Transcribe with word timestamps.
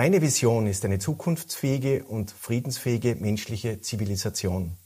Meine 0.00 0.22
Vision 0.22 0.66
ist 0.66 0.86
eine 0.86 0.98
zukunftsfähige 0.98 2.04
und 2.04 2.30
friedensfähige 2.30 3.16
menschliche 3.16 3.82
Zivilisation. 3.82 4.78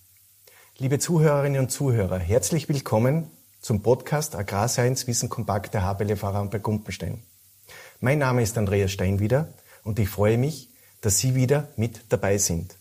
Liebe 0.77 0.99
Zuhörerinnen 0.99 1.61
und 1.61 1.71
Zuhörer, 1.71 2.19
herzlich 2.19 2.69
willkommen 2.69 3.31
zum 3.61 3.81
Podcast 3.81 4.35
Agrarscience 4.35 5.07
Wissen 5.07 5.29
Kompakt 5.29 5.73
der 5.73 5.85
HBLFH 5.85 6.49
bei 6.51 6.59
Gumpenstein. 6.59 7.23
Mein 8.01 8.19
Name 8.19 8.43
ist 8.43 8.59
Andreas 8.59 8.91
Steinwieder 8.91 9.55
und 9.85 10.01
ich 10.01 10.09
freue 10.09 10.37
mich, 10.37 10.71
dass 11.01 11.19
Sie 11.19 11.37
wieder 11.37 11.69
mit 11.77 12.07
dabei 12.09 12.37
sind. 12.39 12.75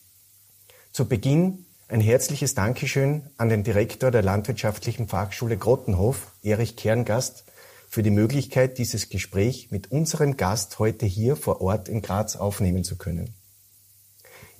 Zu 0.92 1.08
Beginn 1.08 1.68
ein 1.88 2.02
herzliches 2.02 2.56
Dankeschön 2.56 3.30
an 3.38 3.50
den 3.50 3.64
Direktor 3.64 4.10
der 4.10 4.24
Landwirtschaftlichen 4.24 5.08
Fachschule 5.08 5.56
Grottenhof, 5.56 6.32
Erich 6.42 6.78
Kerngast, 6.78 7.46
für 7.94 8.02
die 8.02 8.10
Möglichkeit, 8.10 8.80
dieses 8.80 9.10
Gespräch 9.10 9.70
mit 9.70 9.92
unserem 9.92 10.36
Gast 10.36 10.80
heute 10.80 11.06
hier 11.06 11.36
vor 11.36 11.62
Ort 11.62 11.88
in 11.88 12.02
Graz 12.02 12.36
aufnehmen 12.36 12.84
zu 12.84 12.98
können. 12.98 13.36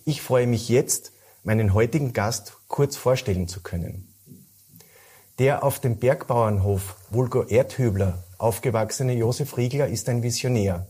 Ich 0.06 0.22
freue 0.22 0.46
mich 0.46 0.70
jetzt, 0.70 1.14
meinen 1.42 1.74
heutigen 1.74 2.14
Gast 2.14 2.54
kurz 2.68 2.96
vorstellen 2.96 3.48
zu 3.48 3.64
können. 3.64 4.14
Der 5.40 5.64
auf 5.64 5.80
dem 5.80 5.98
Bergbauernhof 5.98 6.96
Vulgo 7.10 7.42
Erdhübler 7.42 8.24
aufgewachsene 8.38 9.14
Josef 9.14 9.58
Riegler 9.58 9.88
ist 9.88 10.10
ein 10.10 10.22
Visionär. 10.22 10.86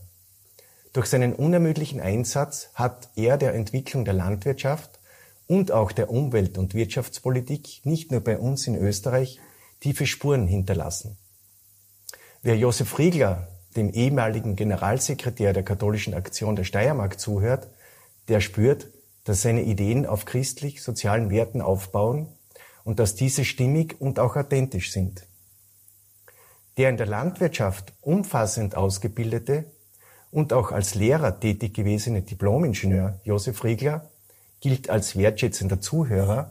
Durch 0.92 1.06
seinen 1.06 1.32
unermüdlichen 1.32 2.02
Einsatz 2.02 2.68
hat 2.74 3.08
er 3.16 3.38
der 3.38 3.54
Entwicklung 3.54 4.04
der 4.04 4.12
Landwirtschaft 4.12 5.00
und 5.46 5.72
auch 5.72 5.92
der 5.92 6.10
Umwelt- 6.10 6.58
und 6.58 6.74
Wirtschaftspolitik 6.74 7.80
nicht 7.84 8.10
nur 8.10 8.20
bei 8.20 8.36
uns 8.36 8.66
in 8.66 8.74
Österreich 8.74 9.40
tiefe 9.80 10.06
Spuren 10.06 10.46
hinterlassen. 10.46 11.16
Wer 12.46 12.58
Josef 12.58 12.98
Riegler, 12.98 13.48
dem 13.74 13.88
ehemaligen 13.88 14.54
Generalsekretär 14.54 15.54
der 15.54 15.62
Katholischen 15.62 16.12
Aktion 16.12 16.56
der 16.56 16.64
Steiermark 16.64 17.18
zuhört, 17.18 17.68
der 18.28 18.42
spürt, 18.42 18.88
dass 19.24 19.40
seine 19.40 19.62
Ideen 19.62 20.04
auf 20.04 20.26
christlich-sozialen 20.26 21.30
Werten 21.30 21.62
aufbauen 21.62 22.28
und 22.84 22.98
dass 22.98 23.14
diese 23.14 23.46
stimmig 23.46 23.98
und 23.98 24.18
auch 24.18 24.36
authentisch 24.36 24.92
sind. 24.92 25.26
Der 26.76 26.90
in 26.90 26.98
der 26.98 27.06
Landwirtschaft 27.06 27.94
umfassend 28.02 28.76
ausgebildete 28.76 29.64
und 30.30 30.52
auch 30.52 30.70
als 30.70 30.94
Lehrer 30.94 31.40
tätig 31.40 31.72
gewesene 31.72 32.20
Diplomingenieur 32.20 33.20
Josef 33.24 33.64
Riegler 33.64 34.10
gilt 34.60 34.90
als 34.90 35.16
wertschätzender 35.16 35.80
Zuhörer, 35.80 36.50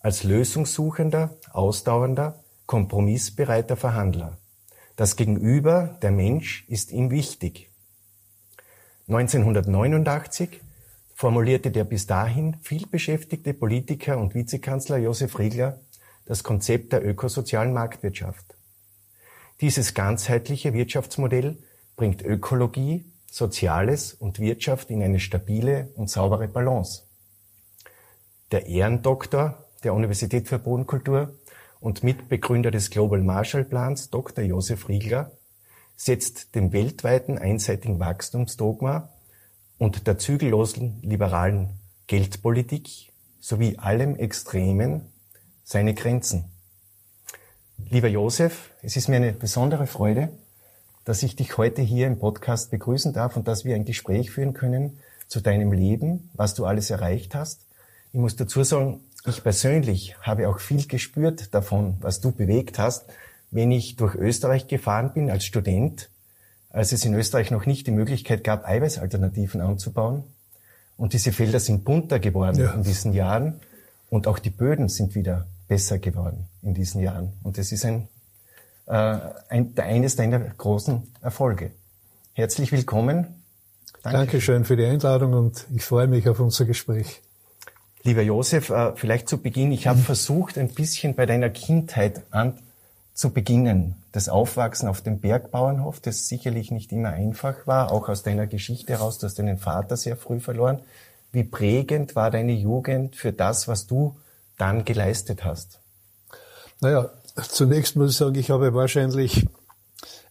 als 0.00 0.24
lösungssuchender, 0.24 1.36
ausdauernder, 1.52 2.42
kompromissbereiter 2.64 3.76
Verhandler. 3.76 4.38
Das 5.02 5.16
Gegenüber, 5.16 5.98
der 6.00 6.12
Mensch, 6.12 6.64
ist 6.68 6.92
ihm 6.92 7.10
wichtig. 7.10 7.72
1989 9.08 10.60
formulierte 11.16 11.72
der 11.72 11.82
bis 11.82 12.06
dahin 12.06 12.56
vielbeschäftigte 12.62 13.52
Politiker 13.52 14.16
und 14.18 14.36
Vizekanzler 14.36 14.98
Josef 14.98 15.40
Riegler 15.40 15.80
das 16.24 16.44
Konzept 16.44 16.92
der 16.92 17.04
ökosozialen 17.04 17.72
Marktwirtschaft. 17.72 18.54
Dieses 19.60 19.94
ganzheitliche 19.94 20.72
Wirtschaftsmodell 20.72 21.58
bringt 21.96 22.22
Ökologie, 22.22 23.04
Soziales 23.28 24.14
und 24.14 24.38
Wirtschaft 24.38 24.88
in 24.88 25.02
eine 25.02 25.18
stabile 25.18 25.90
und 25.96 26.10
saubere 26.10 26.46
Balance. 26.46 27.02
Der 28.52 28.66
Ehrendoktor 28.66 29.66
der 29.82 29.94
Universität 29.94 30.46
für 30.46 30.60
Bodenkultur 30.60 31.34
und 31.82 32.04
Mitbegründer 32.04 32.70
des 32.70 32.90
Global 32.90 33.20
Marshall 33.20 33.64
Plans, 33.64 34.08
Dr. 34.08 34.44
Josef 34.44 34.88
Riegler, 34.88 35.32
setzt 35.96 36.54
dem 36.54 36.72
weltweiten 36.72 37.38
einseitigen 37.38 37.98
Wachstumsdogma 37.98 39.08
und 39.78 40.06
der 40.06 40.16
zügellosen 40.16 41.00
liberalen 41.02 41.70
Geldpolitik 42.06 43.12
sowie 43.40 43.78
allem 43.78 44.14
Extremen 44.16 45.02
seine 45.64 45.94
Grenzen. 45.94 46.44
Lieber 47.90 48.08
Josef, 48.08 48.70
es 48.82 48.96
ist 48.96 49.08
mir 49.08 49.16
eine 49.16 49.32
besondere 49.32 49.88
Freude, 49.88 50.28
dass 51.04 51.24
ich 51.24 51.34
dich 51.34 51.58
heute 51.58 51.82
hier 51.82 52.06
im 52.06 52.20
Podcast 52.20 52.70
begrüßen 52.70 53.12
darf 53.12 53.36
und 53.36 53.48
dass 53.48 53.64
wir 53.64 53.74
ein 53.74 53.84
Gespräch 53.84 54.30
führen 54.30 54.54
können 54.54 55.00
zu 55.26 55.40
deinem 55.40 55.72
Leben, 55.72 56.30
was 56.34 56.54
du 56.54 56.64
alles 56.64 56.90
erreicht 56.90 57.34
hast. 57.34 57.66
Ich 58.12 58.20
muss 58.20 58.36
dazu 58.36 58.62
sagen, 58.62 59.00
ich 59.26 59.42
persönlich 59.42 60.16
habe 60.22 60.48
auch 60.48 60.58
viel 60.58 60.86
gespürt 60.86 61.54
davon, 61.54 61.96
was 62.00 62.20
du 62.20 62.32
bewegt 62.32 62.78
hast, 62.78 63.04
wenn 63.50 63.70
ich 63.70 63.96
durch 63.96 64.14
Österreich 64.14 64.66
gefahren 64.66 65.12
bin 65.12 65.30
als 65.30 65.44
Student, 65.44 66.08
als 66.70 66.92
es 66.92 67.04
in 67.04 67.14
Österreich 67.14 67.50
noch 67.50 67.66
nicht 67.66 67.86
die 67.86 67.92
Möglichkeit 67.92 68.44
gab, 68.44 68.66
Eiweißalternativen 68.66 69.60
anzubauen. 69.60 70.24
Und 70.96 71.12
diese 71.12 71.32
Felder 71.32 71.60
sind 71.60 71.84
bunter 71.84 72.18
geworden 72.18 72.58
ja. 72.58 72.72
in 72.72 72.82
diesen 72.82 73.12
Jahren 73.12 73.60
und 74.10 74.26
auch 74.26 74.38
die 74.38 74.50
Böden 74.50 74.88
sind 74.88 75.14
wieder 75.14 75.46
besser 75.68 75.98
geworden 75.98 76.48
in 76.62 76.74
diesen 76.74 77.00
Jahren. 77.00 77.32
Und 77.42 77.58
das 77.58 77.72
ist 77.72 77.84
ein, 77.84 78.08
äh, 78.86 79.18
ein, 79.48 79.72
eines 79.76 80.16
deiner 80.16 80.40
großen 80.40 81.02
Erfolge. 81.20 81.70
Herzlich 82.32 82.72
willkommen. 82.72 83.42
Danke. 84.02 84.18
Dankeschön 84.18 84.64
für 84.64 84.76
die 84.76 84.84
Einladung 84.84 85.34
und 85.34 85.66
ich 85.74 85.84
freue 85.84 86.08
mich 86.08 86.28
auf 86.28 86.40
unser 86.40 86.64
Gespräch. 86.64 87.22
Lieber 88.04 88.22
Josef, 88.22 88.70
äh, 88.70 88.92
vielleicht 88.96 89.28
zu 89.28 89.38
Beginn, 89.38 89.72
ich 89.72 89.86
habe 89.86 89.98
mhm. 89.98 90.04
versucht, 90.04 90.58
ein 90.58 90.68
bisschen 90.68 91.14
bei 91.14 91.26
deiner 91.26 91.50
Kindheit 91.50 92.22
an 92.30 92.58
zu 93.14 93.30
beginnen. 93.30 93.94
Das 94.10 94.28
Aufwachsen 94.28 94.88
auf 94.88 95.02
dem 95.02 95.20
Bergbauernhof, 95.20 96.00
das 96.00 96.28
sicherlich 96.28 96.70
nicht 96.70 96.92
immer 96.92 97.10
einfach 97.10 97.66
war, 97.66 97.92
auch 97.92 98.08
aus 98.08 98.22
deiner 98.22 98.46
Geschichte 98.46 98.94
heraus, 98.94 99.18
du 99.18 99.26
hast 99.26 99.38
deinen 99.38 99.58
Vater 99.58 99.96
sehr 99.96 100.16
früh 100.16 100.40
verloren. 100.40 100.80
Wie 101.30 101.44
prägend 101.44 102.16
war 102.16 102.30
deine 102.30 102.52
Jugend 102.52 103.16
für 103.16 103.32
das, 103.32 103.68
was 103.68 103.86
du 103.86 104.16
dann 104.58 104.84
geleistet 104.84 105.44
hast? 105.44 105.78
Naja, 106.80 107.10
zunächst 107.36 107.96
muss 107.96 108.10
ich 108.10 108.16
sagen, 108.16 108.34
ich 108.34 108.50
habe 108.50 108.74
wahrscheinlich 108.74 109.46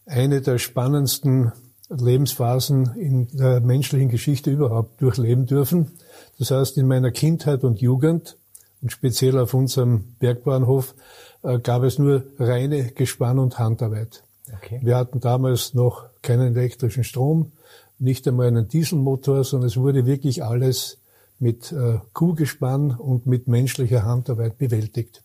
eine 0.06 0.42
der 0.42 0.58
spannendsten 0.58 1.52
Lebensphasen 1.88 2.94
in 2.96 3.28
der 3.32 3.60
menschlichen 3.60 4.10
Geschichte 4.10 4.50
überhaupt 4.50 5.00
durchleben 5.00 5.46
dürfen. 5.46 5.90
Das 6.38 6.50
heißt, 6.50 6.78
in 6.78 6.86
meiner 6.86 7.10
Kindheit 7.10 7.64
und 7.64 7.80
Jugend 7.80 8.36
und 8.80 8.90
speziell 8.90 9.38
auf 9.38 9.54
unserem 9.54 10.14
Bergbahnhof 10.18 10.94
äh, 11.42 11.58
gab 11.58 11.82
es 11.82 11.98
nur 11.98 12.24
reine 12.38 12.90
Gespann- 12.92 13.38
und 13.38 13.58
Handarbeit. 13.58 14.24
Okay. 14.54 14.80
Wir 14.82 14.96
hatten 14.96 15.20
damals 15.20 15.74
noch 15.74 16.06
keinen 16.20 16.56
elektrischen 16.56 17.04
Strom, 17.04 17.52
nicht 17.98 18.26
einmal 18.26 18.48
einen 18.48 18.68
Dieselmotor, 18.68 19.44
sondern 19.44 19.68
es 19.68 19.76
wurde 19.76 20.06
wirklich 20.06 20.42
alles 20.42 20.98
mit 21.38 21.72
äh, 21.72 21.98
Kuhgespann 22.12 22.92
und 22.92 23.26
mit 23.26 23.48
menschlicher 23.48 24.04
Handarbeit 24.04 24.58
bewältigt. 24.58 25.22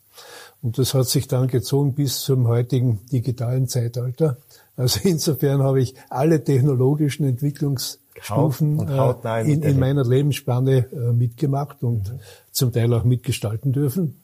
Und 0.61 0.77
das 0.77 0.93
hat 0.93 1.07
sich 1.07 1.27
dann 1.27 1.47
gezogen 1.47 1.93
bis 1.93 2.21
zum 2.21 2.47
heutigen 2.47 2.99
digitalen 3.11 3.67
Zeitalter. 3.67 4.37
Also 4.75 4.99
insofern 5.03 5.61
habe 5.63 5.81
ich 5.81 5.95
alle 6.09 6.43
technologischen 6.43 7.25
Entwicklungs 7.25 7.99
Stufen 8.21 8.87
äh, 8.87 9.41
in, 9.51 9.61
in, 9.61 9.79
meiner 9.79 10.03
Lebensspanne 10.03 10.87
äh, 10.91 11.13
mitgemacht 11.13 11.83
und 11.83 12.11
mhm. 12.11 12.19
zum 12.51 12.71
Teil 12.71 12.93
auch 12.93 13.03
mitgestalten 13.03 13.73
dürfen. 13.73 14.21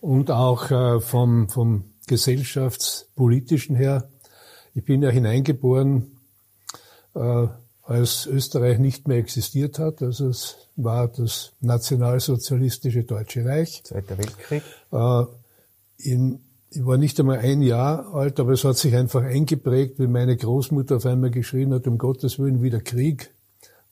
Und 0.00 0.30
auch 0.30 0.70
äh, 0.70 1.00
vom, 1.00 1.48
vom 1.48 1.84
gesellschaftspolitischen 2.06 3.76
her. 3.76 4.08
Ich 4.74 4.84
bin 4.84 5.02
ja 5.02 5.10
hineingeboren, 5.10 6.16
als 7.82 8.26
Österreich 8.26 8.78
nicht 8.78 9.08
mehr 9.08 9.18
existiert 9.18 9.80
hat. 9.80 10.00
Also 10.00 10.28
es 10.28 10.56
war 10.76 11.08
das 11.08 11.52
nationalsozialistische 11.60 13.02
Deutsche 13.02 13.44
Reich. 13.44 13.82
Zweiter 13.84 14.16
Weltkrieg. 14.16 14.62
In, 15.98 16.40
ich 16.72 16.86
war 16.86 16.96
nicht 16.98 17.18
einmal 17.18 17.38
ein 17.38 17.62
Jahr 17.62 18.14
alt, 18.14 18.38
aber 18.38 18.52
es 18.52 18.64
hat 18.64 18.76
sich 18.76 18.94
einfach 18.94 19.22
eingeprägt, 19.22 19.98
wie 19.98 20.06
meine 20.06 20.36
Großmutter 20.36 20.96
auf 20.96 21.06
einmal 21.06 21.30
geschrien 21.30 21.74
hat, 21.74 21.86
um 21.86 21.98
Gottes 21.98 22.38
Willen 22.38 22.62
wieder 22.62 22.80
Krieg. 22.80 23.32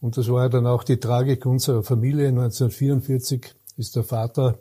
Und 0.00 0.16
das 0.16 0.30
war 0.30 0.48
dann 0.48 0.66
auch 0.66 0.84
die 0.84 0.98
Tragik 0.98 1.44
unserer 1.44 1.82
Familie. 1.82 2.28
1944 2.28 3.52
ist 3.78 3.96
der 3.96 4.04
Vater 4.04 4.58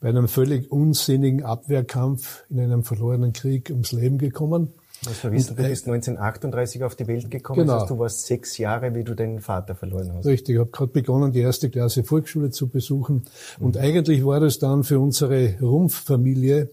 bei 0.00 0.08
einem 0.08 0.26
völlig 0.26 0.70
unsinnigen 0.72 1.44
Abwehrkampf 1.44 2.44
in 2.50 2.58
einem 2.58 2.82
verlorenen 2.82 3.32
Krieg 3.32 3.70
ums 3.70 3.92
Leben 3.92 4.18
gekommen. 4.18 4.72
Was 5.04 5.22
wir 5.22 5.32
wissen, 5.32 5.56
du 5.56 5.62
bist 5.62 5.86
1938 5.86 6.82
auf 6.82 6.96
die 6.96 7.06
Welt 7.06 7.30
gekommen, 7.30 7.60
genau. 7.60 7.74
das 7.74 7.82
heißt, 7.82 7.90
du 7.90 7.98
warst 7.98 8.26
sechs 8.26 8.58
Jahre, 8.58 8.94
wie 8.94 9.04
du 9.04 9.14
deinen 9.14 9.40
Vater 9.40 9.74
verloren 9.74 10.12
hast. 10.14 10.26
Richtig, 10.26 10.54
ich 10.54 10.60
habe 10.60 10.70
gerade 10.70 10.92
begonnen, 10.92 11.30
die 11.30 11.40
erste 11.40 11.68
Klasse 11.68 12.04
Volksschule 12.04 12.50
zu 12.50 12.68
besuchen. 12.68 13.24
Und 13.60 13.76
mhm. 13.76 13.82
eigentlich 13.82 14.24
war 14.24 14.40
das 14.40 14.58
dann 14.58 14.82
für 14.82 14.98
unsere 14.98 15.58
Rumpffamilie 15.60 16.70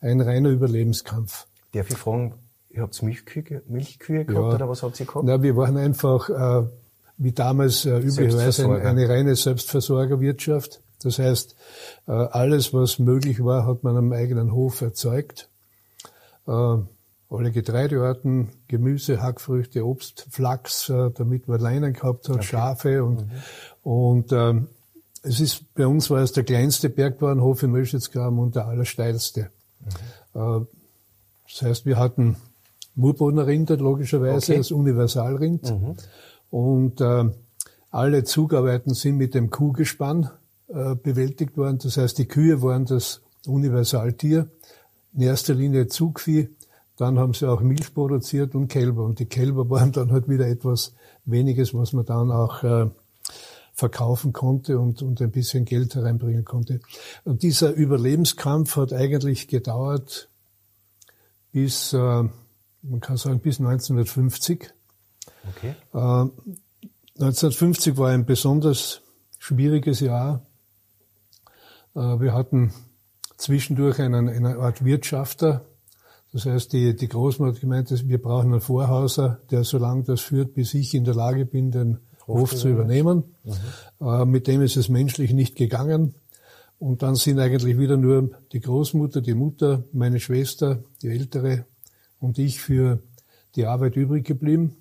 ein 0.00 0.20
reiner 0.20 0.50
Überlebenskampf. 0.50 1.46
Darf 1.72 1.90
ich 1.90 1.96
fragen, 1.96 2.34
ihr 2.70 2.82
habt 2.82 3.02
Milchkühe, 3.02 3.62
Milchkühe 3.68 4.24
gehabt 4.24 4.48
ja. 4.48 4.54
oder 4.54 4.68
was 4.68 4.82
habt 4.82 4.98
ihr 5.00 5.06
gehabt? 5.06 5.24
Na, 5.24 5.42
wir 5.42 5.56
waren 5.56 5.76
einfach, 5.76 6.28
äh, 6.28 6.68
wie 7.16 7.32
damals 7.32 7.84
äh, 7.84 7.98
üblicherweise, 7.98 8.64
eine, 8.64 8.82
eine 8.82 9.08
reine 9.08 9.36
Selbstversorgerwirtschaft. 9.36 10.80
Das 11.02 11.18
heißt, 11.18 11.54
äh, 12.06 12.12
alles, 12.12 12.74
was 12.74 12.98
möglich 12.98 13.42
war, 13.44 13.66
hat 13.66 13.84
man 13.84 13.96
am 13.96 14.12
eigenen 14.12 14.52
Hof 14.52 14.80
erzeugt. 14.80 15.48
Äh, 16.46 16.52
alle 17.32 17.52
Getreidearten, 17.52 18.48
Gemüse, 18.66 19.22
Hackfrüchte, 19.22 19.86
Obst, 19.86 20.26
Flachs, 20.30 20.88
äh, 20.88 21.10
damit 21.12 21.46
man 21.46 21.60
Leinen 21.60 21.92
gehabt 21.92 22.28
hat, 22.28 22.36
okay. 22.36 22.44
Schafe 22.44 23.04
und, 23.04 23.26
mhm. 23.26 23.32
und 23.82 24.32
ähm, 24.32 24.68
es 25.22 25.38
ist, 25.38 25.74
bei 25.74 25.86
uns 25.86 26.10
war 26.10 26.22
es 26.22 26.32
der 26.32 26.44
kleinste 26.44 26.88
Bergbauernhof 26.88 27.62
im 27.62 27.72
Möschitzgraben 27.72 28.38
und 28.38 28.56
der 28.56 28.66
allersteilste. 28.66 29.50
Mhm. 29.80 30.40
Äh, 30.40 30.66
das 31.48 31.62
heißt, 31.62 31.86
wir 31.86 31.98
hatten 31.98 32.36
Murbodener 32.94 33.46
Rinder, 33.46 33.76
logischerweise, 33.76 34.52
okay. 34.52 34.58
das 34.58 34.70
Universalrind. 34.70 35.70
Mhm. 35.70 35.96
Und 36.50 37.00
äh, 37.00 37.30
alle 37.90 38.24
Zugarbeiten 38.24 38.94
sind 38.94 39.16
mit 39.16 39.34
dem 39.34 39.50
Kuhgespann 39.50 40.30
äh, 40.68 40.94
bewältigt 40.94 41.56
worden. 41.56 41.78
Das 41.82 41.96
heißt, 41.96 42.18
die 42.18 42.26
Kühe 42.26 42.62
waren 42.62 42.84
das 42.84 43.20
Universaltier. 43.46 44.48
In 45.12 45.22
erster 45.22 45.54
Linie 45.54 45.88
Zugvieh. 45.88 46.48
Dann 46.96 47.18
haben 47.18 47.34
sie 47.34 47.48
auch 47.48 47.60
Milch 47.62 47.94
produziert 47.94 48.54
und 48.54 48.68
Kälber. 48.68 49.04
Und 49.04 49.18
die 49.18 49.26
Kälber 49.26 49.70
waren 49.70 49.90
dann 49.90 50.12
halt 50.12 50.28
wieder 50.28 50.46
etwas 50.46 50.94
weniges, 51.24 51.74
was 51.74 51.92
man 51.92 52.04
dann 52.04 52.30
auch 52.30 52.62
äh, 52.62 52.90
verkaufen 53.80 54.32
konnte 54.32 54.78
und, 54.78 55.02
und 55.02 55.20
ein 55.20 55.32
bisschen 55.32 55.64
Geld 55.64 55.94
hereinbringen 55.94 56.44
konnte. 56.44 56.80
Und 57.24 57.42
dieser 57.42 57.72
Überlebenskampf 57.72 58.76
hat 58.76 58.92
eigentlich 58.92 59.48
gedauert 59.48 60.28
bis, 61.52 61.92
äh, 61.92 61.96
man 61.96 63.00
kann 63.00 63.16
sagen, 63.16 63.40
bis 63.40 63.58
1950. 63.58 64.72
Okay. 65.48 65.74
Äh, 65.92 66.30
1950 67.18 67.96
war 67.96 68.10
ein 68.10 68.24
besonders 68.24 69.00
schwieriges 69.38 70.00
Jahr. 70.00 70.46
Äh, 71.94 72.20
wir 72.20 72.34
hatten 72.34 72.72
zwischendurch 73.36 73.98
einen, 73.98 74.28
eine 74.28 74.58
Art 74.58 74.84
Wirtschafter. 74.84 75.64
Das 76.32 76.46
heißt, 76.46 76.72
die, 76.72 76.94
die 76.94 77.08
Großmutter 77.08 77.54
hat 77.54 77.60
gemeint, 77.60 77.90
wir 78.08 78.22
brauchen 78.22 78.52
einen 78.52 78.60
Vorhauser, 78.60 79.40
der 79.50 79.64
so 79.64 79.78
lange 79.78 80.04
das 80.04 80.20
führt, 80.20 80.54
bis 80.54 80.74
ich 80.74 80.94
in 80.94 81.04
der 81.04 81.14
Lage 81.14 81.46
bin, 81.46 81.72
den 81.72 81.98
Hof 82.26 82.54
zu 82.54 82.68
übernehmen. 82.68 83.24
Mhm. 83.44 84.06
Äh, 84.06 84.24
mit 84.24 84.46
dem 84.46 84.62
ist 84.62 84.76
es 84.76 84.88
menschlich 84.88 85.32
nicht 85.32 85.56
gegangen. 85.56 86.14
Und 86.78 87.02
dann 87.02 87.14
sind 87.14 87.38
eigentlich 87.38 87.78
wieder 87.78 87.96
nur 87.96 88.30
die 88.52 88.60
Großmutter, 88.60 89.20
die 89.20 89.34
Mutter, 89.34 89.84
meine 89.92 90.18
Schwester, 90.18 90.78
die 91.02 91.08
ältere 91.08 91.66
und 92.20 92.38
ich 92.38 92.60
für 92.60 93.00
die 93.54 93.66
Arbeit 93.66 93.96
übrig 93.96 94.24
geblieben. 94.24 94.76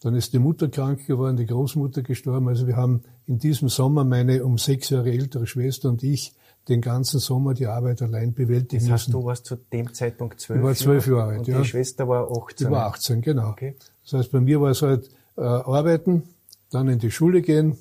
Dann 0.00 0.14
ist 0.14 0.32
die 0.32 0.38
Mutter 0.38 0.68
krank 0.68 1.06
geworden, 1.06 1.36
die 1.36 1.46
Großmutter 1.46 2.02
gestorben. 2.02 2.48
Also 2.48 2.66
wir 2.66 2.76
haben 2.76 3.02
in 3.26 3.38
diesem 3.38 3.68
Sommer 3.68 4.04
meine 4.04 4.44
um 4.44 4.56
sechs 4.56 4.90
Jahre 4.90 5.10
ältere 5.10 5.46
Schwester 5.46 5.88
und 5.88 6.02
ich 6.02 6.34
den 6.68 6.80
ganzen 6.80 7.18
Sommer 7.18 7.54
die 7.54 7.66
Arbeit 7.66 8.02
allein 8.02 8.32
bewältigen 8.34 8.84
das 8.84 8.92
heißt, 8.92 9.08
müssen. 9.08 9.20
du 9.20 9.26
warst 9.26 9.46
zu 9.46 9.56
dem 9.56 9.92
Zeitpunkt 9.92 10.40
zwölf 10.40 10.60
Ich 10.60 10.64
war 10.64 10.74
zwölf 10.74 11.06
Jahre 11.06 11.30
alt, 11.30 11.38
und 11.40 11.48
ja. 11.48 11.58
die 11.60 11.64
Schwester 11.64 12.08
war 12.08 12.30
18? 12.30 12.66
Die 12.66 12.72
war 12.72 12.86
18, 12.86 13.20
genau. 13.22 13.48
Okay. 13.48 13.74
Das 14.04 14.12
heißt, 14.14 14.32
bei 14.32 14.40
mir 14.40 14.60
war 14.60 14.70
es 14.70 14.82
halt 14.82 15.10
äh, 15.36 15.40
arbeiten, 15.42 16.22
dann 16.70 16.88
in 16.88 16.98
die 16.98 17.10
Schule 17.10 17.42
gehen. 17.42 17.78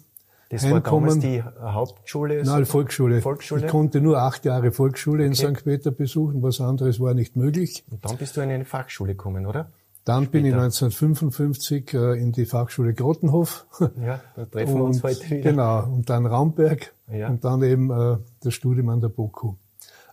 Das 0.49 0.63
heimkommen. 0.63 1.07
war 1.07 1.15
damals 1.15 1.19
die 1.19 1.43
Hauptschule? 1.43 2.43
Nein, 2.43 2.65
Volksschule. 2.65 3.21
Volksschule. 3.21 3.65
Ich 3.65 3.71
konnte 3.71 3.99
nur 3.99 4.19
acht 4.19 4.45
Jahre 4.45 4.71
Volksschule 4.71 5.25
okay. 5.25 5.27
in 5.27 5.55
St. 5.55 5.63
Peter 5.65 5.91
besuchen, 5.91 6.41
was 6.41 6.61
anderes 6.61 6.99
war 6.99 7.13
nicht 7.13 7.35
möglich. 7.35 7.83
Und 7.91 8.05
dann 8.05 8.15
bist 8.17 8.37
du 8.37 8.41
in 8.41 8.49
eine 8.49 8.65
Fachschule 8.65 9.13
gekommen, 9.13 9.45
oder? 9.45 9.71
Dann 10.05 10.23
Später. 10.23 10.31
bin 10.31 10.45
ich 10.45 10.53
1955 10.53 11.93
äh, 11.93 12.13
in 12.13 12.31
die 12.31 12.45
Fachschule 12.45 12.93
Grottenhof. 12.93 13.65
Ja, 14.01 14.21
da 14.37 14.45
treffen 14.45 14.75
und, 14.75 14.79
wir 14.79 14.83
uns 14.85 15.03
heute 15.03 15.29
wieder. 15.29 15.51
Genau, 15.51 15.83
und 15.83 16.09
dann 16.09 16.25
Raumberg 16.25 16.93
ja. 17.11 17.27
und 17.27 17.43
dann 17.43 17.61
eben 17.61 17.91
äh, 17.91 18.17
das 18.41 18.53
Studium 18.53 18.87
an 18.87 19.01
der 19.01 19.09
BOKU. 19.09 19.55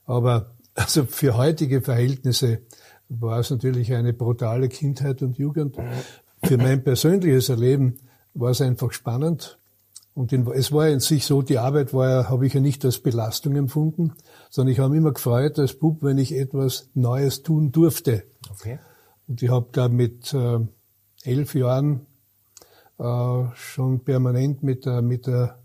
Aber 0.04 0.50
also 0.74 1.04
für 1.04 1.36
heutige 1.36 1.80
Verhältnisse 1.80 2.62
war 3.08 3.38
es 3.38 3.50
natürlich 3.50 3.94
eine 3.94 4.12
brutale 4.12 4.68
Kindheit 4.68 5.22
und 5.22 5.38
Jugend. 5.38 5.76
Für 6.42 6.58
mein 6.58 6.82
persönliches 6.82 7.48
Erleben 7.48 7.98
war 8.34 8.50
es 8.50 8.60
einfach 8.60 8.92
spannend. 8.92 9.58
Und 10.14 10.32
in, 10.32 10.46
es 10.48 10.70
war 10.70 10.88
in 10.88 11.00
sich 11.00 11.26
so, 11.26 11.42
die 11.42 11.58
Arbeit 11.58 11.92
war 11.92 12.08
ja, 12.08 12.28
habe 12.28 12.46
ich 12.46 12.54
ja 12.54 12.60
nicht 12.60 12.84
als 12.84 13.00
Belastung 13.00 13.56
empfunden, 13.56 14.12
sondern 14.48 14.72
ich 14.72 14.78
habe 14.78 14.90
mich 14.90 14.98
immer 14.98 15.12
gefreut 15.12 15.58
als 15.58 15.74
Bub, 15.74 16.02
wenn 16.02 16.18
ich 16.18 16.32
etwas 16.32 16.88
Neues 16.94 17.42
tun 17.42 17.72
durfte. 17.72 18.24
Okay. 18.50 18.78
Und 19.26 19.42
ich 19.42 19.50
habe 19.50 19.66
da 19.72 19.88
mit 19.88 20.32
äh, 20.32 20.60
elf 21.24 21.54
Jahren 21.54 22.06
äh, 22.98 23.44
schon 23.54 24.00
permanent 24.04 24.62
mit 24.62 24.86
der, 24.86 25.02
mit 25.02 25.26
der 25.26 25.58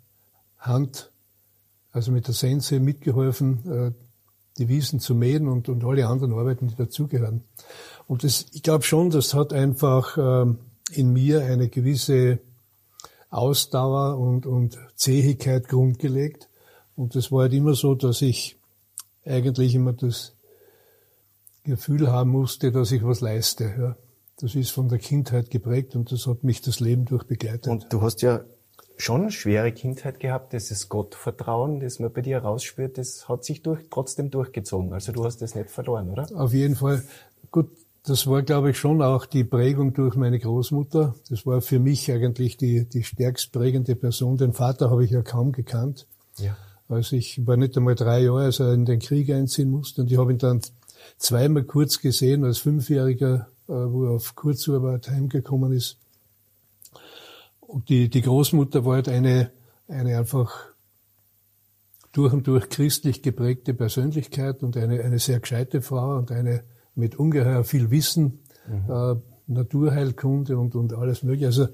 Hand, 0.57 1.11
also 1.91 2.11
mit 2.11 2.27
der 2.27 2.33
Sense 2.33 2.79
mitgeholfen, 2.79 3.71
äh, 3.71 3.91
die 4.57 4.67
Wiesen 4.67 4.99
zu 4.99 5.13
mähen 5.13 5.47
und, 5.47 5.69
und 5.69 5.83
alle 5.83 6.07
anderen 6.07 6.33
Arbeiten, 6.33 6.67
die 6.67 6.75
dazugehören. 6.75 7.43
Und 8.07 8.23
das, 8.23 8.47
ich 8.51 8.63
glaube 8.63 8.83
schon, 8.83 9.11
das 9.11 9.35
hat 9.35 9.53
einfach 9.53 10.17
äh, 10.17 10.53
in 10.91 11.13
mir 11.13 11.43
eine 11.45 11.69
gewisse 11.69 12.39
Ausdauer 13.29 14.17
und, 14.17 14.45
und 14.45 14.77
Zähigkeit 14.95 15.67
grundgelegt. 15.67 16.49
Und 16.95 17.15
das 17.15 17.31
war 17.31 17.43
halt 17.43 17.53
immer 17.53 17.75
so, 17.75 17.95
dass 17.95 18.21
ich 18.21 18.57
eigentlich 19.25 19.75
immer 19.75 19.93
das 19.93 20.35
Gefühl 21.63 22.11
haben 22.11 22.31
musste, 22.31 22.71
dass 22.71 22.91
ich 22.91 23.03
was 23.03 23.21
leiste. 23.21 23.73
Ja. 23.77 23.95
Das 24.39 24.55
ist 24.55 24.71
von 24.71 24.87
der 24.87 24.99
Kindheit 24.99 25.51
geprägt 25.51 25.95
und 25.95 26.11
das 26.11 26.25
hat 26.25 26.43
mich 26.43 26.61
das 26.61 26.79
Leben 26.79 27.05
durch 27.05 27.25
begleitet. 27.25 27.67
Und 27.67 27.91
du 27.91 28.01
hast 28.01 28.21
ja 28.21 28.41
schon 28.97 29.21
eine 29.21 29.31
schwere 29.31 29.71
Kindheit 29.71 30.19
gehabt, 30.19 30.53
dieses 30.53 30.89
Gottvertrauen, 30.89 31.79
das 31.79 31.99
man 31.99 32.11
bei 32.11 32.21
dir 32.21 32.39
rausspürt, 32.39 32.97
das 32.97 33.27
hat 33.29 33.43
sich 33.43 33.61
durch, 33.61 33.85
trotzdem 33.89 34.29
durchgezogen. 34.29 34.93
Also 34.93 35.11
du 35.11 35.23
hast 35.23 35.41
das 35.41 35.55
nicht 35.55 35.69
verloren, 35.69 36.09
oder? 36.09 36.27
Auf 36.35 36.53
jeden 36.53 36.75
Fall. 36.75 37.03
Gut, 37.51 37.69
das 38.09 38.25
war, 38.27 38.41
glaube 38.41 38.71
ich, 38.71 38.77
schon 38.77 39.01
auch 39.01 39.25
die 39.25 39.43
Prägung 39.43 39.93
durch 39.93 40.15
meine 40.15 40.39
Großmutter. 40.39 41.15
Das 41.29 41.45
war 41.45 41.61
für 41.61 41.79
mich 41.79 42.11
eigentlich 42.11 42.57
die, 42.57 42.89
die 42.89 43.03
stärkst 43.03 43.51
prägende 43.51 43.95
Person. 43.95 44.37
Den 44.37 44.53
Vater 44.53 44.89
habe 44.89 45.05
ich 45.05 45.11
ja 45.11 45.21
kaum 45.21 45.51
gekannt. 45.51 46.07
Ja. 46.37 46.57
Also 46.87 47.15
ich 47.15 47.45
war 47.45 47.55
nicht 47.55 47.77
einmal 47.77 47.95
drei 47.95 48.23
Jahre, 48.23 48.45
als 48.45 48.59
er 48.59 48.73
in 48.73 48.85
den 48.85 48.99
Krieg 48.99 49.29
einziehen 49.29 49.69
musste. 49.69 50.01
Und 50.01 50.11
ich 50.11 50.17
habe 50.17 50.31
ihn 50.31 50.39
dann 50.39 50.61
zweimal 51.17 51.63
kurz 51.63 52.01
gesehen 52.01 52.43
als 52.43 52.57
Fünfjähriger, 52.57 53.47
äh, 53.67 53.71
wo 53.71 54.05
er 54.05 54.11
auf 54.11 54.35
Kurzarbeit 54.35 55.09
heimgekommen 55.09 55.71
ist. 55.71 55.97
Und 57.59 57.89
die, 57.89 58.09
die 58.09 58.21
Großmutter 58.23 58.85
war 58.85 58.95
halt 58.95 59.09
eine, 59.09 59.51
eine 59.87 60.17
einfach 60.17 60.51
durch 62.11 62.33
und 62.33 62.47
durch 62.47 62.69
christlich 62.69 63.21
geprägte 63.21 63.75
Persönlichkeit 63.75 64.63
und 64.63 64.75
eine, 64.75 65.03
eine 65.03 65.19
sehr 65.19 65.39
gescheite 65.39 65.83
Frau 65.83 66.17
und 66.17 66.31
eine 66.31 66.63
mit 66.99 67.15
ungeheuer 67.15 67.63
viel 67.63 67.89
Wissen, 67.91 68.39
mhm. 68.67 68.91
äh, 68.91 69.15
Naturheilkunde 69.47 70.57
und, 70.57 70.75
und 70.75 70.93
alles 70.93 71.23
mögliche. 71.23 71.47
Also 71.47 71.67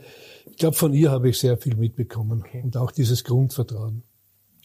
ich 0.49 0.57
glaube, 0.57 0.75
von 0.75 0.93
ihr 0.93 1.11
habe 1.11 1.29
ich 1.29 1.39
sehr 1.39 1.57
viel 1.57 1.75
mitbekommen 1.75 2.43
okay. 2.45 2.61
und 2.63 2.77
auch 2.77 2.91
dieses 2.91 3.23
Grundvertrauen. 3.23 4.03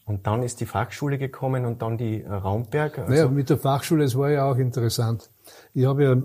Und 0.05 0.27
dann 0.27 0.43
ist 0.43 0.61
die 0.61 0.67
Fachschule 0.67 1.19
gekommen 1.19 1.65
und 1.65 1.83
dann 1.83 1.97
die 1.97 2.23
äh, 2.23 2.33
Raumberg. 2.33 2.99
Also 2.99 3.11
naja, 3.13 3.29
mit 3.29 3.51
der 3.51 3.59
Fachschule, 3.59 4.05
es 4.05 4.17
war 4.17 4.31
ja 4.31 4.51
auch 4.51 4.57
interessant. 4.57 5.31
Ich 5.75 5.87
habe 5.87 6.05
ja 6.05 6.17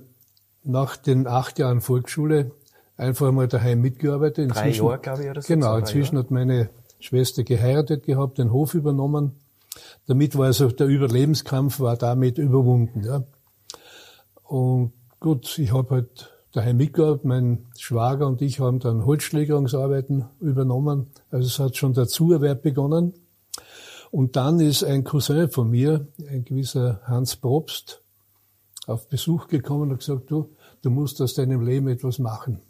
nach 0.63 0.97
den 0.97 1.27
acht 1.27 1.59
Jahren 1.59 1.81
Volksschule 1.81 2.51
einfach 2.97 3.31
mal 3.31 3.47
daheim 3.47 3.81
mitgearbeitet. 3.81 4.51
Drei 4.53 4.69
Jahre, 4.69 4.99
glaube 4.99 5.23
ich, 5.23 5.29
oder 5.29 5.41
so. 5.41 5.53
Genau, 5.53 5.77
inzwischen 5.77 6.17
hat 6.17 6.31
meine 6.31 6.69
Schwester 6.99 7.43
geheiratet 7.43 8.05
gehabt, 8.05 8.37
den 8.37 8.51
Hof 8.51 8.73
übernommen. 8.73 9.33
Damit 10.07 10.37
war 10.37 10.45
also 10.45 10.69
der 10.69 10.87
Überlebenskampf 10.87 11.79
war 11.79 11.97
damit 11.97 12.37
überwunden. 12.37 13.03
Ja. 13.03 13.23
Und 14.47 14.93
gut, 15.19 15.57
ich 15.57 15.73
habe 15.73 15.95
halt 15.95 16.31
daheim 16.51 16.77
mitgearbeitet. 16.77 17.25
Mein 17.25 17.65
Schwager 17.77 18.27
und 18.27 18.41
ich 18.41 18.59
haben 18.59 18.79
dann 18.79 19.05
Holzschlägerungsarbeiten 19.05 20.25
übernommen. 20.39 21.07
Also 21.29 21.47
es 21.47 21.59
hat 21.59 21.75
schon 21.75 21.93
der 21.93 22.07
Zuerwerb 22.07 22.61
begonnen. 22.61 23.13
Und 24.11 24.35
dann 24.35 24.59
ist 24.59 24.83
ein 24.83 25.03
Cousin 25.03 25.49
von 25.49 25.69
mir, 25.69 26.07
ein 26.29 26.45
gewisser 26.45 27.01
Hans 27.03 27.35
Probst, 27.35 28.01
auf 28.87 29.09
Besuch 29.09 29.47
gekommen 29.47 29.91
und 29.91 29.97
gesagt, 29.97 30.31
du, 30.31 30.51
du 30.83 30.89
musst 30.89 31.21
aus 31.21 31.33
deinem 31.33 31.61
Leben 31.61 31.87
etwas 31.87 32.19
machen. 32.19 32.61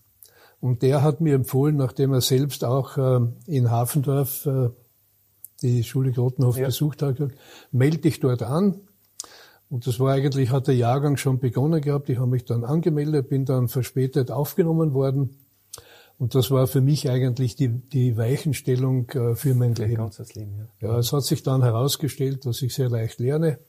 Und 0.60 0.82
der 0.82 1.04
hat 1.04 1.22
mir 1.22 1.36
empfohlen, 1.36 1.76
nachdem 1.76 2.14
er 2.14 2.22
selbst 2.22 2.64
auch 2.64 2.98
äh, 2.98 3.20
in 3.46 3.70
Hafendorf 3.70 4.46
äh, 4.46 4.70
die 5.62 5.84
Schule 5.84 6.12
Grottenhof 6.12 6.58
ja. 6.58 6.66
besucht 6.66 7.02
hat, 7.02 7.18
gesagt, 7.18 7.36
melde 7.72 8.00
dich 8.00 8.20
dort 8.20 8.42
an. 8.42 8.82
Und 9.70 9.88
das 9.88 10.00
war 10.00 10.14
eigentlich, 10.14 10.52
hat 10.52 10.68
der 10.68 10.76
Jahrgang 10.76 11.18
schon 11.18 11.40
begonnen 11.40 11.82
gehabt. 11.82 12.10
Ich 12.10 12.18
habe 12.18 12.30
mich 12.30 12.46
dann 12.46 12.64
angemeldet, 12.64 13.30
bin 13.30 13.46
dann 13.46 13.68
verspätet 13.68 14.32
aufgenommen 14.32 14.94
worden 14.94 15.38
und 16.18 16.34
das 16.34 16.50
war 16.50 16.68
für 16.68 16.82
mich 16.82 17.10
eigentlich 17.10 17.56
die, 17.56 17.68
die 17.68 18.16
Weichenstellung 18.16 19.10
äh, 19.10 19.36
für 19.36 19.54
mein 19.54 19.76
Leben. 19.76 19.96
Ganzes 19.96 20.34
Leben 20.34 20.70
ja. 20.80 20.90
ja, 20.90 21.00
es 21.00 21.12
hat 21.12 21.24
sich 21.24 21.44
dann 21.44 21.62
herausgestellt, 21.62 22.46
dass 22.46 22.62
ich 22.62 22.74
sehr 22.74 22.90
leicht 22.90 23.20
lerne. 23.20 23.60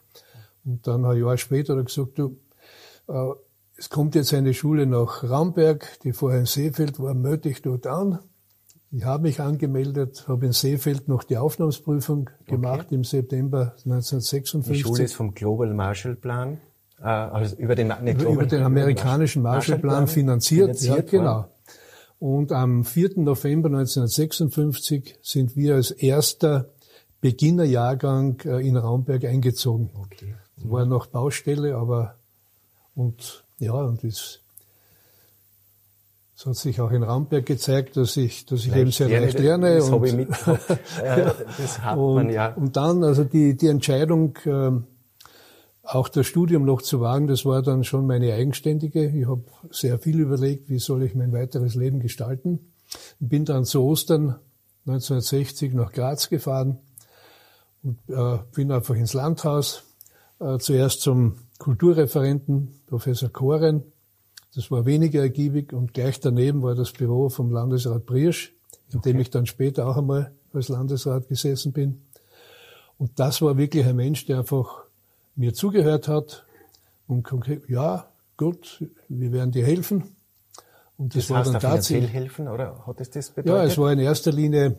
Und 0.64 0.86
dann 0.86 1.04
ein 1.04 1.18
Jahr 1.18 1.36
später 1.38 1.72
hat 1.72 1.80
er 1.80 1.84
gesagt, 1.84 2.18
du, 2.18 2.38
äh, 3.08 3.32
es 3.76 3.90
kommt 3.90 4.14
jetzt 4.14 4.32
eine 4.32 4.54
Schule 4.54 4.86
nach 4.86 5.24
Ramberg, 5.24 5.98
die 6.02 6.12
vorher 6.12 6.40
in 6.40 6.46
Seefeld 6.46 7.00
war, 7.00 7.14
melde 7.14 7.48
dich 7.48 7.62
dort 7.62 7.86
an. 7.86 8.20
Ich 8.92 9.04
habe 9.04 9.24
mich 9.24 9.40
angemeldet, 9.40 10.26
habe 10.28 10.46
in 10.46 10.52
Seefeld 10.52 11.08
noch 11.08 11.24
die 11.24 11.36
Aufnahmsprüfung 11.36 12.30
gemacht 12.46 12.86
okay. 12.86 12.94
im 12.94 13.04
September 13.04 13.74
1956. 13.84 14.72
Die 14.72 14.82
Schule 14.82 15.02
ist 15.02 15.14
vom 15.14 15.34
Global 15.34 15.74
Marshall 15.74 16.14
Plan 16.14 16.58
äh, 17.00 17.04
also 17.04 17.56
über 17.56 17.74
den, 17.74 17.88
ne, 17.88 18.12
über, 18.12 18.30
über 18.30 18.46
den 18.46 18.62
amerikanischen 18.62 19.42
Marshallplan 19.42 20.06
finanziert. 20.06 20.78
finanziert. 20.78 21.12
Ja, 21.12 21.18
genau. 21.18 21.48
Und 22.18 22.52
am 22.52 22.84
4. 22.84 23.10
November 23.16 23.68
1956 23.68 25.18
sind 25.22 25.56
wir 25.56 25.74
als 25.74 25.90
erster 25.90 26.70
Beginnerjahrgang 27.20 28.40
äh, 28.44 28.66
in 28.66 28.76
Raumberg 28.76 29.24
eingezogen. 29.24 29.90
Okay. 29.94 30.34
War 30.56 30.86
noch 30.86 31.06
Baustelle, 31.06 31.76
aber 31.76 32.16
und 32.94 33.44
ja, 33.58 33.74
und 33.74 34.02
es, 34.04 34.40
es 36.36 36.44
hat 36.44 36.56
sich 36.56 36.82
auch 36.82 36.90
in 36.90 37.02
Raumberg 37.02 37.46
gezeigt, 37.46 37.96
dass 37.96 38.14
ich, 38.18 38.44
dass 38.44 38.66
ich 38.66 38.76
eben 38.76 38.90
sehr 38.92 39.08
lerne, 39.08 39.26
leicht 39.26 39.38
lerne. 39.38 39.74
Das 39.76 39.86
und, 39.86 39.92
habe 39.92 40.08
ich 40.08 40.14
mit. 40.14 40.28
ja, 41.02 41.34
das 41.56 41.80
hat 41.80 41.96
und, 41.96 42.14
man 42.14 42.30
ja. 42.30 42.52
Und 42.52 42.76
dann, 42.76 43.02
also 43.02 43.24
die, 43.24 43.56
die 43.56 43.68
Entscheidung, 43.68 44.36
äh, 44.44 44.72
auch 45.82 46.08
das 46.08 46.26
Studium 46.26 46.66
noch 46.66 46.82
zu 46.82 47.00
wagen, 47.00 47.26
das 47.26 47.46
war 47.46 47.62
dann 47.62 47.84
schon 47.84 48.06
meine 48.06 48.34
eigenständige. 48.34 49.06
Ich 49.08 49.26
habe 49.26 49.44
sehr 49.70 49.98
viel 49.98 50.20
überlegt, 50.20 50.68
wie 50.68 50.78
soll 50.78 51.04
ich 51.04 51.14
mein 51.14 51.32
weiteres 51.32 51.74
Leben 51.74 52.00
gestalten. 52.00 52.72
Bin 53.18 53.46
dann 53.46 53.64
zu 53.64 53.82
Ostern 53.82 54.36
1960 54.86 55.72
nach 55.72 55.90
Graz 55.90 56.28
gefahren 56.28 56.80
und 57.82 57.98
äh, 58.08 58.38
bin 58.54 58.70
einfach 58.72 58.94
ins 58.94 59.14
Landhaus, 59.14 59.84
äh, 60.40 60.58
zuerst 60.58 61.00
zum 61.00 61.36
Kulturreferenten, 61.58 62.82
Professor 62.86 63.30
Koren. 63.30 63.84
Das 64.56 64.70
war 64.70 64.86
weniger 64.86 65.20
ergiebig 65.20 65.74
und 65.74 65.92
gleich 65.92 66.18
daneben 66.18 66.62
war 66.62 66.74
das 66.74 66.90
Büro 66.90 67.28
vom 67.28 67.50
Landesrat 67.50 68.06
Briersch, 68.06 68.54
in 68.90 68.98
okay. 68.98 69.12
dem 69.12 69.20
ich 69.20 69.28
dann 69.28 69.44
später 69.44 69.86
auch 69.86 69.98
einmal 69.98 70.32
als 70.54 70.68
Landesrat 70.68 71.28
gesessen 71.28 71.72
bin. 71.72 72.00
Und 72.96 73.20
das 73.20 73.42
war 73.42 73.58
wirklich 73.58 73.84
ein 73.84 73.96
Mensch, 73.96 74.24
der 74.24 74.38
einfach 74.38 74.84
mir 75.34 75.52
zugehört 75.52 76.08
hat 76.08 76.46
und 77.06 77.22
konkret, 77.22 77.68
ja, 77.68 78.08
gut, 78.38 78.82
wir 79.10 79.30
werden 79.30 79.52
dir 79.52 79.66
helfen. 79.66 80.16
Und 80.96 81.14
das, 81.14 81.24
das 81.24 81.30
war 81.30 81.38
heißt 81.40 81.52
dann 81.52 81.60
tatsächlich 81.60 82.12
helfen, 82.14 82.48
oder 82.48 82.86
hat 82.86 82.98
es 83.02 83.10
das 83.10 83.28
bedeutet? 83.28 83.60
Ja, 83.60 83.64
es 83.64 83.76
war 83.76 83.92
in 83.92 83.98
erster 83.98 84.32
Linie 84.32 84.78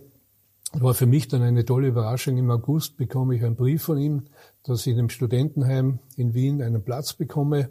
war 0.73 0.95
für 0.95 1.05
mich 1.05 1.27
dann 1.27 1.43
eine 1.43 1.63
tolle 1.65 1.89
Überraschung. 1.89 2.35
Im 2.37 2.49
August 2.49 2.97
bekomme 2.97 3.35
ich 3.35 3.45
einen 3.45 3.55
Brief 3.55 3.83
von 3.83 3.99
ihm, 3.99 4.25
dass 4.63 4.81
ich 4.81 4.93
in 4.93 4.99
einem 4.99 5.09
Studentenheim 5.09 5.99
in 6.15 6.33
Wien 6.33 6.63
einen 6.63 6.83
Platz 6.83 7.13
bekomme 7.13 7.69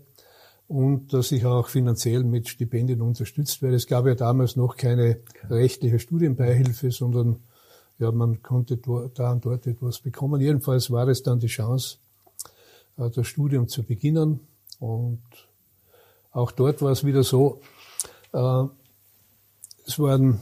und 0.68 1.12
dass 1.12 1.32
ich 1.32 1.46
auch 1.46 1.68
finanziell 1.68 2.24
mit 2.24 2.48
Stipendien 2.48 3.00
unterstützt 3.00 3.62
werde. 3.62 3.76
Es 3.76 3.86
gab 3.86 4.06
ja 4.06 4.14
damals 4.14 4.56
noch 4.56 4.76
keine 4.76 5.20
rechtliche 5.48 5.98
Studienbeihilfe, 5.98 6.90
sondern 6.90 7.40
ja, 7.98 8.10
man 8.12 8.42
konnte 8.42 8.76
da 8.76 9.32
und 9.32 9.44
dort 9.44 9.66
etwas 9.66 10.00
bekommen. 10.00 10.40
Jedenfalls 10.40 10.90
war 10.90 11.08
es 11.08 11.22
dann 11.22 11.38
die 11.38 11.46
Chance, 11.46 11.98
äh, 12.98 13.08
das 13.10 13.26
Studium 13.26 13.68
zu 13.68 13.84
beginnen. 13.84 14.40
Und 14.80 15.22
auch 16.32 16.50
dort 16.50 16.82
war 16.82 16.90
es 16.90 17.04
wieder 17.04 17.22
so, 17.22 17.60
äh, 18.32 18.64
es 19.86 19.98
waren 19.98 20.40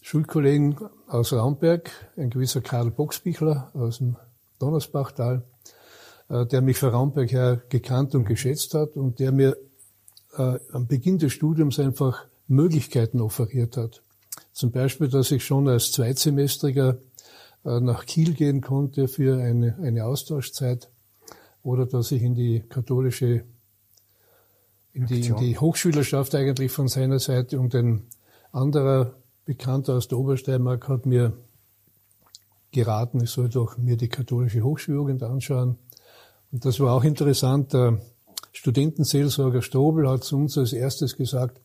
Schulkollegen 0.00 0.76
aus 1.08 1.32
Raumberg, 1.32 1.90
ein 2.16 2.30
gewisser 2.30 2.62
Karl 2.62 2.90
Boxbichler 2.90 3.70
aus 3.74 3.98
dem 3.98 4.16
Donnersbachtal, 4.58 5.42
der 6.30 6.60
mich 6.60 6.78
für 6.78 6.88
Raumberg 6.88 7.32
her 7.32 7.62
gekannt 7.68 8.14
und 8.14 8.24
geschätzt 8.24 8.74
hat 8.74 8.96
und 8.96 9.18
der 9.18 9.32
mir 9.32 9.56
äh, 10.36 10.58
am 10.72 10.86
Beginn 10.86 11.18
des 11.18 11.32
Studiums 11.32 11.78
einfach 11.78 12.26
Möglichkeiten 12.46 13.20
offeriert 13.20 13.76
hat. 13.76 14.02
Zum 14.52 14.70
Beispiel, 14.70 15.08
dass 15.08 15.30
ich 15.30 15.44
schon 15.44 15.68
als 15.68 15.92
Zweitsemestriger 15.92 16.98
äh, 17.64 17.80
nach 17.80 18.06
Kiel 18.06 18.34
gehen 18.34 18.60
konnte 18.60 19.08
für 19.08 19.42
eine, 19.42 19.76
eine 19.82 20.04
Austauschzeit 20.04 20.88
oder 21.62 21.86
dass 21.86 22.10
ich 22.12 22.22
in 22.22 22.34
die 22.34 22.60
katholische, 22.68 23.44
in 24.92 25.06
die, 25.06 25.26
in 25.26 25.36
die 25.36 25.58
Hochschülerschaft 25.58 26.34
eigentlich 26.34 26.72
von 26.72 26.88
seiner 26.88 27.18
Seite 27.18 27.58
und 27.58 27.74
ein 27.74 28.04
anderer 28.52 29.14
Bekannter 29.44 29.94
aus 29.94 30.08
der 30.08 30.18
Obersteiermark 30.18 30.88
hat 30.88 31.06
mir 31.06 31.32
geraten, 32.72 33.22
ich 33.22 33.30
soll 33.30 33.48
doch 33.48 33.78
mir 33.78 33.96
die 33.96 34.08
katholische 34.08 34.62
Hochschuljugend 34.62 35.22
anschauen. 35.22 35.76
Und 36.52 36.64
das 36.64 36.80
war 36.80 36.94
auch 36.94 37.04
interessant. 37.04 37.72
Der 37.72 38.00
Studentenseelsorger 38.52 39.62
Strobel 39.62 40.08
hat 40.08 40.24
zu 40.24 40.36
uns 40.36 40.58
als 40.58 40.72
erstes 40.72 41.16
gesagt, 41.16 41.60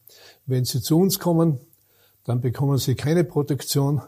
wenn 0.45 0.65
Sie 0.65 0.81
zu 0.81 0.97
uns 0.99 1.19
kommen, 1.19 1.59
dann 2.23 2.41
bekommen 2.41 2.77
Sie 2.77 2.95
keine 2.95 3.23
Protektion. 3.23 4.01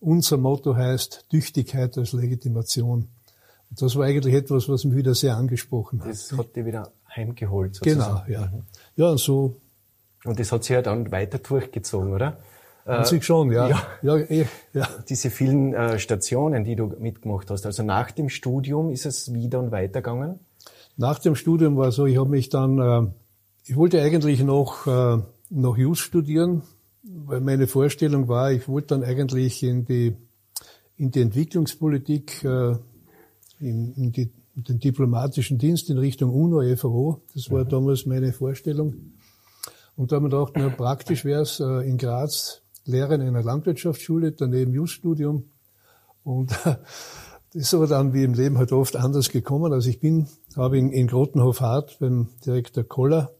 Unser 0.00 0.36
Motto 0.36 0.76
heißt 0.76 1.26
Tüchtigkeit 1.28 1.98
als 1.98 2.12
Legitimation. 2.12 3.08
Und 3.70 3.82
das 3.82 3.96
war 3.96 4.06
eigentlich 4.06 4.34
etwas, 4.34 4.68
was 4.68 4.84
mich 4.84 4.96
wieder 4.96 5.14
sehr 5.14 5.36
angesprochen 5.36 6.00
hat. 6.00 6.10
Das 6.10 6.32
hat 6.32 6.54
die 6.54 6.64
wieder 6.64 6.92
heimgeholt 7.14 7.74
sozusagen. 7.74 8.26
Genau, 8.26 8.40
ja. 8.40 8.52
Ja, 8.96 9.10
und 9.10 9.18
so. 9.18 9.56
Und 10.24 10.38
das 10.38 10.52
hat 10.52 10.64
sich 10.64 10.74
ja 10.74 10.82
dann 10.82 11.10
weiter 11.10 11.38
durchgezogen, 11.38 12.12
oder? 12.12 12.38
Sich 13.04 13.24
schon, 13.24 13.52
ja. 13.52 13.68
ja. 13.68 13.82
ja, 14.02 14.16
eh, 14.16 14.46
ja. 14.72 14.88
Diese 15.08 15.30
vielen 15.30 15.74
äh, 15.74 15.98
Stationen, 15.98 16.64
die 16.64 16.74
du 16.74 16.86
mitgemacht 16.98 17.50
hast. 17.50 17.66
Also 17.66 17.82
nach 17.82 18.10
dem 18.10 18.30
Studium 18.30 18.90
ist 18.90 19.04
es 19.04 19.34
wieder 19.34 19.60
und 19.60 19.70
weitergegangen? 19.72 20.40
Nach 20.96 21.18
dem 21.18 21.34
Studium 21.34 21.76
war 21.76 21.92
so, 21.92 22.06
ich 22.06 22.18
habe 22.18 22.30
mich 22.30 22.48
dann, 22.48 22.78
äh, 22.78 23.10
ich 23.64 23.76
wollte 23.76 24.00
eigentlich 24.00 24.42
noch, 24.42 24.86
äh, 24.86 25.18
noch 25.50 25.76
Jus 25.76 25.98
studieren, 25.98 26.62
weil 27.02 27.40
meine 27.40 27.66
Vorstellung 27.66 28.26
war, 28.26 28.52
ich 28.52 28.66
wollte 28.68 28.88
dann 28.88 29.04
eigentlich 29.04 29.62
in 29.62 29.84
die, 29.84 30.16
in 30.96 31.10
die 31.10 31.20
Entwicklungspolitik, 31.20 32.42
äh, 32.42 32.76
in, 33.60 33.92
in, 33.94 34.12
die, 34.12 34.32
in 34.56 34.64
den 34.64 34.78
diplomatischen 34.78 35.58
Dienst 35.58 35.90
in 35.90 35.98
Richtung 35.98 36.32
UNO, 36.32 36.62
FAO. 36.74 37.20
Das 37.34 37.50
war 37.50 37.64
mhm. 37.64 37.68
damals 37.68 38.06
meine 38.06 38.32
Vorstellung. 38.32 39.12
Und 39.94 40.10
da 40.10 40.16
haben 40.16 40.24
wir 40.24 40.30
gedacht, 40.30 40.54
na, 40.56 40.70
praktisch 40.70 41.24
wäre 41.24 41.42
es 41.42 41.60
äh, 41.60 41.86
in 41.88 41.98
Graz 41.98 42.62
Lehrer 42.88 43.14
in 43.14 43.22
einer 43.22 43.42
Landwirtschaftsschule, 43.42 44.32
daneben 44.32 44.72
Juststudium. 44.72 45.44
Und 46.24 46.50
das 46.64 46.78
ist 47.54 47.74
aber 47.74 47.86
dann 47.86 48.12
wie 48.12 48.24
im 48.24 48.34
Leben 48.34 48.58
halt 48.58 48.72
oft 48.72 48.96
anders 48.96 49.30
gekommen. 49.30 49.72
Also 49.72 49.88
ich 49.88 50.00
bin, 50.00 50.26
habe 50.56 50.78
in, 50.78 50.90
in 50.90 51.06
Grotenhof-Hart 51.06 51.98
beim 52.00 52.28
Direktor 52.44 52.84
Koller 52.84 53.30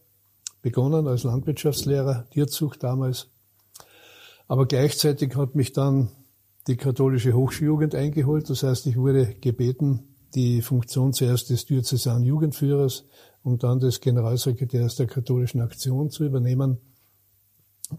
begonnen 0.61 1.07
als 1.07 1.23
Landwirtschaftslehrer, 1.23 2.25
Tierzucht 2.31 2.83
damals. 2.83 3.29
Aber 4.47 4.65
gleichzeitig 4.65 5.35
hat 5.35 5.55
mich 5.55 5.73
dann 5.73 6.09
die 6.67 6.75
katholische 6.75 7.33
Hochschuljugend 7.33 7.95
eingeholt. 7.95 8.49
Das 8.49 8.63
heißt, 8.63 8.87
ich 8.87 8.97
wurde 8.97 9.35
gebeten, 9.35 10.15
die 10.35 10.61
Funktion 10.61 11.13
zuerst 11.13 11.49
des 11.49 11.65
Diözesan 11.65 12.23
Jugendführers 12.23 13.05
und 13.43 13.63
dann 13.63 13.79
des 13.79 14.01
Generalsekretärs 14.01 14.95
der 14.95 15.07
katholischen 15.07 15.61
Aktion 15.61 16.09
zu 16.09 16.25
übernehmen. 16.25 16.77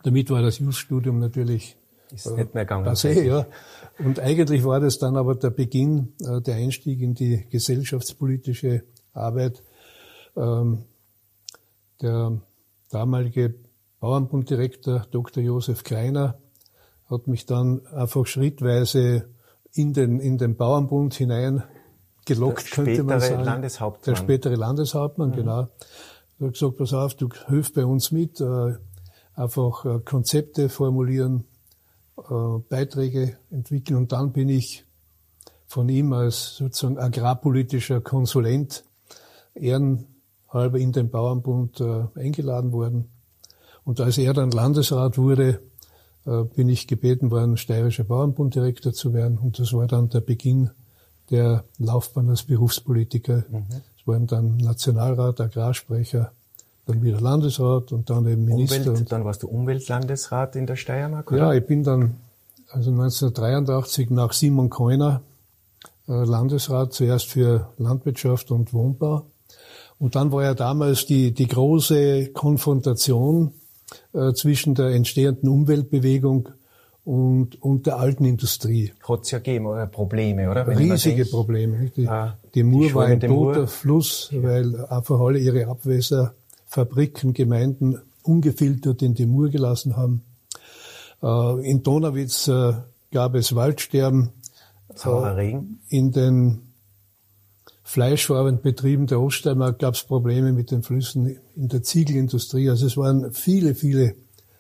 Damit 0.02 0.30
war 0.30 0.42
das 0.42 0.58
Jus-Studium 0.58 1.18
natürlich 1.18 1.76
ist 2.12 2.26
äh, 2.26 2.36
nicht 2.36 2.54
mehr 2.54 2.64
gegangen. 2.64 2.86
Passé, 2.86 3.22
ja. 3.22 3.46
Und 3.98 4.18
eigentlich 4.18 4.64
war 4.64 4.80
das 4.80 4.98
dann 4.98 5.16
aber 5.16 5.34
der 5.34 5.50
Beginn, 5.50 6.14
äh, 6.20 6.40
der 6.40 6.56
Einstieg 6.56 7.00
in 7.00 7.14
die 7.14 7.46
gesellschaftspolitische 7.48 8.84
Arbeit. 9.12 9.62
Ähm, 10.36 10.84
der 12.00 12.40
damalige 12.90 13.54
Bauernbunddirektor 14.00 15.06
Dr. 15.10 15.42
Josef 15.42 15.84
Kleiner 15.84 16.38
hat 17.08 17.26
mich 17.26 17.44
dann 17.46 17.86
einfach 17.88 18.26
schrittweise 18.26 19.28
in 19.72 19.92
den, 19.92 20.20
in 20.20 20.38
den 20.38 20.56
Bauernbund 20.56 21.14
hinein 21.14 21.62
gelockt, 22.24 22.70
könnte 22.70 23.02
man 23.02 23.20
sagen. 23.20 23.44
Landeshauptmann. 23.44 24.14
Der 24.14 24.16
spätere 24.16 24.54
Landeshauptmann, 24.54 25.30
mhm. 25.30 25.34
genau. 25.34 25.68
Er 26.38 26.46
hat 26.46 26.52
gesagt, 26.54 26.76
pass 26.78 26.94
auf, 26.94 27.14
du 27.14 27.28
hilf 27.48 27.72
bei 27.74 27.84
uns 27.84 28.12
mit, 28.12 28.40
äh, 28.40 28.74
einfach 29.34 29.84
äh, 29.84 30.00
Konzepte 30.00 30.68
formulieren, 30.68 31.44
äh, 32.18 32.58
Beiträge 32.68 33.36
entwickeln 33.50 33.96
und 33.96 34.12
dann 34.12 34.32
bin 34.32 34.48
ich 34.48 34.84
von 35.66 35.88
ihm 35.88 36.12
als 36.12 36.56
sozusagen 36.56 36.98
agrarpolitischer 36.98 38.00
Konsulent 38.00 38.84
ehrenhalber 39.54 40.78
in 40.78 40.92
den 40.92 41.10
Bauernbund 41.10 41.80
äh, 41.80 42.06
eingeladen 42.14 42.72
worden. 42.72 43.08
Und 43.84 44.00
als 44.00 44.18
er 44.18 44.34
dann 44.34 44.50
Landesrat 44.50 45.16
wurde, 45.16 45.62
bin 46.54 46.68
ich 46.68 46.86
gebeten 46.86 47.30
worden, 47.30 47.56
steirischer 47.56 48.04
Bauernbunddirektor 48.04 48.92
zu 48.92 49.14
werden. 49.14 49.38
Und 49.38 49.58
das 49.58 49.72
war 49.72 49.86
dann 49.86 50.10
der 50.10 50.20
Beginn 50.20 50.70
der 51.30 51.64
Laufbahn 51.78 52.28
als 52.28 52.42
Berufspolitiker. 52.42 53.44
Mhm. 53.48 53.66
Es 53.98 54.06
waren 54.06 54.26
dann 54.26 54.56
Nationalrat, 54.58 55.40
Agrarsprecher, 55.40 56.32
dann 56.90 57.02
wieder 57.02 57.20
Landesrat 57.20 57.92
und 57.92 58.10
dann 58.10 58.26
eben 58.26 58.44
Minister. 58.44 58.90
Umwelt, 58.90 59.12
dann 59.12 59.24
warst 59.24 59.42
du 59.42 59.48
Umweltlandesrat 59.48 60.56
in 60.56 60.66
der 60.66 60.76
Steiermark, 60.76 61.30
oder? 61.30 61.38
Ja, 61.38 61.54
ich 61.54 61.66
bin 61.66 61.82
dann 61.82 62.16
also 62.70 62.90
1983 62.90 64.10
nach 64.10 64.32
Simon 64.32 64.70
Keuner 64.70 65.22
äh, 66.08 66.24
Landesrat, 66.24 66.92
zuerst 66.92 67.26
für 67.26 67.68
Landwirtschaft 67.78 68.50
und 68.50 68.72
Wohnbau. 68.72 69.26
Und 69.98 70.16
dann 70.16 70.32
war 70.32 70.42
ja 70.42 70.54
damals 70.54 71.06
die, 71.06 71.32
die 71.32 71.46
große 71.46 72.28
Konfrontation 72.32 73.52
äh, 74.12 74.32
zwischen 74.32 74.74
der 74.74 74.88
entstehenden 74.88 75.48
Umweltbewegung 75.48 76.48
und, 77.04 77.60
und 77.62 77.86
der 77.86 77.98
alten 77.98 78.24
Industrie. 78.24 78.92
Hat 79.08 79.22
es 79.22 79.30
ja 79.30 79.38
gegeben, 79.38 79.66
oder 79.66 79.86
Probleme, 79.86 80.50
oder? 80.50 80.66
Wenn 80.66 80.78
Riesige 80.78 81.24
Probleme. 81.24 81.90
Die, 81.96 82.08
ah, 82.08 82.36
die 82.54 82.62
Mur 82.62 82.86
die 82.86 82.94
war 82.94 83.06
ein 83.06 83.20
toter 83.20 83.66
Fluss, 83.66 84.30
weil 84.32 84.84
einfach 84.86 85.18
alle 85.20 85.38
ihre 85.38 85.66
Abwässer, 85.66 86.34
Fabriken, 86.70 87.34
Gemeinden 87.34 87.98
ungefiltert 88.22 89.02
in 89.02 89.14
die 89.14 89.26
Mur 89.26 89.50
gelassen 89.50 89.96
haben. 89.96 90.22
Äh, 91.20 91.68
in 91.68 91.82
Donauwitz 91.82 92.46
äh, 92.46 92.74
gab 93.10 93.34
es 93.34 93.56
Waldsterben. 93.56 94.30
Saurer 94.94 95.36
Regen. 95.36 95.80
In 95.88 96.12
den 96.12 96.60
Fleischfarbenbetrieben 97.82 99.08
der 99.08 99.20
Oststeiermark 99.20 99.80
gab 99.80 99.94
es 99.94 100.04
Probleme 100.04 100.52
mit 100.52 100.70
den 100.70 100.84
Flüssen 100.84 101.38
in 101.56 101.68
der 101.68 101.82
Ziegelindustrie. 101.82 102.70
Also 102.70 102.86
es 102.86 102.96
waren 102.96 103.32
viele, 103.32 103.74
viele 103.74 104.14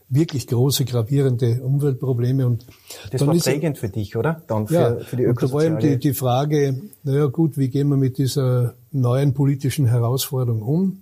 wirklich 0.08 0.48
große, 0.48 0.86
gravierende 0.86 1.62
Umweltprobleme. 1.62 2.44
Und 2.44 2.66
das 3.12 3.24
war 3.24 3.36
prägend 3.36 3.78
für 3.78 3.88
dich, 3.88 4.16
oder? 4.16 4.42
Dann 4.48 4.66
für, 4.66 4.74
ja, 4.74 4.96
für 4.96 5.16
die 5.16 5.26
und 5.26 5.40
da 5.40 5.52
war 5.52 5.64
eben 5.64 5.78
die, 5.78 5.96
die 5.96 6.12
Frage, 6.12 6.82
naja 7.04 7.26
gut, 7.26 7.56
wie 7.56 7.68
gehen 7.68 7.88
wir 7.88 7.96
mit 7.96 8.18
dieser 8.18 8.74
neuen 8.90 9.32
politischen 9.32 9.86
Herausforderung 9.86 10.62
um? 10.62 10.99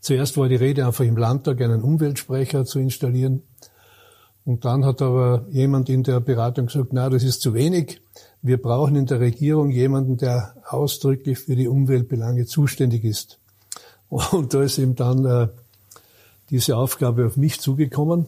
Zuerst 0.00 0.36
war 0.36 0.48
die 0.48 0.56
Rede 0.56 0.86
einfach 0.86 1.04
im 1.04 1.16
Landtag 1.16 1.60
einen 1.60 1.82
Umweltsprecher 1.82 2.64
zu 2.64 2.78
installieren. 2.78 3.42
Und 4.44 4.64
dann 4.64 4.84
hat 4.84 5.02
aber 5.02 5.46
jemand 5.50 5.88
in 5.88 6.02
der 6.02 6.20
Beratung 6.20 6.66
gesagt, 6.66 6.92
na, 6.92 7.08
das 7.08 7.22
ist 7.22 7.40
zu 7.40 7.54
wenig. 7.54 8.00
Wir 8.42 8.60
brauchen 8.60 8.96
in 8.96 9.06
der 9.06 9.20
Regierung 9.20 9.70
jemanden, 9.70 10.16
der 10.16 10.54
ausdrücklich 10.68 11.38
für 11.38 11.56
die 11.56 11.68
Umweltbelange 11.68 12.46
zuständig 12.46 13.04
ist. 13.04 13.38
Und 14.08 14.54
da 14.54 14.62
ist 14.62 14.78
eben 14.78 14.96
dann 14.96 15.24
äh, 15.24 15.48
diese 16.50 16.76
Aufgabe 16.76 17.26
auf 17.26 17.36
mich 17.36 17.60
zugekommen. 17.60 18.26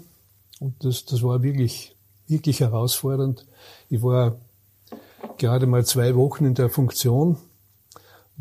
Und 0.61 0.85
das, 0.85 1.05
das 1.07 1.23
war 1.23 1.43
wirklich, 1.43 1.97
wirklich 2.29 2.61
herausfordernd. 2.61 3.47
Ich 3.89 4.03
war 4.03 4.37
gerade 5.39 5.67
mal 5.67 5.85
zwei 5.85 6.15
Wochen 6.15 6.45
in 6.45 6.55
der 6.55 6.69
Funktion. 6.69 7.37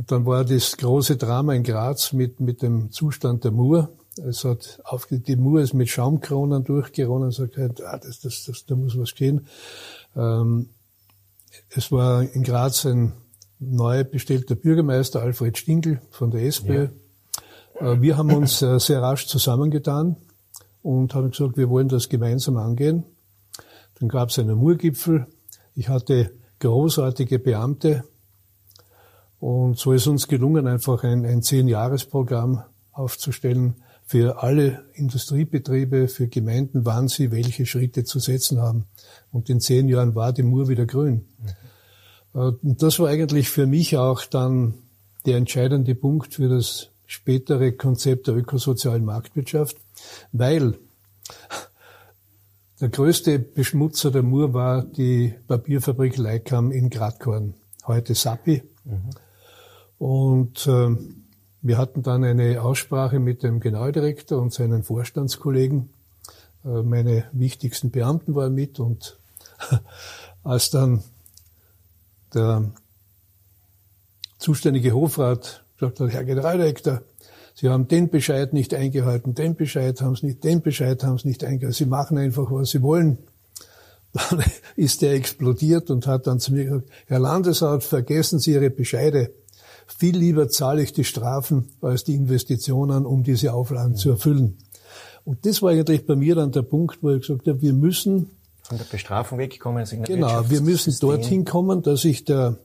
Und 0.02 0.12
dann 0.12 0.26
war 0.26 0.44
das 0.44 0.78
große 0.78 1.16
Drama 1.16 1.54
in 1.54 1.62
Graz 1.62 2.12
mit, 2.12 2.40
mit 2.40 2.64
dem 2.64 2.90
Zustand 2.90 3.44
der 3.44 3.52
Mur. 3.52 3.92
Es 4.28 4.44
hat 4.44 4.82
auf, 4.84 5.08
die 5.12 5.36
Mur 5.36 5.62
ist 5.62 5.76
mit 5.76 5.90
Schaumkronen 5.90 6.64
durchgeronnen 6.64 7.26
und 7.26 7.34
sagt, 7.34 7.60
ah, 7.60 8.00
das, 8.00 8.20
das, 8.20 8.46
das, 8.48 8.66
da 8.66 8.76
muss 8.76 8.98
was 8.98 9.14
gehen. 9.14 9.46
Ähm, 10.16 10.70
es 11.70 11.92
war 11.92 12.24
in 12.24 12.42
Graz 12.42 12.84
ein 12.88 13.14
neu 13.60 14.04
bestellter 14.04 14.56
Bürgermeister, 14.56 15.22
Alfred 15.22 15.56
Stingl 15.60 16.02
von 16.10 16.32
der 16.32 16.48
SPÖ. 16.48 16.88
Ja. 17.80 17.92
Äh, 17.94 18.02
wir 18.02 18.18
haben 18.18 18.34
uns 18.34 18.64
äh, 18.64 18.80
sehr 18.80 19.04
rasch 19.04 19.28
zusammengetan 19.28 20.16
und 20.82 21.14
haben 21.14 21.30
gesagt, 21.30 21.58
wir 21.58 21.70
wollen 21.70 21.90
das 21.90 22.10
gemeinsam 22.10 22.58
angehen. 22.58 23.04
Dann 24.00 24.10
gab 24.10 24.30
es 24.30 24.40
einen 24.40 24.58
Murgipfel. 24.58 25.28
Ich 25.76 25.90
hatte 25.90 26.32
großartige 26.58 27.38
Beamte. 27.38 28.04
Und 29.42 29.80
so 29.80 29.92
ist 29.92 30.06
uns 30.06 30.28
gelungen, 30.28 30.68
einfach 30.68 31.04
ein, 31.04 31.26
ein 31.26 31.42
Zehn-Jahres-Programm 31.42 32.64
aufzustellen 32.92 33.74
für 34.06 34.44
alle 34.44 34.86
Industriebetriebe, 34.94 36.08
für 36.10 36.28
Gemeinden, 36.28 36.86
wann 36.86 37.08
sie 37.08 37.32
welche 37.32 37.66
Schritte 37.66 38.04
zu 38.04 38.20
setzen 38.20 38.62
haben. 38.62 38.86
Und 39.32 39.50
in 39.50 39.60
zehn 39.60 39.90
Jahren 39.90 40.14
war 40.14 40.32
die 40.32 40.44
Mur 40.44 40.70
wieder 40.70 40.86
grün. 40.86 41.26
Mhm. 42.34 42.58
Und 42.62 42.84
das 42.84 43.00
war 43.00 43.10
eigentlich 43.10 43.50
für 43.50 43.66
mich 43.66 43.98
auch 43.98 44.26
dann 44.26 44.76
der 45.26 45.38
entscheidende 45.38 45.96
Punkt 45.96 46.36
für 46.36 46.48
das 46.48 46.90
spätere 47.08 47.72
Konzept 47.72 48.28
der 48.28 48.36
ökosozialen 48.36 49.04
Marktwirtschaft, 49.04 49.76
weil 50.32 50.76
der 52.80 52.90
größte 52.90 53.40
Beschmutzer 53.40 54.12
der 54.12 54.22
Mur 54.24 54.54
war 54.54 54.84
die 54.84 55.34
Papierfabrik 55.48 56.18
Leikam 56.18 56.72
in 56.72 56.92
Gradkorn, 56.92 57.56
heute 57.88 58.14
Sappi. 58.14 58.62
Mhm. 58.86 59.10
Und 60.02 60.66
äh, 60.66 60.98
wir 61.62 61.78
hatten 61.78 62.02
dann 62.02 62.24
eine 62.24 62.64
Aussprache 62.64 63.20
mit 63.20 63.44
dem 63.44 63.60
Generaldirektor 63.60 64.42
und 64.42 64.52
seinen 64.52 64.82
Vorstandskollegen. 64.82 65.92
Äh, 66.66 66.82
meine 66.82 67.26
wichtigsten 67.34 67.92
Beamten 67.92 68.34
waren 68.34 68.56
mit 68.56 68.80
und 68.80 69.20
als 70.44 70.72
dann 70.72 71.04
der 72.34 72.72
zuständige 74.40 74.94
Hofrat 74.94 75.64
gesagt 75.78 76.00
hat, 76.00 76.10
Herr 76.10 76.24
Generaldirektor, 76.24 77.04
Sie 77.54 77.70
haben 77.70 77.88
den 77.88 78.10
Bescheid 78.10 78.54
nicht 78.54 78.74
eingehalten, 78.74 79.36
den 79.36 79.54
Bescheid 79.54 80.02
haben 80.02 80.16
Sie 80.16 80.26
nicht, 80.26 80.44
den 80.44 80.64
Bescheid 80.64 81.04
haben 81.04 81.20
Sie 81.20 81.28
nicht 81.28 81.44
eingehalten. 81.44 81.78
Sie 81.78 81.86
machen 81.86 82.18
einfach, 82.18 82.50
was 82.50 82.72
Sie 82.72 82.82
wollen. 82.82 83.20
Dann 84.14 84.44
ist 84.76 85.04
der 85.04 85.14
explodiert 85.14 85.92
und 85.92 86.08
hat 86.08 86.26
dann 86.26 86.40
zu 86.40 86.54
mir 86.54 86.66
gesagt, 86.66 86.90
Herr 87.06 87.20
Landesrat, 87.20 87.84
vergessen 87.84 88.40
Sie 88.40 88.54
Ihre 88.54 88.72
Bescheide. 88.72 89.32
Viel 89.98 90.18
lieber 90.18 90.50
zahle 90.50 90.84
ich 90.84 90.94
die 90.94 91.04
Strafen 91.04 91.70
als 91.82 92.04
die 92.04 92.16
Investitionen, 92.16 93.06
um 93.06 93.24
diese 93.24 93.54
Auflagen 93.54 93.96
zu 93.96 94.10
erfüllen. 94.10 94.58
Und 95.24 95.46
das 95.46 95.62
war 95.62 95.72
eigentlich 95.72 96.06
bei 96.06 96.16
mir 96.16 96.36
dann 96.36 96.52
der 96.52 96.64
Punkt, 96.64 97.00
wo 97.02 97.12
ich 97.12 97.22
gesagt 97.22 97.48
habe, 97.48 97.62
wir 97.62 97.74
müssen 97.74 98.32
von 98.64 98.78
der 98.78 98.86
Bestrafung 98.86 99.38
wegkommen. 99.38 99.86
Genau, 100.04 100.50
wir 100.50 100.62
müssen 100.62 100.96
dorthin 101.00 101.46
kommen, 101.46 101.82
dass 101.82 102.02
sich 102.02 102.24
der 102.24 102.58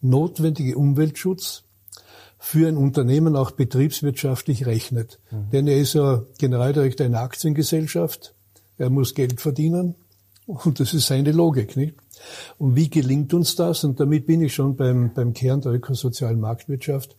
notwendige 0.00 0.76
Umweltschutz 0.76 1.62
für 2.38 2.68
ein 2.68 2.76
Unternehmen 2.76 3.36
auch 3.36 3.52
betriebswirtschaftlich 3.52 4.66
rechnet. 4.66 5.18
Mhm. 5.30 5.50
Denn 5.52 5.66
er 5.66 5.78
ist 5.78 5.94
ja 5.94 6.22
Generaldirektor 6.38 7.06
einer 7.06 7.20
Aktiengesellschaft, 7.20 8.34
er 8.78 8.90
muss 8.90 9.14
Geld 9.14 9.40
verdienen 9.40 9.94
und 10.46 10.80
das 10.80 10.94
ist 10.94 11.06
seine 11.06 11.32
Logik. 11.32 11.76
Nicht? 11.76 11.94
Und 12.58 12.76
wie 12.76 12.90
gelingt 12.90 13.34
uns 13.34 13.56
das? 13.56 13.84
Und 13.84 14.00
damit 14.00 14.26
bin 14.26 14.42
ich 14.42 14.54
schon 14.54 14.76
beim, 14.76 15.12
beim 15.14 15.32
Kern 15.32 15.60
der 15.60 15.72
ökosozialen 15.72 16.40
Marktwirtschaft. 16.40 17.16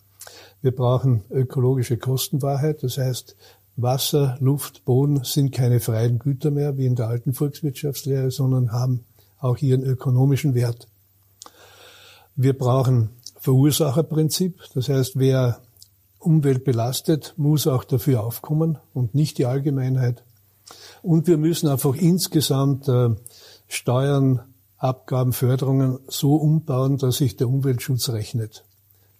Wir 0.62 0.76
brauchen 0.76 1.24
ökologische 1.30 1.98
Kostenwahrheit, 1.98 2.84
das 2.84 2.98
heißt, 2.98 3.36
Wasser, 3.78 4.38
Luft, 4.40 4.86
Boden 4.86 5.24
sind 5.24 5.52
keine 5.52 5.80
freien 5.80 6.18
Güter 6.18 6.50
mehr, 6.50 6.78
wie 6.78 6.88
in 6.88 6.96
der 6.96 7.08
alten 7.08 7.34
Volkswirtschaftslehre, 7.34 8.32
sondern 8.32 8.72
haben 8.72 9.06
auch 9.40 9.60
ihren 9.60 9.84
ökonomischen 9.84 10.56
Wert. 10.56 10.88
Wir 12.36 12.58
brauchen 12.58 13.10
Verursacherprinzip, 13.40 14.60
das 14.74 14.90
heißt, 14.90 15.20
wer 15.20 15.62
Umwelt 16.20 16.64
belastet, 16.64 17.36
muss 17.38 17.68
auch 17.68 17.84
dafür 17.84 18.24
aufkommen 18.24 18.80
und 18.94 19.14
nicht 19.14 19.38
die 19.38 19.46
Allgemeinheit. 19.46 20.24
Und 21.04 21.28
wir 21.28 21.38
müssen 21.38 21.70
einfach 21.70 21.96
insgesamt 21.96 22.88
äh, 22.90 23.10
Steuern, 23.68 24.42
Abgaben, 24.78 25.34
Förderungen 25.34 26.00
so 26.08 26.36
umbauen, 26.36 26.98
dass 26.98 27.18
sich 27.18 27.36
der 27.36 27.50
Umweltschutz 27.50 28.10
rechnet. 28.10 28.64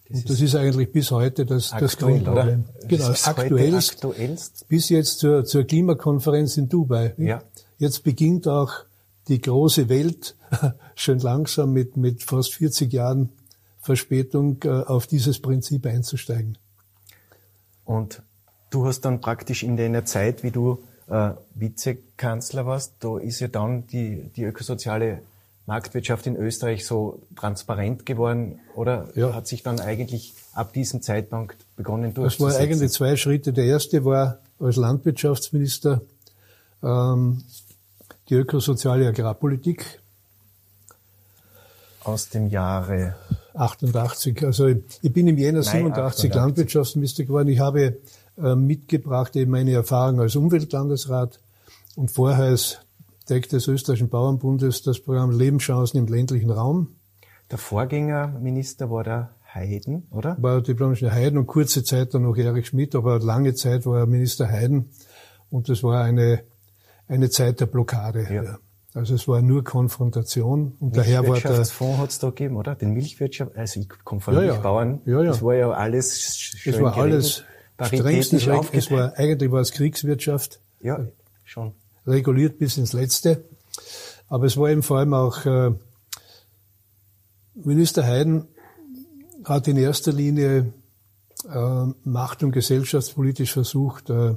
Das 0.08 0.20
und 0.20 0.30
das 0.30 0.40
ist, 0.40 0.54
eigentlich 0.54 0.90
bis 0.92 1.10
heute 1.10 1.44
das, 1.44 1.72
aktuell, 1.72 1.82
das 1.82 1.98
Grundproblem. 1.98 2.64
Genau, 2.86 3.08
das 3.08 3.26
aktuellst, 3.26 3.92
aktuellst, 3.92 4.68
bis 4.68 4.88
jetzt 4.88 5.18
zur, 5.18 5.44
zur 5.44 5.64
Klimakonferenz 5.64 6.56
in 6.56 6.68
Dubai. 6.68 7.14
Ja. 7.18 7.42
Jetzt 7.76 8.04
beginnt 8.04 8.48
auch 8.48 8.72
die 9.28 9.40
große 9.40 9.88
Welt 9.88 10.34
schön 10.94 11.18
langsam 11.18 11.72
mit, 11.72 11.96
mit 11.96 12.22
fast 12.22 12.54
40 12.54 12.90
Jahren 12.92 13.30
Verspätung 13.80 14.58
äh, 14.64 14.68
auf 14.68 15.06
dieses 15.06 15.40
Prinzip 15.40 15.84
einzusteigen. 15.86 16.56
Und 17.84 18.22
du 18.70 18.86
hast 18.86 19.02
dann 19.02 19.20
praktisch 19.20 19.62
in 19.62 19.76
deiner 19.76 20.04
Zeit, 20.04 20.42
wie 20.42 20.50
du 20.50 20.82
äh, 21.08 21.32
Vizekanzler 21.54 22.66
warst, 22.66 22.94
da 23.00 23.18
ist 23.18 23.40
ja 23.40 23.48
dann 23.48 23.86
die, 23.86 24.30
die 24.36 24.44
ökosoziale 24.44 25.22
Marktwirtschaft 25.68 26.26
in 26.26 26.34
Österreich 26.34 26.86
so 26.86 27.20
transparent 27.36 28.06
geworden 28.06 28.58
oder 28.74 29.08
ja. 29.14 29.34
hat 29.34 29.46
sich 29.46 29.62
dann 29.62 29.80
eigentlich 29.80 30.32
ab 30.54 30.72
diesem 30.72 31.02
Zeitpunkt 31.02 31.56
begonnen 31.76 32.14
durchzusetzen? 32.14 32.46
Das 32.46 32.54
waren 32.54 32.62
eigentlich 32.62 32.90
zwei 32.90 33.16
Schritte. 33.16 33.52
Der 33.52 33.66
erste 33.66 34.02
war 34.06 34.38
als 34.58 34.76
Landwirtschaftsminister 34.76 36.00
ähm, 36.82 37.42
die 38.30 38.34
ökosoziale 38.34 39.08
Agrarpolitik. 39.08 40.00
Aus 42.02 42.30
dem 42.30 42.48
Jahre 42.48 43.16
88. 43.52 44.42
Also 44.46 44.68
ich 44.68 45.12
bin 45.12 45.28
im 45.28 45.36
Jänner 45.36 45.62
87 45.62 46.32
Landwirtschaftsminister 46.32 47.24
geworden. 47.24 47.48
Ich 47.48 47.58
habe 47.58 47.98
äh, 48.38 48.54
mitgebracht 48.54 49.36
eben 49.36 49.50
meine 49.50 49.72
Erfahrung 49.72 50.18
als 50.18 50.34
Umweltlandesrat 50.34 51.38
und 51.94 52.10
vorher 52.10 52.46
als 52.46 52.78
Deck 53.28 53.48
des 53.48 53.68
österreichischen 53.68 54.08
Bauernbundes 54.08 54.82
das 54.82 55.00
Programm 55.00 55.30
Lebenschancen 55.30 55.98
im 55.98 56.06
ländlichen 56.06 56.50
Raum. 56.50 56.96
Der 57.50 57.58
Vorgängerminister 57.58 58.90
war 58.90 59.04
der 59.04 59.30
Heiden, 59.54 60.06
oder? 60.10 60.36
War 60.40 60.60
diplomatischer 60.60 61.12
Heiden 61.12 61.38
und 61.38 61.46
kurze 61.46 61.82
Zeit 61.82 62.14
dann 62.14 62.22
noch 62.22 62.36
Erich 62.36 62.68
Schmidt, 62.68 62.94
aber 62.94 63.18
lange 63.18 63.54
Zeit 63.54 63.86
war 63.86 64.00
er 64.00 64.06
Minister 64.06 64.48
Heiden 64.48 64.90
und 65.50 65.68
das 65.68 65.82
war 65.82 66.04
eine, 66.04 66.42
eine 67.06 67.30
Zeit 67.30 67.60
der 67.60 67.66
Blockade. 67.66 68.26
Ja. 68.30 68.58
Also 68.94 69.14
es 69.14 69.28
war 69.28 69.42
nur 69.42 69.64
Konfrontation 69.64 70.72
und 70.80 70.96
daher 70.96 71.26
war 71.26 71.38
der 71.38 71.64
Fonds 71.64 71.98
hat 71.98 72.10
es 72.10 72.18
da 72.18 72.28
gegeben, 72.28 72.56
oder? 72.56 72.74
Den 72.74 72.92
Milchwirtschaft, 72.92 73.56
also 73.56 73.80
ich 73.80 73.88
komme 74.04 74.20
von 74.20 74.34
ja, 74.34 74.40
Milchbauern. 74.40 75.00
Ja, 75.04 75.22
ja. 75.22 75.24
Das 75.24 75.42
war 75.42 75.54
ja 75.54 75.70
alles 75.70 76.36
schön 76.36 76.74
Es 76.74 76.80
war 76.80 76.96
alles 76.96 77.44
strengstens 77.80 78.46
Es 78.72 78.90
war 78.90 79.16
eigentlich 79.16 79.50
war 79.50 79.60
es 79.60 79.72
Kriegswirtschaft. 79.72 80.60
Ja, 80.80 81.06
schon 81.44 81.72
reguliert 82.08 82.58
bis 82.58 82.76
ins 82.76 82.92
Letzte. 82.92 83.44
Aber 84.28 84.46
es 84.46 84.56
war 84.56 84.70
eben 84.70 84.82
vor 84.82 84.98
allem 84.98 85.14
auch, 85.14 85.44
äh, 85.46 85.72
Minister 87.54 88.04
Heiden 88.04 88.46
hat 89.44 89.68
in 89.68 89.76
erster 89.76 90.12
Linie 90.12 90.72
äh, 91.48 91.84
macht- 92.04 92.42
und 92.42 92.52
gesellschaftspolitisch 92.52 93.52
versucht, 93.52 94.10
äh, 94.10 94.34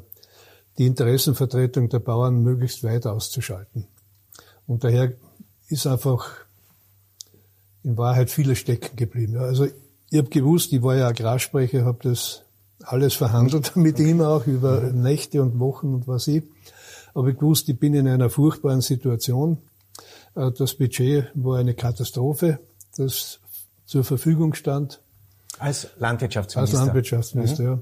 die 0.77 0.85
Interessenvertretung 0.85 1.89
der 1.89 1.99
Bauern 1.99 2.41
möglichst 2.41 2.83
weit 2.83 3.05
auszuschalten. 3.05 3.87
Und 4.67 4.83
daher 4.83 5.13
ist 5.67 5.85
einfach 5.87 6.29
in 7.83 7.97
Wahrheit 7.97 8.29
vieles 8.29 8.59
stecken 8.59 8.95
geblieben. 8.95 9.37
Also 9.37 9.65
ich 9.65 10.17
habe 10.17 10.29
gewusst, 10.29 10.71
ich 10.73 10.81
war 10.81 10.95
ja 10.95 11.07
Agrarsprecher, 11.07 11.85
habe 11.85 11.99
das 12.03 12.43
alles 12.83 13.13
verhandelt 13.13 13.75
mit 13.75 13.99
ihm 13.99 14.21
auch 14.21 14.47
über 14.47 14.81
Nächte 14.81 15.41
und 15.41 15.59
Wochen 15.59 15.93
und 15.93 16.07
was 16.07 16.27
ich. 16.27 16.43
Aber 17.13 17.27
ich 17.29 17.35
gewusst, 17.35 17.69
ich 17.69 17.79
bin 17.79 17.93
in 17.93 18.07
einer 18.07 18.29
furchtbaren 18.29 18.81
Situation. 18.81 19.57
Äh, 20.35 20.51
das 20.51 20.75
Budget 20.75 21.29
war 21.33 21.57
eine 21.57 21.73
Katastrophe, 21.73 22.59
das 22.97 23.39
zur 23.85 24.03
Verfügung 24.03 24.53
stand. 24.53 25.01
Als 25.59 25.89
Landwirtschaftsminister. 25.97 26.77
Als 26.77 26.85
Landwirtschaftsminister, 26.85 27.63
mhm. 27.63 27.69
ja. 27.69 27.79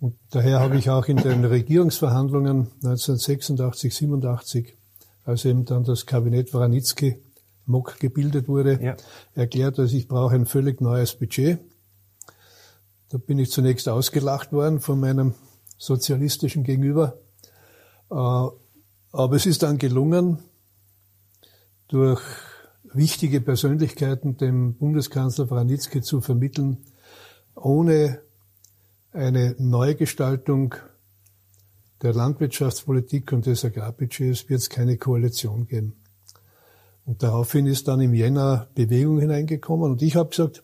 Und 0.00 0.16
daher 0.30 0.60
habe 0.60 0.76
ich 0.76 0.90
auch 0.90 1.06
in 1.06 1.16
den 1.16 1.44
Regierungsverhandlungen 1.44 2.68
1986, 2.82 3.94
87, 3.94 4.76
als 5.24 5.44
eben 5.44 5.64
dann 5.64 5.84
das 5.84 6.06
Kabinett 6.06 6.54
Waranitzky 6.54 7.20
MOK 7.66 7.98
gebildet 7.98 8.48
wurde, 8.48 8.78
ja. 8.82 8.96
erklärt, 9.34 9.78
dass 9.78 9.92
ich 9.92 10.08
brauche 10.08 10.34
ein 10.34 10.46
völlig 10.46 10.80
neues 10.80 11.14
Budget. 11.14 11.58
Da 13.10 13.18
bin 13.18 13.38
ich 13.38 13.50
zunächst 13.50 13.88
ausgelacht 13.88 14.52
worden 14.52 14.80
von 14.80 15.00
meinem 15.00 15.34
sozialistischen 15.76 16.64
Gegenüber. 16.64 17.18
Äh, 18.10 18.14
aber 18.14 19.36
es 19.36 19.46
ist 19.46 19.62
dann 19.62 19.78
gelungen, 19.78 20.38
durch 21.88 22.20
wichtige 22.92 23.40
Persönlichkeiten 23.40 24.36
dem 24.36 24.74
Bundeskanzler 24.74 25.50
Waranitzky 25.50 26.02
zu 26.02 26.20
vermitteln, 26.20 26.78
ohne 27.54 28.20
eine 29.12 29.56
Neugestaltung 29.58 30.74
der 32.02 32.14
Landwirtschaftspolitik 32.14 33.32
und 33.32 33.46
des 33.46 33.64
Agrarbudgets 33.64 34.48
wird 34.48 34.60
es 34.60 34.70
keine 34.70 34.96
Koalition 34.98 35.66
geben. 35.66 35.96
Und 37.04 37.22
daraufhin 37.22 37.66
ist 37.66 37.88
dann 37.88 38.00
im 38.00 38.14
Jänner 38.14 38.68
Bewegung 38.74 39.18
hineingekommen 39.18 39.90
und 39.90 40.02
ich 40.02 40.14
habe 40.14 40.30
gesagt, 40.30 40.62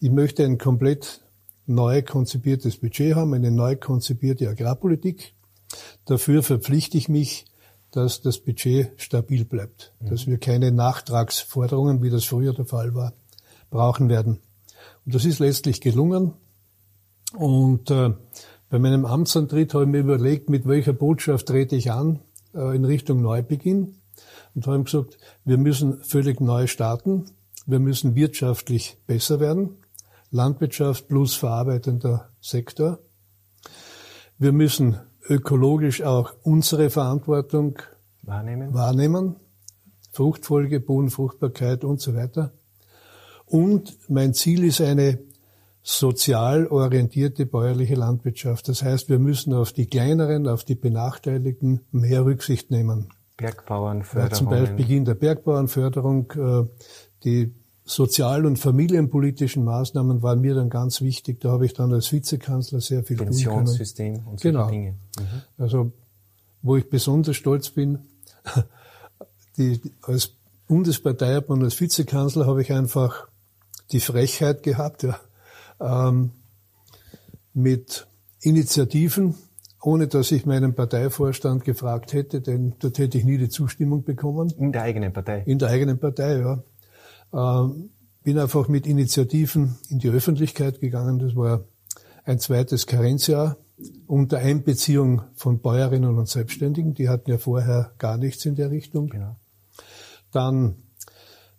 ich 0.00 0.10
möchte 0.10 0.44
ein 0.44 0.58
komplett 0.58 1.22
neu 1.66 2.02
konzipiertes 2.02 2.78
Budget 2.78 3.14
haben, 3.14 3.34
eine 3.34 3.50
neu 3.50 3.76
konzipierte 3.76 4.48
Agrarpolitik. 4.48 5.34
Dafür 6.04 6.42
verpflichte 6.42 6.98
ich 6.98 7.08
mich, 7.08 7.46
dass 7.92 8.22
das 8.22 8.38
Budget 8.38 8.92
stabil 8.96 9.44
bleibt, 9.44 9.92
mhm. 10.00 10.10
dass 10.10 10.26
wir 10.26 10.38
keine 10.38 10.72
Nachtragsforderungen, 10.72 12.02
wie 12.02 12.10
das 12.10 12.24
früher 12.24 12.54
der 12.54 12.64
Fall 12.64 12.94
war, 12.94 13.12
brauchen 13.70 14.08
werden. 14.08 14.38
Und 15.04 15.14
das 15.14 15.24
ist 15.24 15.38
letztlich 15.38 15.80
gelungen. 15.80 16.32
Und 17.36 17.90
äh, 17.90 18.14
bei 18.70 18.78
meinem 18.78 19.04
Amtsantritt 19.04 19.74
habe 19.74 19.84
ich 19.84 19.90
mir 19.90 20.00
überlegt, 20.00 20.48
mit 20.48 20.66
welcher 20.66 20.92
Botschaft 20.92 21.46
trete 21.46 21.76
ich 21.76 21.92
an 21.92 22.20
äh, 22.54 22.74
in 22.74 22.84
Richtung 22.84 23.20
Neubeginn. 23.20 23.96
Und 24.54 24.66
habe 24.66 24.84
gesagt, 24.84 25.18
wir 25.44 25.58
müssen 25.58 26.02
völlig 26.02 26.40
neu 26.40 26.66
starten. 26.66 27.26
Wir 27.66 27.78
müssen 27.78 28.14
wirtschaftlich 28.14 28.98
besser 29.06 29.40
werden. 29.40 29.76
Landwirtschaft 30.30 31.08
plus 31.08 31.34
verarbeitender 31.34 32.30
Sektor. 32.40 32.98
Wir 34.38 34.52
müssen 34.52 34.98
ökologisch 35.28 36.02
auch 36.02 36.34
unsere 36.42 36.90
Verantwortung 36.90 37.78
wahrnehmen. 38.22 38.74
wahrnehmen. 38.74 39.36
Fruchtfolge, 40.12 40.80
Bodenfruchtbarkeit 40.80 41.84
und 41.84 42.00
so 42.00 42.14
weiter. 42.14 42.52
Und 43.46 43.98
mein 44.08 44.34
Ziel 44.34 44.64
ist 44.64 44.80
eine 44.80 45.18
sozial 45.82 46.66
orientierte 46.66 47.46
bäuerliche 47.46 47.94
Landwirtschaft. 47.94 48.68
Das 48.68 48.82
heißt, 48.82 49.08
wir 49.08 49.18
müssen 49.18 49.52
auf 49.52 49.72
die 49.72 49.86
kleineren, 49.86 50.46
auf 50.46 50.64
die 50.64 50.74
Benachteiligten 50.74 51.80
mehr 51.90 52.24
Rücksicht 52.24 52.70
nehmen. 52.70 53.08
Bergbauernförderung. 53.36 54.30
Ja, 54.30 54.36
zum 54.36 54.48
Beispiel 54.48 54.76
Beginn 54.76 55.04
der 55.04 55.14
Bergbauernförderung. 55.14 56.30
Äh, 56.32 56.64
die 57.24 57.54
sozial- 57.84 58.46
und 58.46 58.58
familienpolitischen 58.58 59.64
Maßnahmen 59.64 60.22
waren 60.22 60.40
mir 60.40 60.54
dann 60.54 60.70
ganz 60.70 61.00
wichtig. 61.00 61.40
Da 61.40 61.50
habe 61.50 61.66
ich 61.66 61.74
dann 61.74 61.92
als 61.92 62.12
Vizekanzler 62.12 62.80
sehr 62.80 63.02
viel 63.02 63.16
Pensionssystem 63.16 64.14
tun 64.14 64.22
können. 64.22 64.32
und 64.32 64.40
solche 64.40 64.52
genau. 64.52 64.70
Dinge. 64.70 64.90
Mhm. 65.18 65.42
Also, 65.58 65.92
wo 66.62 66.76
ich 66.76 66.88
besonders 66.88 67.36
stolz 67.36 67.70
bin, 67.70 67.98
die, 69.56 69.80
als 70.02 70.32
Bundesparteiobmann, 70.68 71.62
als 71.62 71.80
Vizekanzler 71.80 72.46
habe 72.46 72.62
ich 72.62 72.72
einfach 72.72 73.28
die 73.90 74.00
Frechheit 74.00 74.62
gehabt, 74.62 75.02
ja, 75.02 75.18
ähm, 75.80 76.30
mit 77.52 78.06
Initiativen, 78.40 79.34
ohne 79.82 80.06
dass 80.06 80.30
ich 80.30 80.46
meinen 80.46 80.74
Parteivorstand 80.74 81.64
gefragt 81.64 82.12
hätte, 82.12 82.40
denn 82.40 82.74
dort 82.78 82.98
hätte 82.98 83.18
ich 83.18 83.24
nie 83.24 83.36
die 83.36 83.48
Zustimmung 83.48 84.04
bekommen. 84.04 84.52
In 84.56 84.72
der 84.72 84.82
eigenen 84.82 85.12
Partei? 85.12 85.42
In 85.44 85.58
der 85.58 85.68
eigenen 85.68 85.98
Partei, 85.98 86.38
ja. 86.38 86.62
Ähm, 87.32 87.90
bin 88.22 88.38
einfach 88.38 88.68
mit 88.68 88.86
Initiativen 88.86 89.76
in 89.88 89.98
die 89.98 90.08
Öffentlichkeit 90.08 90.80
gegangen. 90.80 91.18
Das 91.18 91.34
war 91.34 91.64
ein 92.24 92.38
zweites 92.38 92.86
Karenzjahr 92.86 93.56
unter 94.06 94.38
Einbeziehung 94.38 95.22
von 95.34 95.60
Bäuerinnen 95.60 96.16
und 96.16 96.28
Selbstständigen. 96.28 96.94
Die 96.94 97.08
hatten 97.08 97.30
ja 97.30 97.38
vorher 97.38 97.92
gar 97.98 98.16
nichts 98.16 98.44
in 98.44 98.54
der 98.54 98.70
Richtung. 98.70 99.08
Genau. 99.08 99.36
Dann 100.30 100.76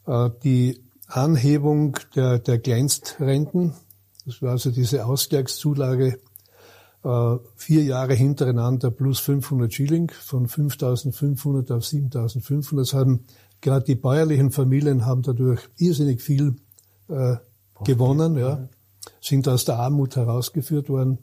äh, 0.08 0.30
die 0.44 0.84
Anhebung 1.08 1.98
der, 2.16 2.40
der 2.40 2.60
Kleinstrenten. 2.60 3.74
Das 4.26 4.42
war 4.42 4.52
also 4.52 4.72
diese 4.72 5.06
Ausgleichszulage 5.06 6.20
äh, 7.04 7.38
vier 7.56 7.84
Jahre 7.84 8.14
hintereinander 8.14 8.90
plus 8.90 9.20
500 9.20 9.74
Schilling 9.74 10.12
von 10.12 10.48
5.500 10.48 11.74
auf 11.74 11.84
7.500. 11.84 12.78
Das 12.78 12.94
haben 12.94 13.26
gerade 13.64 13.86
die 13.86 13.96
bäuerlichen 13.96 14.52
Familien 14.52 15.08
haben 15.08 15.24
dadurch 15.24 15.62
irrsinnig 15.78 16.22
viel 16.22 16.56
äh, 17.08 17.38
gewonnen, 17.84 18.38
ja, 18.38 18.70
sind 19.20 19.48
aus 19.48 19.66
der 19.66 19.80
Armut 19.80 20.16
herausgeführt 20.16 20.90
worden. 20.90 21.18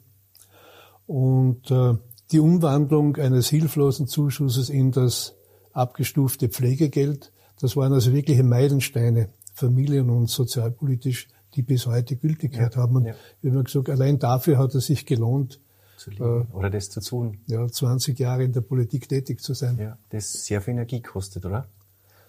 Und 1.05 1.71
äh, 1.71 1.93
die 2.31 2.39
Umwandlung 2.39 3.15
eines 3.17 3.47
hilflosen 3.47 4.07
Zuschusses 4.07 4.69
in 4.69 4.91
das 4.91 5.35
abgestufte 5.71 6.49
Pflegegeld, 6.49 7.31
das 7.59 7.77
waren 7.77 7.93
also 7.93 8.11
wirkliche 8.11 8.43
Meilensteine, 8.43 9.29
familien- 9.53 10.09
und 10.09 10.27
sozialpolitisch, 10.27 11.27
die 11.55 11.61
bis 11.61 11.85
heute 11.85 12.15
Gültigkeit 12.15 12.75
ja, 12.75 12.81
haben. 12.81 12.95
Und 12.97 13.05
ja. 13.05 13.15
wir 13.41 13.51
haben 13.51 13.63
gesagt, 13.63 13.89
allein 13.89 14.19
dafür 14.19 14.57
hat 14.57 14.73
es 14.73 14.87
sich 14.87 15.05
gelohnt, 15.05 15.59
äh, 16.07 16.21
oder 16.21 16.69
das 16.71 16.89
zu 16.89 17.01
tun. 17.01 17.39
Ja, 17.45 17.67
20 17.67 18.17
Jahre 18.17 18.43
in 18.43 18.53
der 18.53 18.61
Politik 18.61 19.07
tätig 19.07 19.41
zu 19.41 19.53
sein. 19.53 19.77
Ja, 19.77 19.97
das 20.09 20.45
sehr 20.45 20.61
viel 20.61 20.73
Energie 20.73 21.01
kostet, 21.01 21.45
oder? 21.45 21.67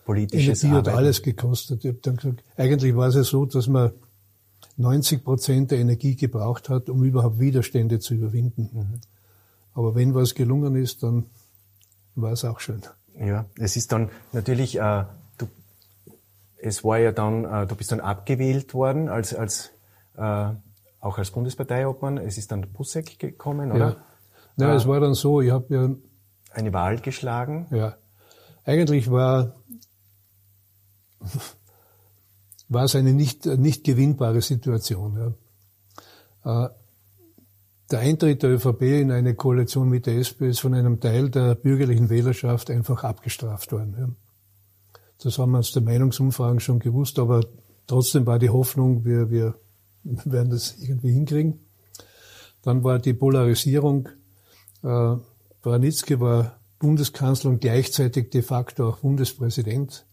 Politisches 0.04 0.64
Energie 0.64 0.78
Arbeiten. 0.78 0.90
hat 0.90 0.96
alles 0.96 1.22
gekostet. 1.22 1.84
Ich 1.84 1.90
habe 1.90 1.98
dann 2.02 2.16
gesagt, 2.16 2.44
eigentlich 2.56 2.96
war 2.96 3.08
es 3.08 3.14
ja 3.14 3.22
so, 3.22 3.46
dass 3.46 3.68
man 3.68 3.92
90 4.76 5.24
Prozent 5.24 5.70
der 5.70 5.78
Energie 5.78 6.16
gebraucht 6.16 6.68
hat, 6.68 6.88
um 6.88 7.04
überhaupt 7.04 7.38
Widerstände 7.38 8.00
zu 8.00 8.14
überwinden. 8.14 8.70
Mhm. 8.72 9.00
Aber 9.74 9.94
wenn 9.94 10.14
was 10.14 10.34
gelungen 10.34 10.76
ist, 10.76 11.02
dann 11.02 11.26
war 12.14 12.32
es 12.32 12.44
auch 12.44 12.60
schön. 12.60 12.82
Ja, 13.18 13.46
es 13.58 13.76
ist 13.76 13.92
dann 13.92 14.10
natürlich, 14.32 14.78
äh, 14.78 15.04
du, 15.38 15.46
es 16.56 16.84
war 16.84 16.98
ja 16.98 17.12
dann, 17.12 17.44
äh, 17.44 17.66
du 17.66 17.74
bist 17.74 17.92
dann 17.92 18.00
abgewählt 18.00 18.74
worden 18.74 19.08
als, 19.08 19.34
als 19.34 19.70
äh, 20.16 20.50
auch 21.00 21.18
als 21.18 21.30
Bundesparteiobmann. 21.30 22.18
Es 22.18 22.38
ist 22.38 22.52
dann 22.52 22.62
Busseck 22.72 23.18
gekommen, 23.18 23.72
oder? 23.72 23.96
Ja, 24.56 24.66
ja 24.66 24.74
es 24.74 24.86
war 24.86 25.00
dann 25.00 25.14
so, 25.14 25.40
ich 25.40 25.50
habe 25.50 25.74
ja 25.74 25.90
eine 26.52 26.72
Wahl 26.72 26.98
geschlagen. 27.00 27.66
Ja, 27.70 27.96
eigentlich 28.64 29.10
war 29.10 29.54
war 32.68 32.84
es 32.84 32.94
eine 32.94 33.12
nicht, 33.12 33.46
nicht 33.46 33.84
gewinnbare 33.84 34.40
Situation. 34.40 35.34
Ja. 36.44 36.64
Äh, 36.64 36.70
der 37.90 38.00
Eintritt 38.00 38.42
der 38.42 38.50
ÖVP 38.50 38.82
in 38.82 39.10
eine 39.10 39.34
Koalition 39.34 39.88
mit 39.88 40.06
der 40.06 40.16
SP 40.16 40.48
ist 40.48 40.60
von 40.60 40.72
einem 40.72 40.98
Teil 40.98 41.28
der 41.28 41.54
bürgerlichen 41.54 42.08
Wählerschaft 42.08 42.70
einfach 42.70 43.04
abgestraft 43.04 43.70
worden. 43.72 43.96
Ja. 43.98 44.08
Das 45.22 45.38
haben 45.38 45.52
wir 45.52 45.58
aus 45.58 45.72
der 45.72 45.82
Meinungsumfragen 45.82 46.60
schon 46.60 46.78
gewusst, 46.78 47.18
aber 47.18 47.42
trotzdem 47.86 48.26
war 48.26 48.38
die 48.38 48.50
Hoffnung, 48.50 49.04
wir, 49.04 49.30
wir 49.30 49.54
werden 50.04 50.50
das 50.50 50.78
irgendwie 50.78 51.12
hinkriegen. 51.12 51.60
Dann 52.62 52.82
war 52.82 52.98
die 52.98 53.12
Polarisierung. 53.12 54.08
Äh, 54.82 55.16
Branitzky 55.60 56.18
war 56.18 56.58
Bundeskanzler 56.78 57.50
und 57.50 57.60
gleichzeitig 57.60 58.30
de 58.30 58.42
facto 58.42 58.88
auch 58.88 58.98
Bundespräsident 58.98 60.06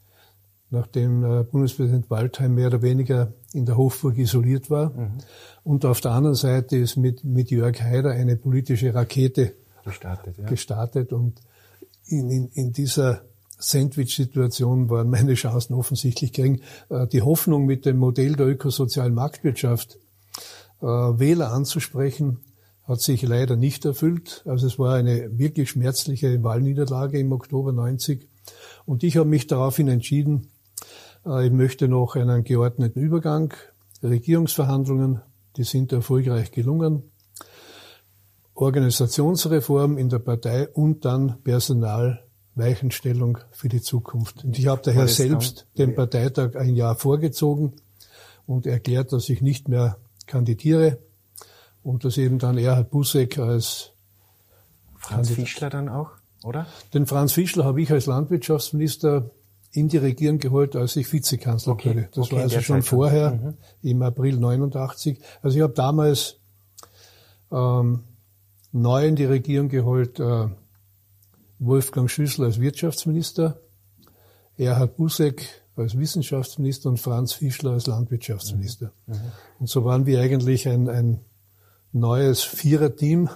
nachdem 0.72 1.24
äh, 1.24 1.44
Bundespräsident 1.44 2.10
Waldheim 2.10 2.56
mehr 2.56 2.68
oder 2.68 2.82
weniger 2.82 3.34
in 3.54 3.66
der 3.66 3.78
Hofburg 3.78 4.18
isoliert 4.18 4.70
war. 4.70 4.92
Mhm. 4.92 5.18
Und 5.64 5.86
auf 5.86 6.02
der 6.02 6.12
anderen 6.12 6.36
Seite 6.36 6.78
ist 6.78 6.96
mit, 6.96 7.24
mit 7.24 7.50
Jörg 7.52 7.80
Haider 7.82 8.12
eine 8.12 8.36
politische 8.36 8.94
Rakete 8.94 9.54
gestartet. 9.84 10.38
Ja. 10.38 10.46
gestartet. 10.46 11.14
Und 11.14 11.42
in, 12.06 12.30
in, 12.30 12.48
in 12.54 12.74
dieser 12.74 13.22
Sandwich-Situation 13.58 14.90
waren 14.90 15.10
meine 15.10 15.34
Chancen 15.34 15.74
offensichtlich 15.74 16.34
gering. 16.34 16.62
Äh, 16.90 17.08
die 17.08 17.22
Hoffnung 17.22 17.66
mit 17.66 17.86
dem 17.86 17.98
Modell 17.98 18.36
der 18.36 18.48
ökosozialen 18.48 19.14
Marktwirtschaft 19.14 19.98
äh, 20.82 20.86
Wähler 20.86 21.52
anzusprechen, 21.52 22.40
hat 22.84 23.02
sich 23.02 23.22
leider 23.22 23.56
nicht 23.56 23.86
erfüllt. 23.86 24.44
Also 24.46 24.66
es 24.66 24.80
war 24.80 24.96
eine 24.96 25.38
wirklich 25.38 25.70
schmerzliche 25.70 26.42
Wahlniederlage 26.44 27.20
im 27.20 27.32
Oktober 27.32 27.72
90. 27.72 28.28
Und 28.86 29.04
ich 29.04 29.18
habe 29.18 29.30
mich 29.30 29.46
daraufhin 29.46 29.88
entschieden, 29.90 30.48
ich 31.26 31.52
möchte 31.52 31.88
noch 31.88 32.16
einen 32.16 32.44
geordneten 32.44 33.00
Übergang, 33.00 33.54
Regierungsverhandlungen, 34.02 35.22
die 35.58 35.64
sind 35.64 35.92
erfolgreich 35.92 36.52
gelungen, 36.52 37.04
Organisationsreform 38.54 39.98
in 39.98 40.10
der 40.10 40.20
Partei 40.20 40.68
und 40.70 41.06
dann 41.06 41.42
Personalweichenstellung 41.44 43.38
für 43.52 43.70
die 43.70 43.82
Zukunft. 43.82 44.44
Und 44.44 44.58
ich 44.60 44.68
habe 44.68 44.82
daher 44.84 45.08
selbst 45.08 45.68
den 45.78 45.96
Parteitag 45.96 46.56
ein 46.56 46.76
Jahr 46.76 46.96
vorgezogen 46.96 47.74
und 48.46 48.66
erklärt, 48.66 49.14
dass 49.14 49.30
ich 49.30 49.42
nicht 49.42 49.70
mehr 49.70 49.98
kandidiere 50.26 51.00
und 51.84 52.04
dass 52.04 52.18
eben 52.18 52.40
dann 52.40 52.58
Erhard 52.58 52.90
Busseck 52.90 53.38
als 53.38 53.92
Franz 54.96 55.28
Kandidat. 55.28 55.36
Fischler 55.36 55.70
dann 55.70 55.90
auch, 55.90 56.12
oder? 56.44 56.68
Den 56.94 57.06
Franz 57.06 57.32
Fischler 57.32 57.64
habe 57.66 57.82
ich 57.82 57.92
als 57.92 58.06
Landwirtschaftsminister 58.06 59.32
in 59.80 59.88
die 59.88 59.98
Regierung 59.98 60.40
geholt, 60.40 60.76
als 60.76 60.96
ich 60.96 61.12
Vizekanzler 61.12 61.74
okay. 61.74 61.90
wurde. 61.90 62.10
Das 62.14 62.28
okay, 62.28 62.36
war 62.36 62.44
also 62.44 62.62
schon 62.62 62.82
Zeit 62.82 62.90
vorher, 62.90 63.32
mhm. 63.32 63.54
im 63.82 64.02
April 64.02 64.38
89. 64.38 65.20
Also 65.42 65.58
ich 65.58 65.64
habe 65.64 65.74
damals 65.74 66.38
ähm, 67.52 68.04
neu 68.72 69.08
in 69.08 69.16
die 69.16 69.26
Regierung 69.26 69.70
geholt 69.70 70.20
äh, 70.20 70.48
Wolfgang 71.60 72.10
Schüssel 72.10 72.46
als 72.46 72.60
Wirtschaftsminister, 72.60 73.60
Erhard 74.58 74.98
Busseck 74.98 75.64
als 75.76 75.98
Wissenschaftsminister 75.98 76.90
und 76.90 77.00
Franz 77.00 77.34
Fischler 77.34 77.72
als 77.72 77.88
Landwirtschaftsminister. 77.88 78.92
Mhm. 79.08 79.14
mhm. 79.14 79.20
Und 79.60 79.70
so 79.70 79.86
waren 79.86 80.06
wir 80.06 80.20
eigentlich 80.22 80.68
ein, 80.68 80.90
ein 80.90 81.22
neues 81.92 82.44
Viererteam, 82.44 83.30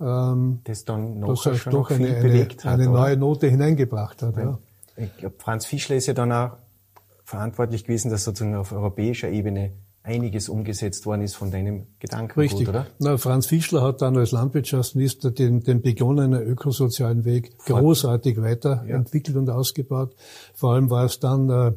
ähm, 0.00 0.60
das 0.64 0.84
dann 0.84 1.18
noch 1.18 1.42
das 1.42 1.58
schon 1.58 1.72
doch 1.72 1.90
eine, 1.90 2.16
eine, 2.16 2.48
eine 2.64 2.86
neue 2.86 3.16
Note 3.16 3.48
hineingebracht 3.48 4.22
hat. 4.22 4.36
Ja. 4.36 4.58
Ich 5.00 5.16
glaube, 5.16 5.36
Franz 5.38 5.66
Fischler 5.66 5.96
ist 5.96 6.06
ja 6.06 6.14
dann 6.14 6.32
auch 6.32 6.56
verantwortlich 7.24 7.84
gewesen, 7.84 8.10
dass 8.10 8.24
sozusagen 8.24 8.54
auf 8.54 8.72
europäischer 8.72 9.28
Ebene 9.28 9.72
einiges 10.02 10.48
umgesetzt 10.48 11.04
worden 11.06 11.22
ist 11.22 11.34
von 11.34 11.50
deinem 11.50 11.86
Gedanken, 11.98 12.40
Richtig. 12.40 12.68
oder? 12.68 12.86
Na, 12.98 13.18
Franz 13.18 13.46
Fischler 13.46 13.82
hat 13.82 14.00
dann 14.00 14.16
als 14.16 14.32
Landwirtschaftsminister 14.32 15.30
den, 15.30 15.60
den 15.60 15.82
begonnenen 15.82 16.42
ökosozialen 16.42 17.24
Weg 17.24 17.56
großartig 17.58 18.40
weiterentwickelt 18.40 19.34
ja. 19.34 19.40
und 19.40 19.50
ausgebaut. 19.50 20.14
Vor 20.54 20.72
allem 20.74 20.88
war 20.88 21.04
es 21.04 21.20
dann 21.20 21.50
äh, 21.50 21.72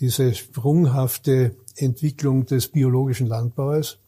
diese 0.00 0.34
sprunghafte 0.34 1.54
Entwicklung 1.76 2.46
des 2.46 2.68
biologischen 2.68 3.28
Landbaus. 3.28 3.98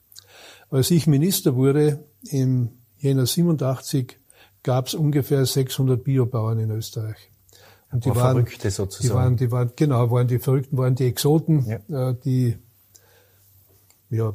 Als 0.70 0.90
ich 0.90 1.06
Minister 1.06 1.54
wurde, 1.54 2.04
im 2.30 2.70
Jänner 2.98 3.26
87, 3.26 4.18
gab 4.64 4.88
es 4.88 4.94
ungefähr 4.94 5.46
600 5.46 6.02
Biobauern 6.02 6.58
in 6.58 6.70
Österreich. 6.70 7.30
Und 7.94 8.04
die 8.04 8.10
waren, 8.10 8.32
Verrückte 8.32 8.72
sozusagen. 8.72 9.08
Die 9.08 9.14
waren, 9.14 9.36
die 9.36 9.50
waren, 9.52 9.72
genau, 9.76 10.10
waren 10.10 10.26
die 10.26 10.40
Verrückten, 10.40 10.76
waren 10.76 10.96
die 10.96 11.04
Exoten, 11.04 11.64
ja. 11.64 12.10
äh, 12.10 12.16
die 12.24 12.56
ja, 14.10 14.34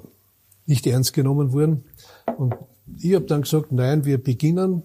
nicht 0.66 0.88
ernst 0.88 1.12
genommen 1.12 1.52
wurden. 1.52 1.84
Und 2.38 2.56
ich 2.98 3.14
habe 3.16 3.26
dann 3.26 3.42
gesagt, 3.42 3.74
nein, 3.74 4.06
wir 4.06 4.18
beginnen, 4.18 4.84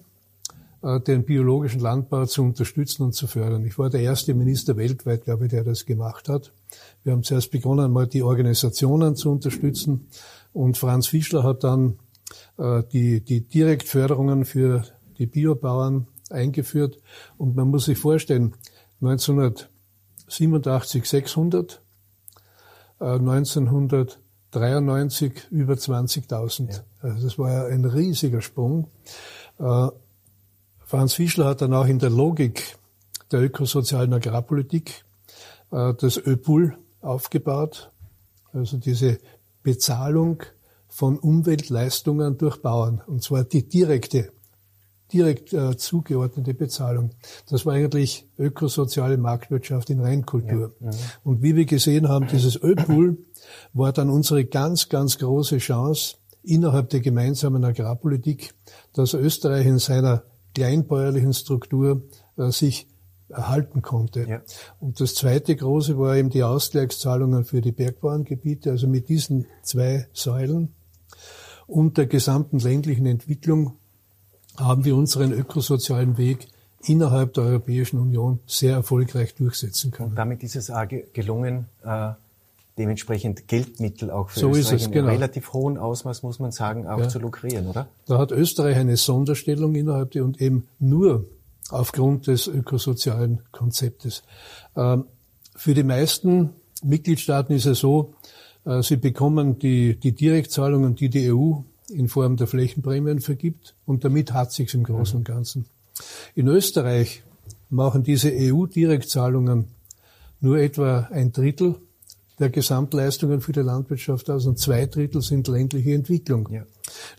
äh, 0.82 0.98
den 0.98 1.24
biologischen 1.24 1.78
Landbau 1.78 2.26
zu 2.26 2.42
unterstützen 2.42 3.04
und 3.04 3.12
zu 3.12 3.28
fördern. 3.28 3.64
Ich 3.64 3.78
war 3.78 3.90
der 3.90 4.00
erste 4.00 4.34
Minister 4.34 4.76
weltweit, 4.76 5.22
glaube 5.22 5.44
ich, 5.44 5.50
der 5.50 5.62
das 5.62 5.86
gemacht 5.86 6.28
hat. 6.28 6.52
Wir 7.04 7.12
haben 7.12 7.22
zuerst 7.22 7.52
begonnen, 7.52 7.92
mal 7.92 8.08
die 8.08 8.24
Organisationen 8.24 9.14
zu 9.14 9.30
unterstützen. 9.30 10.08
Und 10.52 10.78
Franz 10.78 11.06
Fischler 11.06 11.44
hat 11.44 11.62
dann 11.62 11.98
äh, 12.58 12.82
die, 12.92 13.20
die 13.20 13.42
Direktförderungen 13.42 14.44
für 14.44 14.82
die 15.18 15.26
Biobauern 15.26 16.08
eingeführt. 16.30 16.98
Und 17.38 17.56
man 17.56 17.68
muss 17.68 17.86
sich 17.86 17.98
vorstellen, 17.98 18.54
1987 19.06 21.04
600, 21.04 21.82
äh, 23.00 23.04
1900 23.04 24.18
93 24.54 25.50
über 25.50 25.74
20.000. 25.74 26.70
Ja. 26.70 26.84
Also 27.00 27.24
das 27.24 27.38
war 27.38 27.52
ja 27.52 27.66
ein 27.66 27.84
riesiger 27.84 28.40
Sprung. 28.40 28.88
Äh, 29.58 29.88
Franz 30.84 31.14
Fischler 31.14 31.46
hat 31.46 31.60
dann 31.60 31.74
auch 31.74 31.86
in 31.86 31.98
der 31.98 32.10
Logik 32.10 32.76
der 33.32 33.42
ökosozialen 33.42 34.12
Agrarpolitik 34.12 35.04
äh, 35.72 35.94
das 35.94 36.16
ÖPUL 36.16 36.76
aufgebaut, 37.00 37.90
also 38.52 38.76
diese 38.78 39.18
Bezahlung 39.62 40.42
von 40.88 41.18
Umweltleistungen 41.18 42.38
durch 42.38 42.62
Bauern, 42.62 43.02
und 43.06 43.22
zwar 43.22 43.44
die 43.44 43.68
direkte 43.68 44.32
direkt 45.12 45.52
äh, 45.52 45.76
zugeordnete 45.76 46.54
Bezahlung. 46.54 47.10
Das 47.48 47.66
war 47.66 47.74
eigentlich 47.74 48.26
ökosoziale 48.38 49.16
Marktwirtschaft 49.16 49.90
in 49.90 50.00
Reinkultur. 50.00 50.74
Ja, 50.80 50.90
ja. 50.90 50.96
Und 51.22 51.42
wie 51.42 51.56
wir 51.56 51.66
gesehen 51.66 52.08
haben, 52.08 52.26
dieses 52.28 52.60
Ölpool 52.60 53.18
war 53.72 53.92
dann 53.92 54.10
unsere 54.10 54.44
ganz, 54.44 54.88
ganz 54.88 55.18
große 55.18 55.58
Chance 55.58 56.16
innerhalb 56.42 56.90
der 56.90 57.00
gemeinsamen 57.00 57.64
Agrarpolitik, 57.64 58.54
dass 58.92 59.14
Österreich 59.14 59.66
in 59.66 59.78
seiner 59.78 60.24
kleinbäuerlichen 60.54 61.32
Struktur 61.32 62.02
äh, 62.36 62.50
sich 62.50 62.88
erhalten 63.28 63.82
konnte. 63.82 64.26
Ja. 64.28 64.42
Und 64.80 65.00
das 65.00 65.14
zweite 65.14 65.56
große 65.56 65.98
war 65.98 66.16
eben 66.16 66.30
die 66.30 66.42
Ausgleichszahlungen 66.42 67.44
für 67.44 67.60
die 67.60 67.72
Bergbauerngebiete, 67.72 68.70
also 68.70 68.86
mit 68.86 69.08
diesen 69.08 69.46
zwei 69.62 70.06
Säulen 70.12 70.74
und 71.66 71.96
der 71.98 72.06
gesamten 72.06 72.58
ländlichen 72.58 73.06
Entwicklung 73.06 73.78
haben 74.56 74.84
wir 74.84 74.96
unseren 74.96 75.32
ökosozialen 75.32 76.16
Weg 76.18 76.48
innerhalb 76.82 77.34
der 77.34 77.44
Europäischen 77.44 77.98
Union 77.98 78.40
sehr 78.46 78.74
erfolgreich 78.74 79.34
durchsetzen 79.34 79.90
können. 79.90 80.10
Und 80.10 80.16
damit 80.16 80.42
ist 80.42 80.56
es 80.56 80.70
auch 80.70 80.86
gelungen, 81.12 81.66
äh, 81.82 82.10
dementsprechend 82.76 83.48
Geldmittel 83.48 84.10
auch 84.10 84.30
für 84.30 84.40
so 84.40 84.50
Österreich 84.50 84.76
ist 84.76 84.86
es, 84.86 84.90
genau. 84.90 85.08
in 85.08 85.14
relativ 85.14 85.52
hohen 85.52 85.78
Ausmaß, 85.78 86.22
muss 86.22 86.38
man 86.38 86.52
sagen, 86.52 86.86
auch 86.86 86.98
ja. 86.98 87.08
zu 87.08 87.18
lukrieren, 87.18 87.68
oder? 87.68 87.88
Da 88.06 88.18
hat 88.18 88.32
Österreich 88.32 88.76
eine 88.76 88.96
Sonderstellung 88.96 89.74
innerhalb 89.74 90.10
der 90.10 90.24
und 90.24 90.40
eben 90.40 90.66
nur 90.78 91.24
aufgrund 91.70 92.26
des 92.26 92.46
ökosozialen 92.46 93.40
Konzeptes. 93.52 94.22
Ähm, 94.76 95.06
für 95.56 95.74
die 95.74 95.84
meisten 95.84 96.50
Mitgliedstaaten 96.82 97.54
ist 97.54 97.66
es 97.66 97.78
so, 97.78 98.14
äh, 98.64 98.82
sie 98.82 98.96
bekommen 98.96 99.58
die, 99.58 99.98
die 99.98 100.12
Direktzahlungen, 100.12 100.96
die 100.96 101.08
die 101.08 101.32
EU 101.32 101.60
in 101.90 102.08
Form 102.08 102.36
der 102.36 102.46
Flächenprämien 102.46 103.20
vergibt 103.20 103.74
und 103.86 104.04
damit 104.04 104.32
hat 104.32 104.52
sich's 104.52 104.74
im 104.74 104.84
Großen 104.84 105.18
und 105.18 105.24
Ganzen. 105.24 105.66
In 106.34 106.48
Österreich 106.48 107.22
machen 107.70 108.02
diese 108.02 108.30
EU-Direktzahlungen 108.32 109.66
nur 110.40 110.58
etwa 110.58 111.08
ein 111.12 111.32
Drittel 111.32 111.76
der 112.38 112.50
Gesamtleistungen 112.50 113.40
für 113.40 113.52
die 113.52 113.60
Landwirtschaft 113.60 114.28
aus 114.28 114.46
und 114.46 114.58
zwei 114.58 114.86
Drittel 114.86 115.22
sind 115.22 115.46
ländliche 115.48 115.94
Entwicklung. 115.94 116.48
Ja. 116.50 116.64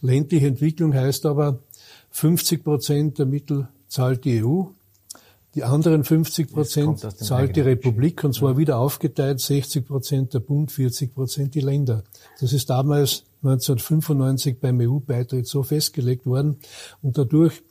Ländliche 0.02 0.48
Entwicklung 0.48 0.94
heißt 0.94 1.26
aber, 1.26 1.60
50 2.12 2.64
Prozent 2.64 3.20
der 3.20 3.26
Mittel 3.26 3.68
zahlt 3.88 4.26
die 4.26 4.44
EU, 4.44 4.64
die 5.56 5.64
anderen 5.64 6.04
50 6.04 6.52
Prozent 6.52 7.00
zahlt 7.00 7.56
die 7.56 7.62
Republik 7.62 8.26
und 8.26 8.34
zwar 8.34 8.52
ja. 8.52 8.58
wieder 8.58 8.78
aufgeteilt, 8.78 9.40
60 9.40 9.88
Prozent 9.88 10.34
der 10.34 10.42
Bund, 10.42 10.70
40 10.70 11.14
Prozent 11.14 11.56
die 11.56 11.62
Länder. 11.62 12.04
Das 12.42 12.52
ist 12.52 12.70
damals 12.70 13.24
1995 13.42 14.60
beim 14.60 14.82
EU-Beitritt 14.82 15.48
so 15.48 15.64
festgelegt 15.64 16.26
worden 16.26 16.58
und 17.02 17.18
dadurch 17.18 17.64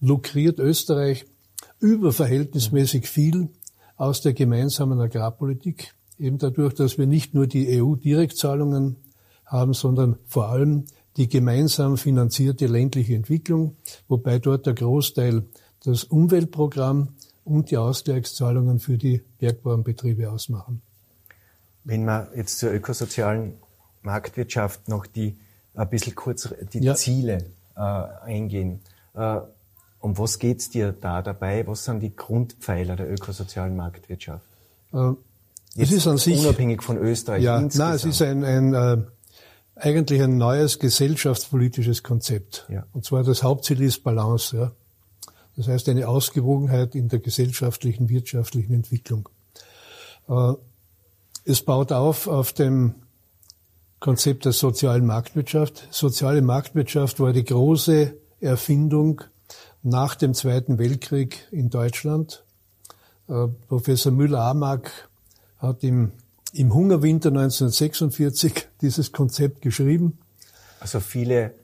lukriert 0.00 0.60
Österreich 0.60 1.24
überverhältnismäßig 1.80 3.08
viel 3.08 3.48
aus 3.96 4.20
der 4.20 4.34
gemeinsamen 4.34 5.00
Agrarpolitik, 5.00 5.94
eben 6.18 6.38
dadurch, 6.38 6.74
dass 6.74 6.96
wir 6.96 7.08
nicht 7.08 7.34
nur 7.34 7.48
die 7.48 7.82
EU-Direktzahlungen 7.82 8.96
haben, 9.44 9.74
sondern 9.74 10.16
vor 10.26 10.48
allem 10.48 10.84
die 11.16 11.28
gemeinsam 11.28 11.98
finanzierte 11.98 12.66
ländliche 12.66 13.16
Entwicklung, 13.16 13.76
wobei 14.06 14.38
dort 14.38 14.66
der 14.66 14.74
Großteil 14.74 15.44
das 15.84 16.04
Umweltprogramm 16.04 17.08
und 17.44 17.70
die 17.70 17.76
Ausgleichszahlungen 17.76 18.78
für 18.78 18.98
die 18.98 19.22
Bergbauernbetriebe 19.38 20.30
ausmachen. 20.30 20.82
Wenn 21.84 22.04
man 22.04 22.28
jetzt 22.36 22.58
zur 22.58 22.72
ökosozialen 22.72 23.54
Marktwirtschaft 24.02 24.88
noch 24.88 25.06
die 25.06 25.36
ein 25.74 25.88
bisschen 25.88 26.14
kurz 26.14 26.48
die 26.72 26.80
ja. 26.80 26.94
Ziele 26.94 27.46
äh, 27.76 27.80
eingehen. 27.80 28.80
Äh, 29.14 29.40
um 30.00 30.18
was 30.18 30.38
geht's 30.38 30.68
dir 30.68 30.92
da 30.92 31.22
dabei? 31.22 31.66
Was 31.66 31.84
sind 31.84 32.00
die 32.00 32.14
Grundpfeiler 32.14 32.96
der 32.96 33.10
ökosozialen 33.10 33.76
Marktwirtschaft? 33.76 34.46
Äh, 34.92 35.12
es 35.76 35.90
ist 35.90 36.06
an 36.06 36.18
sich 36.18 36.38
unabhängig 36.40 36.82
von 36.82 36.98
Österreich. 36.98 37.42
Ja, 37.42 37.60
nein, 37.60 37.94
es 37.94 38.04
ist 38.04 38.20
ein, 38.20 38.44
ein 38.44 38.74
äh, 38.74 38.98
eigentlich 39.74 40.20
ein 40.20 40.36
neues 40.36 40.78
gesellschaftspolitisches 40.78 42.02
Konzept. 42.02 42.66
Ja. 42.68 42.84
Und 42.92 43.04
zwar 43.04 43.22
das 43.24 43.42
Hauptziel 43.42 43.80
ist 43.80 44.04
Balance. 44.04 44.56
Ja. 44.56 44.72
Das 45.56 45.68
heißt 45.68 45.88
eine 45.88 46.08
Ausgewogenheit 46.08 46.94
in 46.94 47.08
der 47.08 47.18
gesellschaftlichen, 47.18 48.08
wirtschaftlichen 48.08 48.74
Entwicklung. 48.74 49.28
Äh, 50.28 50.54
es 51.44 51.62
baut 51.62 51.92
auf 51.92 52.26
auf 52.26 52.52
dem 52.52 52.94
Konzept 54.00 54.44
der 54.44 54.52
sozialen 54.52 55.06
Marktwirtschaft. 55.06 55.88
Soziale 55.90 56.42
Marktwirtschaft 56.42 57.20
war 57.20 57.32
die 57.32 57.44
große 57.44 58.14
Erfindung 58.40 59.22
nach 59.82 60.14
dem 60.14 60.34
Zweiten 60.34 60.78
Weltkrieg 60.78 61.46
in 61.50 61.70
Deutschland. 61.70 62.44
Äh, 63.28 63.48
Professor 63.68 64.12
Müller-Amack 64.12 65.08
hat 65.58 65.84
im, 65.84 66.12
im 66.52 66.74
Hungerwinter 66.74 67.28
1946 67.28 68.68
dieses 68.80 69.12
Konzept 69.12 69.62
geschrieben. 69.62 70.18
Also 70.80 70.98
viele 70.98 71.54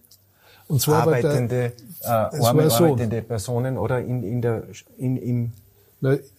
und 0.68 0.80
zwar 0.80 1.02
arbeitende, 1.02 1.72
der, 2.02 2.32
äh, 2.32 2.44
arme, 2.44 2.70
so, 2.70 2.84
arbeitende 2.84 3.22
Personen 3.22 3.76
oder 3.78 4.00
in, 4.00 4.22
in 4.22 4.42
der, 4.42 4.64
in, 4.96 5.16
im 5.16 5.52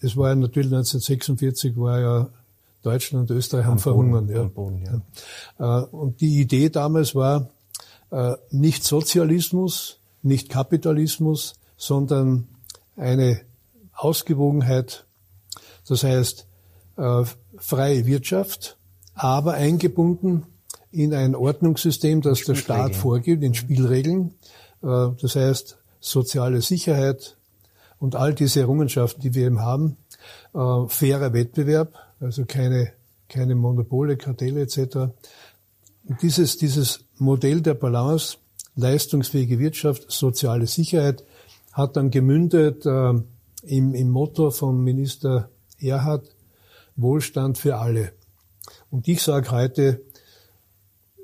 es 0.00 0.16
war 0.16 0.30
ja 0.30 0.36
natürlich 0.36 0.72
1946 0.72 1.76
war 1.76 2.00
ja 2.00 2.30
Deutschland 2.82 3.30
und 3.30 3.36
Österreich 3.36 3.66
haben 3.66 3.78
verhungern. 3.78 4.28
Ja. 4.28 4.44
Boden, 4.44 5.02
ja. 5.58 5.82
Äh, 5.82 5.84
und 5.86 6.20
die 6.20 6.40
Idee 6.40 6.70
damals 6.70 7.14
war 7.14 7.50
äh, 8.10 8.36
nicht 8.50 8.84
Sozialismus, 8.84 10.00
nicht 10.22 10.48
Kapitalismus, 10.48 11.54
sondern 11.76 12.48
eine 12.96 13.42
Ausgewogenheit, 13.94 15.04
das 15.86 16.04
heißt 16.04 16.46
äh, 16.96 17.24
freie 17.58 18.06
Wirtschaft, 18.06 18.78
aber 19.14 19.54
eingebunden 19.54 20.46
in 20.92 21.14
ein 21.14 21.34
Ordnungssystem, 21.34 22.20
das 22.20 22.44
der 22.44 22.54
Staat 22.54 22.96
vorgibt, 22.96 23.42
in 23.42 23.54
Spielregeln. 23.54 24.34
Das 24.80 25.36
heißt 25.36 25.78
soziale 26.00 26.62
Sicherheit 26.62 27.36
und 27.98 28.16
all 28.16 28.34
diese 28.34 28.60
Errungenschaften, 28.60 29.20
die 29.20 29.34
wir 29.34 29.46
eben 29.46 29.60
haben, 29.60 29.96
fairer 30.88 31.32
Wettbewerb, 31.32 31.94
also 32.18 32.44
keine, 32.44 32.92
keine 33.28 33.54
Monopole, 33.54 34.16
Kartelle 34.16 34.62
etc. 34.62 34.96
Und 36.04 36.22
dieses, 36.22 36.56
dieses 36.56 37.04
Modell 37.18 37.60
der 37.60 37.74
Balance, 37.74 38.38
leistungsfähige 38.74 39.58
Wirtschaft, 39.58 40.10
soziale 40.10 40.66
Sicherheit, 40.66 41.24
hat 41.72 41.96
dann 41.96 42.10
gemündet 42.10 42.84
äh, 42.86 43.12
im, 43.62 43.94
im 43.94 44.08
Motto 44.08 44.50
von 44.50 44.82
Minister 44.82 45.50
Erhard, 45.78 46.34
Wohlstand 46.96 47.58
für 47.58 47.76
alle. 47.76 48.12
Und 48.90 49.06
ich 49.08 49.22
sage 49.22 49.50
heute, 49.50 50.02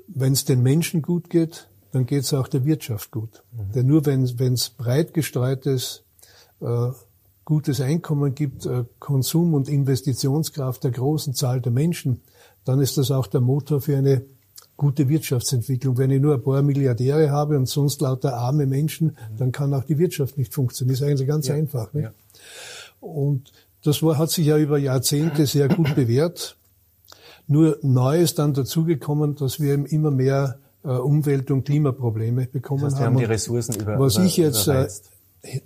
wenn 0.07 0.33
es 0.33 0.45
den 0.45 0.63
Menschen 0.63 1.01
gut 1.01 1.29
geht, 1.29 1.67
dann 1.91 2.05
geht 2.05 2.23
es 2.23 2.33
auch 2.33 2.47
der 2.47 2.65
Wirtschaft 2.65 3.11
gut. 3.11 3.43
Mhm. 3.51 3.71
Denn 3.73 3.87
nur 3.87 4.05
wenn 4.05 4.53
es 4.53 4.69
breit 4.69 5.13
gestreutes 5.13 6.03
äh, 6.61 6.89
gutes 7.45 7.79
Einkommen 7.79 8.35
gibt, 8.35 8.65
äh, 8.65 8.83
Konsum- 8.99 9.53
und 9.53 9.69
Investitionskraft 9.69 10.83
der 10.83 10.91
großen 10.91 11.33
Zahl 11.33 11.61
der 11.61 11.71
Menschen, 11.71 12.21
dann 12.65 12.81
ist 12.81 12.97
das 12.97 13.09
auch 13.09 13.27
der 13.27 13.39
Motor 13.39 13.79
für 13.79 13.97
eine 13.97 14.23
gute 14.75 15.07
Wirtschaftsentwicklung. 15.07 15.97
Wenn 15.97 16.11
ich 16.11 16.21
nur 16.21 16.35
ein 16.35 16.43
paar 16.43 16.61
Milliardäre 16.61 17.31
habe 17.31 17.57
und 17.57 17.67
sonst 17.67 18.01
lauter 18.01 18.35
arme 18.35 18.65
Menschen, 18.65 19.17
dann 19.37 19.53
kann 19.53 19.73
auch 19.73 19.85
die 19.85 19.97
Wirtschaft 19.97 20.37
nicht 20.37 20.53
funktionieren. 20.53 20.95
Ist 20.95 21.03
eigentlich 21.03 21.27
ganz 21.27 21.47
ja. 21.47 21.55
einfach. 21.55 21.93
Ne? 21.93 22.01
Ja. 22.01 22.11
Und 22.99 23.53
das 23.83 24.03
war, 24.03 24.17
hat 24.17 24.29
sich 24.29 24.47
ja 24.47 24.57
über 24.57 24.77
Jahrzehnte 24.77 25.45
sehr 25.45 25.69
gut 25.69 25.95
bewährt. 25.95 26.57
Nur 27.47 27.79
neu 27.81 28.19
ist 28.21 28.39
dann 28.39 28.53
dazugekommen, 28.53 29.35
dass 29.35 29.59
wir 29.59 29.73
eben 29.73 29.85
immer 29.85 30.11
mehr 30.11 30.59
äh, 30.83 30.89
Umwelt- 30.89 31.49
und 31.51 31.63
Klimaprobleme 31.63 32.47
bekommen 32.47 32.83
das 32.83 32.93
heißt, 32.93 33.03
haben. 33.03 33.13
haben 33.13 33.19
die 33.19 33.25
Ressourcen 33.25 33.75
über, 33.79 33.99
was 33.99 34.17
ich 34.17 34.37
jetzt 34.37 34.67
äh, 34.67 34.87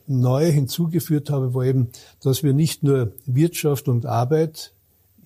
neu 0.07 0.51
hinzugeführt 0.51 1.29
habe, 1.29 1.53
war 1.53 1.65
eben, 1.65 1.89
dass 2.21 2.43
wir 2.43 2.53
nicht 2.53 2.83
nur 2.83 3.13
Wirtschaft 3.25 3.87
und 3.87 4.05
Arbeit 4.05 4.73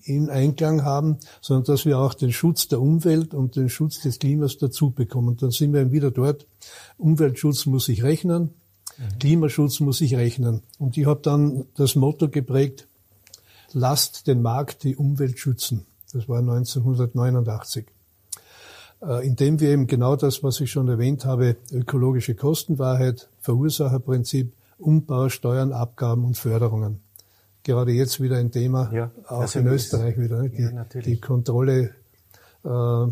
in 0.06 0.30
Einklang 0.30 0.84
haben, 0.84 1.18
sondern 1.42 1.66
dass 1.66 1.86
wir 1.86 1.98
auch 2.00 2.14
den 2.14 2.32
Schutz 2.32 2.68
der 2.68 2.80
Umwelt 2.80 3.34
und 3.34 3.56
den 3.56 3.70
Schutz 3.70 4.02
des 4.02 4.20
Klimas 4.20 4.58
dazu 4.58 4.92
bekommen. 4.92 5.36
Dann 5.38 5.52
sind 5.52 5.74
wir 5.74 5.92
wieder 5.92 6.12
dort. 6.12 6.46
Umweltschutz 6.98 7.66
muss 7.66 7.86
sich 7.86 8.04
rechnen, 8.04 8.52
mhm. 8.98 9.20
Klimaschutz 9.20 9.80
muss 9.80 9.98
sich 9.98 10.16
rechnen. 10.16 10.62
Und 10.78 10.96
ich 10.98 11.08
habe 11.08 11.22
dann 11.22 11.66
das 11.76 11.96
Motto 11.96 12.30
geprägt, 12.30 12.88
lasst 13.74 14.28
den 14.28 14.42
Markt 14.42 14.84
die 14.84 14.96
Umwelt 14.96 15.40
schützen. 15.40 15.86
Das 16.16 16.30
war 16.30 16.40
1989. 16.40 17.88
Äh, 19.02 19.28
indem 19.28 19.60
wir 19.60 19.70
eben 19.70 19.86
genau 19.86 20.16
das, 20.16 20.44
was 20.44 20.62
ich 20.62 20.72
schon 20.72 20.88
erwähnt 20.88 21.26
habe, 21.26 21.58
ökologische 21.74 22.36
Kostenwahrheit, 22.36 23.28
Verursacherprinzip, 23.42 24.54
Umbau, 24.78 25.28
Steuern, 25.28 25.74
Abgaben 25.74 26.24
und 26.24 26.38
Förderungen. 26.38 27.02
Gerade 27.64 27.92
jetzt 27.92 28.22
wieder 28.22 28.38
ein 28.38 28.52
Thema, 28.52 28.92
ja, 28.94 29.12
auch 29.28 29.54
in 29.56 29.68
Österreich 29.68 30.18
wieder, 30.18 30.48
die, 30.48 30.62
ja, 30.62 30.86
die 30.86 31.20
Kontrolle 31.20 31.92
äh, 32.64 33.08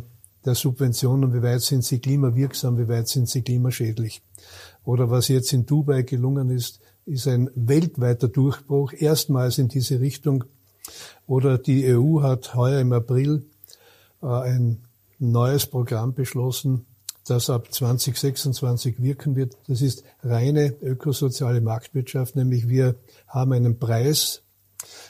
der 0.45 0.55
Subventionen, 0.55 1.33
wie 1.33 1.43
weit 1.43 1.61
sind 1.61 1.83
sie 1.83 1.99
klimawirksam, 1.99 2.77
wie 2.77 2.87
weit 2.87 3.09
sind 3.09 3.27
sie 3.27 3.41
klimaschädlich. 3.41 4.21
Oder 4.85 5.09
was 5.09 5.27
jetzt 5.27 5.51
in 5.51 5.65
Dubai 5.65 6.03
gelungen 6.03 6.49
ist, 6.49 6.79
ist 7.05 7.27
ein 7.27 7.49
weltweiter 7.55 8.29
Durchbruch, 8.29 8.93
erstmals 8.93 9.57
in 9.57 9.67
diese 9.67 9.99
Richtung. 9.99 10.45
Oder 11.27 11.57
die 11.57 11.85
EU 11.95 12.21
hat 12.21 12.55
heuer 12.55 12.81
im 12.81 12.93
April 12.93 13.45
äh, 14.21 14.27
ein 14.27 14.83
neues 15.19 15.65
Programm 15.65 16.13
beschlossen, 16.13 16.85
das 17.25 17.49
ab 17.49 17.73
2026 17.73 19.01
wirken 19.01 19.35
wird. 19.35 19.57
Das 19.67 19.81
ist 19.81 20.03
reine 20.23 20.75
ökosoziale 20.81 21.61
Marktwirtschaft, 21.61 22.35
nämlich 22.35 22.67
wir 22.67 22.95
haben 23.27 23.53
einen 23.53 23.79
Preis, 23.79 24.43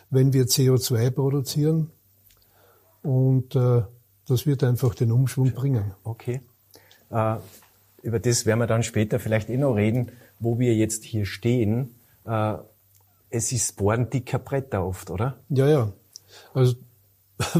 wenn 0.10 0.34
wir 0.34 0.46
CO2 0.46 1.10
produzieren 1.10 1.90
und 3.02 3.56
äh, 3.56 3.82
das 4.28 4.46
wird 4.46 4.64
einfach 4.64 4.96
den 4.96 5.12
Umschwung 5.12 5.52
bringen. 5.52 5.94
Okay. 6.04 6.42
Äh, 7.10 7.38
über 8.04 8.20
das 8.20 8.46
werden 8.46 8.60
wir 8.60 8.68
dann 8.68 8.84
später 8.84 9.20
vielleicht 9.20 9.50
eh 9.50 9.58
noch 9.58 9.76
reden, 9.76 10.12
wo 10.40 10.60
wir 10.60 10.76
jetzt 10.76 11.04
hier 11.04 11.26
stehen. 11.26 11.96
Äh, 12.26 12.56
es 13.34 13.52
ist 13.52 13.76
Bohren 13.78 14.12
dicker 14.12 14.38
Bretter 14.38 14.86
oft, 14.86 15.10
oder? 15.10 15.40
Ja, 15.50 15.68
ja. 15.68 15.92
Also 16.54 16.76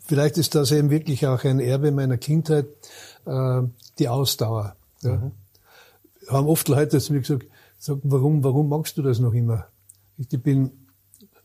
vielleicht 0.00 0.36
ist 0.36 0.56
das 0.56 0.72
eben 0.72 0.90
wirklich 0.90 1.26
auch 1.28 1.44
ein 1.44 1.60
Erbe 1.60 1.92
meiner 1.92 2.18
Kindheit, 2.18 2.66
äh, 3.24 3.62
die 4.00 4.08
Ausdauer. 4.08 4.74
Ja. 5.02 5.16
Mhm. 5.16 5.32
Haben 6.28 6.48
oft 6.48 6.68
Leute 6.68 6.98
zu 6.98 7.12
mir 7.12 7.20
gesagt, 7.20 7.46
sagen, 7.78 8.00
warum, 8.04 8.42
warum 8.42 8.68
magst 8.68 8.98
du 8.98 9.02
das 9.02 9.20
noch 9.20 9.32
immer? 9.32 9.66
Ich 10.16 10.28
bin 10.42 10.72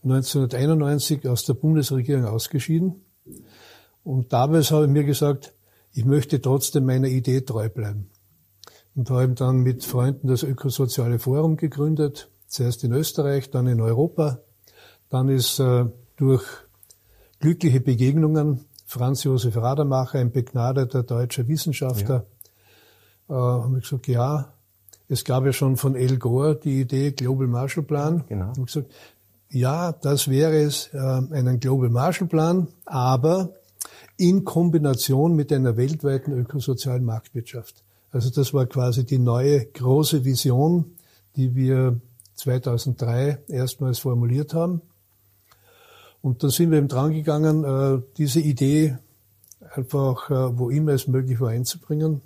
1991 0.02 1.28
aus 1.28 1.44
der 1.44 1.54
Bundesregierung 1.54 2.24
ausgeschieden 2.24 3.04
und 4.02 4.32
damals 4.32 4.72
habe 4.72 4.86
ich 4.86 4.90
mir 4.90 5.04
gesagt, 5.04 5.54
ich 5.92 6.04
möchte 6.04 6.40
trotzdem 6.40 6.84
meiner 6.84 7.08
Idee 7.08 7.42
treu 7.42 7.68
bleiben. 7.68 8.10
Und 8.96 9.10
habe 9.10 9.28
dann 9.34 9.58
mit 9.58 9.84
Freunden 9.84 10.26
das 10.26 10.42
Ökosoziale 10.42 11.20
Forum 11.20 11.56
gegründet, 11.56 12.28
zuerst 12.48 12.82
in 12.84 12.92
Österreich, 12.92 13.50
dann 13.50 13.66
in 13.66 13.80
Europa. 13.80 14.40
Dann 15.08 15.28
ist 15.28 15.60
äh, 15.60 15.86
durch 16.16 16.44
glückliche 17.40 17.80
Begegnungen. 17.80 18.64
Franz 18.84 19.22
Josef 19.24 19.56
Rademacher, 19.56 20.18
ein 20.18 20.32
begnadeter 20.32 21.02
deutscher 21.02 21.46
Wissenschaftler, 21.46 22.24
ja. 23.28 23.34
äh, 23.34 23.62
haben 23.62 23.74
wir 23.74 23.80
gesagt, 23.82 24.08
ja, 24.08 24.52
es 25.08 25.24
gab 25.24 25.44
ja 25.44 25.52
schon 25.52 25.76
von 25.76 25.94
El 25.94 26.18
Gore 26.18 26.56
die 26.56 26.80
Idee 26.80 27.12
Global 27.12 27.46
Marshall 27.46 27.84
Plan. 27.84 28.24
Genau. 28.28 28.46
Haben 28.46 28.66
gesagt, 28.66 28.90
ja, 29.50 29.92
das 29.92 30.28
wäre 30.28 30.56
es, 30.56 30.90
äh, 30.92 30.98
einen 30.98 31.60
Global 31.60 31.90
Marshall 31.90 32.28
Plan, 32.28 32.68
aber 32.84 33.54
in 34.16 34.44
Kombination 34.44 35.36
mit 35.36 35.52
einer 35.52 35.76
weltweiten 35.76 36.32
ökosozialen 36.32 37.04
Marktwirtschaft. 37.04 37.84
Also 38.10 38.30
das 38.30 38.52
war 38.52 38.66
quasi 38.66 39.04
die 39.04 39.18
neue 39.18 39.64
große 39.66 40.24
Vision, 40.24 40.96
die 41.36 41.54
wir 41.54 42.00
2003 42.38 43.38
erstmals 43.48 43.98
formuliert 43.98 44.54
haben. 44.54 44.80
Und 46.22 46.42
dann 46.42 46.50
sind 46.50 46.70
wir 46.70 46.78
eben 46.78 46.88
drangegangen, 46.88 47.64
äh, 47.64 48.02
diese 48.16 48.40
Idee 48.40 48.98
einfach, 49.74 50.30
äh, 50.30 50.58
wo 50.58 50.70
immer 50.70 50.92
es 50.92 51.08
möglich 51.08 51.40
war, 51.40 51.50
einzubringen. 51.50 52.22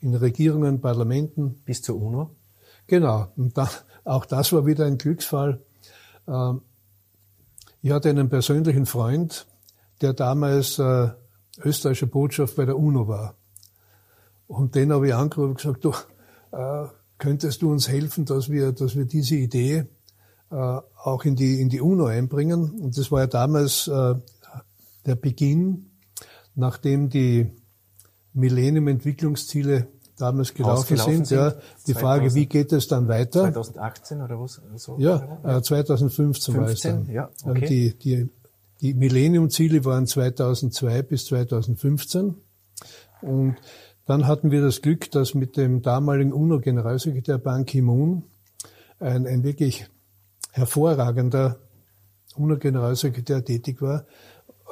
In 0.00 0.14
Regierungen, 0.14 0.80
Parlamenten. 0.80 1.62
Bis 1.64 1.82
zur 1.82 2.00
UNO? 2.00 2.30
Genau. 2.86 3.28
Und 3.36 3.56
dann, 3.56 3.68
auch 4.04 4.26
das 4.26 4.52
war 4.52 4.66
wieder 4.66 4.84
ein 4.84 4.98
Glücksfall. 4.98 5.60
Ähm, 6.28 6.60
ich 7.82 7.90
hatte 7.90 8.10
einen 8.10 8.28
persönlichen 8.28 8.86
Freund, 8.86 9.46
der 10.00 10.12
damals 10.12 10.78
äh, 10.78 11.08
österreichischer 11.62 12.06
Botschaft 12.06 12.56
bei 12.56 12.64
der 12.64 12.78
UNO 12.78 13.08
war. 13.08 13.34
Und 14.46 14.74
den 14.74 14.92
habe 14.92 15.08
ich 15.08 15.14
angerufen 15.14 15.50
und 15.50 15.56
gesagt, 15.56 15.84
du, 15.84 15.92
könntest 17.24 17.62
du 17.62 17.72
uns 17.72 17.88
helfen, 17.88 18.26
dass 18.26 18.50
wir, 18.50 18.72
dass 18.72 18.96
wir 18.96 19.06
diese 19.06 19.36
Idee 19.36 19.86
äh, 20.50 20.54
auch 20.54 21.24
in 21.24 21.36
die, 21.36 21.58
in 21.62 21.70
die 21.70 21.80
UNO 21.80 22.04
einbringen. 22.04 22.70
Und 22.82 22.98
das 22.98 23.10
war 23.10 23.20
ja 23.20 23.26
damals 23.26 23.88
äh, 23.88 24.14
der 25.06 25.16
Beginn, 25.16 25.90
nachdem 26.54 27.08
die 27.08 27.50
Millennium-Entwicklungsziele 28.34 29.88
damals 30.18 30.52
gelaufen 30.52 30.98
sind. 30.98 31.26
sind. 31.26 31.38
Ja, 31.38 31.54
die 31.86 31.94
Frage, 31.94 32.34
wie 32.34 32.44
geht 32.44 32.72
es 32.72 32.88
dann 32.88 33.08
weiter? 33.08 33.40
2018 33.44 34.20
oder 34.20 34.38
was? 34.38 34.60
So 34.76 34.98
ja, 34.98 35.38
äh, 35.44 35.62
2015 35.62 36.54
15, 36.54 36.56
war 36.56 36.68
es 36.68 36.80
dann. 36.80 37.08
Ja, 37.10 37.30
okay. 37.42 37.66
die, 37.66 37.98
die, 37.98 38.28
die 38.82 38.92
Millennium-Ziele 38.92 39.82
waren 39.86 40.06
2002 40.06 41.02
bis 41.02 41.24
2015. 41.24 42.34
Und 43.22 43.56
dann 44.06 44.26
hatten 44.26 44.50
wir 44.50 44.60
das 44.60 44.82
Glück, 44.82 45.10
dass 45.10 45.34
mit 45.34 45.56
dem 45.56 45.82
damaligen 45.82 46.32
UNO-Generalsekretär 46.32 47.38
Ban 47.38 47.64
Ki-moon 47.64 48.24
ein, 49.00 49.26
ein 49.26 49.42
wirklich 49.42 49.86
hervorragender 50.52 51.58
UNO-Generalsekretär 52.36 53.44
tätig 53.44 53.80
war, 53.80 54.04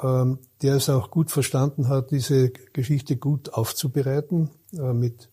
ähm, 0.01 0.39
der 0.61 0.75
es 0.75 0.89
auch 0.89 1.09
gut 1.11 1.31
verstanden 1.31 1.87
hat, 1.87 2.11
diese 2.11 2.49
Geschichte 2.49 3.17
gut 3.17 3.53
aufzubereiten, 3.53 4.49
äh, 4.73 4.93
mit, 4.93 5.29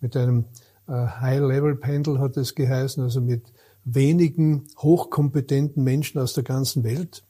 mit 0.00 0.16
einem 0.16 0.44
äh, 0.88 0.92
High-Level-Panel 0.92 2.18
hat 2.18 2.36
es 2.36 2.54
geheißen, 2.54 3.02
also 3.02 3.20
mit 3.20 3.52
wenigen 3.84 4.66
hochkompetenten 4.78 5.82
Menschen 5.82 6.20
aus 6.20 6.34
der 6.34 6.44
ganzen 6.44 6.84
Welt. 6.84 7.24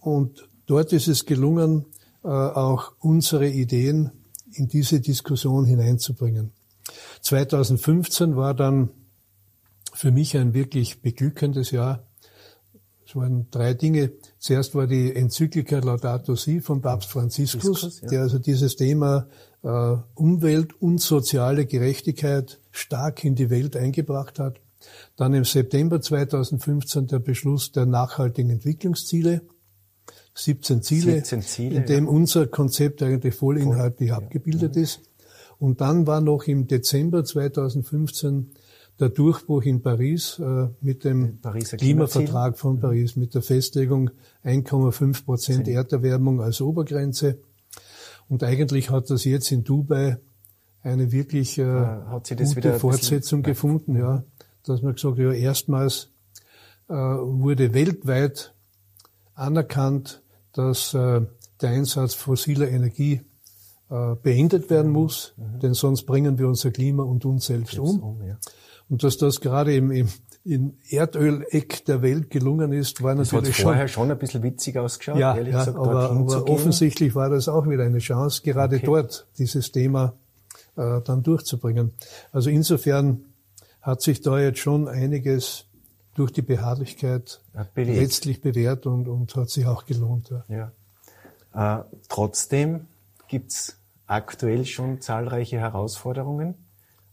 Und 0.00 0.48
dort 0.66 0.92
ist 0.92 1.08
es 1.08 1.26
gelungen, 1.26 1.86
äh, 2.24 2.28
auch 2.28 2.92
unsere 2.98 3.48
Ideen 3.48 4.10
in 4.52 4.68
diese 4.68 5.00
Diskussion 5.00 5.64
hineinzubringen. 5.64 6.52
2015 7.22 8.36
war 8.36 8.54
dann 8.54 8.90
für 9.92 10.10
mich 10.10 10.36
ein 10.36 10.54
wirklich 10.54 11.02
beglückendes 11.02 11.70
Jahr. 11.70 12.04
Es 13.06 13.16
waren 13.16 13.50
drei 13.50 13.74
Dinge. 13.74 14.12
Zuerst 14.38 14.74
war 14.74 14.86
die 14.86 15.14
Enzyklika 15.14 15.78
Laudato 15.78 16.34
Si 16.36 16.60
von 16.60 16.82
Papst 16.82 17.10
Franziskus, 17.10 17.80
Franziskus 17.80 18.00
ja. 18.02 18.08
der 18.08 18.20
also 18.22 18.38
dieses 18.38 18.76
Thema 18.76 19.28
äh, 19.62 19.96
Umwelt 20.14 20.80
und 20.80 21.00
soziale 21.00 21.66
Gerechtigkeit 21.66 22.60
stark 22.70 23.24
in 23.24 23.34
die 23.34 23.50
Welt 23.50 23.76
eingebracht 23.76 24.38
hat. 24.38 24.60
Dann 25.16 25.34
im 25.34 25.44
September 25.44 26.00
2015 26.00 27.08
der 27.08 27.18
Beschluss 27.18 27.72
der 27.72 27.86
nachhaltigen 27.86 28.50
Entwicklungsziele, 28.50 29.42
17 30.38 30.82
Ziele, 30.82 31.12
17 31.14 31.42
Ziele 31.42 31.76
in 31.76 31.86
dem 31.86 32.04
ja. 32.04 32.10
unser 32.10 32.46
Konzept 32.46 33.02
eigentlich 33.02 33.34
vollinhaltlich 33.34 34.10
Voll, 34.10 34.24
abgebildet 34.24 34.76
ja. 34.76 34.82
ist. 34.82 35.00
Und 35.58 35.80
dann 35.80 36.06
war 36.06 36.20
noch 36.20 36.44
im 36.44 36.68
Dezember 36.68 37.24
2015 37.24 38.52
der 39.00 39.08
Durchbruch 39.08 39.62
in 39.62 39.82
Paris 39.82 40.38
äh, 40.38 40.68
mit 40.80 41.04
dem 41.04 41.40
Klimavertrag 41.76 42.58
von 42.58 42.80
Paris, 42.80 43.16
mit 43.16 43.34
der 43.34 43.42
Festlegung 43.42 44.10
1,5 44.44 45.24
Prozent 45.24 45.68
Erderwärmung 45.68 46.40
als 46.40 46.60
Obergrenze. 46.60 47.38
Und 48.28 48.42
eigentlich 48.42 48.90
hat 48.90 49.10
das 49.10 49.24
jetzt 49.24 49.50
in 49.50 49.64
Dubai 49.64 50.18
eine 50.82 51.12
wirklich 51.12 51.58
äh, 51.58 51.96
gute 52.54 52.78
Fortsetzung 52.78 53.42
gefunden, 53.42 53.96
ja, 53.96 54.24
dass 54.64 54.82
man 54.82 54.94
gesagt, 54.94 55.18
ja, 55.18 55.32
erstmals 55.32 56.10
äh, 56.88 56.92
wurde 56.94 57.74
weltweit 57.74 58.54
anerkannt, 59.34 60.22
dass 60.58 60.92
äh, 60.92 61.20
der 61.60 61.70
Einsatz 61.70 62.14
fossiler 62.14 62.68
Energie 62.68 63.20
äh, 63.90 64.16
beendet 64.22 64.70
werden 64.70 64.90
muss, 64.90 65.34
mhm. 65.36 65.60
denn 65.60 65.74
sonst 65.74 66.02
bringen 66.04 66.36
wir 66.38 66.48
unser 66.48 66.72
Klima 66.72 67.04
und 67.04 67.24
uns 67.24 67.46
selbst 67.46 67.78
um. 67.78 68.00
um 68.00 68.22
ja. 68.26 68.36
Und 68.88 69.04
dass 69.04 69.18
das 69.18 69.40
gerade 69.40 69.74
im, 69.74 69.92
im 69.92 70.08
in 70.44 70.78
Erdöleck 70.88 71.84
der 71.84 72.00
Welt 72.00 72.30
gelungen 72.30 72.72
ist, 72.72 73.02
war 73.02 73.14
das 73.14 73.32
natürlich 73.32 73.56
schon... 73.56 73.64
vorher 73.64 73.86
schon 73.86 74.10
ein 74.10 74.18
bisschen 74.18 74.42
witzig 74.42 74.78
ausgeschaut, 74.78 75.18
ja, 75.18 75.36
ehrlich 75.36 75.52
ja, 75.52 75.58
gesagt, 75.58 75.76
aber, 75.76 76.10
aber 76.10 76.48
offensichtlich 76.48 77.14
war 77.14 77.28
das 77.28 77.48
auch 77.48 77.68
wieder 77.68 77.84
eine 77.84 77.98
Chance, 77.98 78.40
gerade 78.42 78.76
okay. 78.76 78.86
dort 78.86 79.26
dieses 79.36 79.72
Thema 79.72 80.14
äh, 80.76 81.02
dann 81.02 81.22
durchzubringen. 81.22 81.92
Also 82.32 82.48
insofern 82.48 83.26
hat 83.82 84.00
sich 84.00 84.22
da 84.22 84.40
jetzt 84.40 84.60
schon 84.60 84.88
einiges 84.88 85.67
durch 86.18 86.32
die 86.32 86.42
Beharrlichkeit 86.42 87.40
Belegt. 87.74 88.00
letztlich 88.00 88.40
bewährt 88.40 88.86
und, 88.86 89.06
und 89.08 89.34
hat 89.36 89.50
sich 89.50 89.66
auch 89.66 89.86
gelohnt. 89.86 90.30
Ja. 90.30 90.72
ja. 91.54 91.80
Äh, 91.80 91.84
trotzdem 92.08 92.86
gibt's 93.28 93.78
aktuell 94.06 94.64
schon 94.64 95.00
zahlreiche 95.00 95.58
Herausforderungen. 95.58 96.54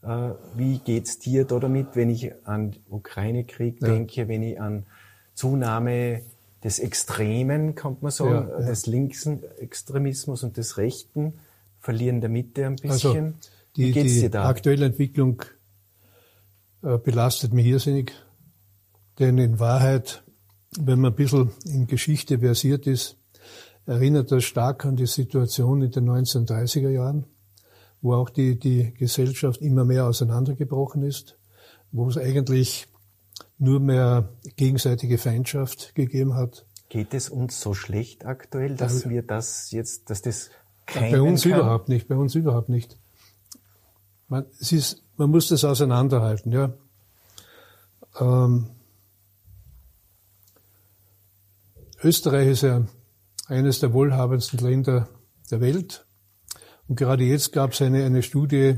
Äh, 0.01 0.31
wie 0.55 0.79
geht's 0.79 1.19
dir 1.19 1.45
da 1.45 1.59
damit, 1.59 1.95
wenn 1.95 2.09
ich 2.09 2.31
an 2.45 2.75
Ukraine-Krieg 2.89 3.81
ja. 3.81 3.89
denke, 3.89 4.27
wenn 4.27 4.41
ich 4.41 4.59
an 4.59 4.85
Zunahme 5.35 6.21
des 6.63 6.79
Extremen, 6.79 7.75
kann 7.75 7.97
man 8.01 8.11
sagen, 8.11 8.49
ja, 8.49 8.65
des 8.65 8.87
linken 8.87 9.43
Extremismus 9.59 10.43
und 10.43 10.57
des 10.57 10.77
rechten, 10.77 11.33
verlieren 11.79 12.21
der 12.21 12.31
Mitte 12.31 12.65
ein 12.65 12.77
bisschen. 12.77 13.25
Also 13.25 13.33
die, 13.75 13.83
wie 13.83 13.91
geht's 13.91 14.13
dir 14.13 14.31
da? 14.31 14.43
Die 14.43 14.47
aktuelle 14.47 14.85
Entwicklung 14.87 15.43
äh, 16.81 16.97
belastet 16.97 17.53
mich 17.53 17.67
irrsinnig, 17.67 18.13
denn 19.19 19.37
in 19.37 19.59
Wahrheit, 19.59 20.23
wenn 20.77 20.99
man 20.99 21.11
ein 21.13 21.15
bisschen 21.15 21.51
in 21.65 21.87
Geschichte 21.87 22.39
versiert 22.39 22.87
ist, 22.87 23.17
erinnert 23.85 24.31
das 24.31 24.43
stark 24.43 24.85
an 24.85 24.95
die 24.95 25.05
Situation 25.05 25.81
in 25.81 25.91
den 25.91 26.09
1930er 26.09 26.89
Jahren 26.89 27.25
wo 28.05 28.13
auch 28.13 28.29
die, 28.29 28.57
die 28.57 28.93
Gesellschaft 28.93 29.61
immer 29.61 29.83
mehr 29.83 30.05
auseinandergebrochen 30.05 31.01
ist, 31.01 31.39
wo 31.91 32.07
es 32.07 32.17
eigentlich 32.17 32.87
nur 33.57 33.79
mehr 33.79 34.29
gegenseitige 34.55 35.17
Feindschaft 35.17 35.95
gegeben 35.95 36.35
hat. 36.35 36.67
Geht 36.89 37.15
es 37.15 37.29
uns 37.29 37.59
so 37.59 37.73
schlecht 37.73 38.25
aktuell, 38.25 38.75
dass 38.75 39.01
da, 39.01 39.09
wir 39.09 39.23
das 39.23 39.71
jetzt, 39.71 40.11
dass 40.11 40.21
das 40.21 40.51
Bei 40.93 41.19
uns 41.19 41.43
kann? 41.43 41.53
überhaupt 41.53 41.89
nicht, 41.89 42.07
bei 42.07 42.15
uns 42.15 42.35
überhaupt 42.35 42.69
nicht. 42.69 42.95
Man, 44.27 44.45
es 44.61 44.71
ist, 44.71 45.03
man 45.17 45.31
muss 45.31 45.47
das 45.47 45.63
auseinanderhalten, 45.63 46.51
ja. 46.51 46.73
Ähm, 48.19 48.67
Österreich 52.05 52.49
ist 52.49 52.61
ja 52.61 52.85
eines 53.47 53.79
der 53.79 53.91
wohlhabendsten 53.91 54.59
Länder 54.59 55.09
der 55.49 55.59
Welt. 55.59 56.05
Und 56.87 56.97
gerade 56.97 57.23
jetzt 57.23 57.51
gab 57.51 57.71
es 57.71 57.81
eine, 57.81 58.05
eine 58.05 58.21
Studie, 58.21 58.77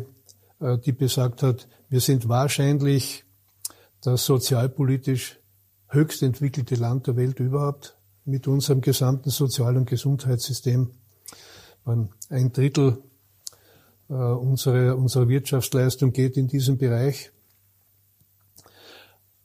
äh, 0.62 0.78
die 0.78 0.94
besagt 0.94 1.44
hat, 1.44 1.68
wir 1.90 2.00
sind 2.00 2.30
wahrscheinlich 2.30 3.26
das 4.02 4.26
sozialpolitisch 4.26 5.42
höchst 5.90 6.24
entwickelte 6.24 6.76
Land 6.76 7.08
der 7.08 7.18
Welt 7.18 7.42
überhaupt 7.42 7.98
mit 8.24 8.48
unserem 8.48 8.80
gesamten 8.80 9.30
Sozial- 9.30 9.76
und 9.76 9.90
Gesundheitssystem. 9.90 10.92
Ein 11.84 12.54
Drittel 12.54 13.04
äh, 14.10 14.14
unserer, 14.14 14.98
unserer 14.98 15.28
Wirtschaftsleistung 15.28 16.14
geht 16.14 16.38
in 16.38 16.48
diesem 16.48 16.78
Bereich. 16.78 17.32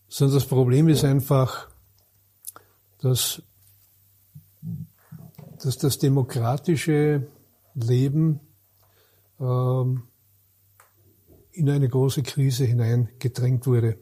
Sondern 0.06 0.36
das 0.36 0.46
Problem 0.46 0.88
ist 0.88 1.02
einfach, 1.02 1.68
dass, 3.00 3.42
dass 5.62 5.78
das 5.78 5.98
demokratische 5.98 7.28
Leben 7.74 8.40
ähm, 9.40 10.04
in 11.52 11.70
eine 11.70 11.88
große 11.88 12.22
Krise 12.22 12.64
hineingedrängt 12.64 13.66
wurde. 13.66 13.98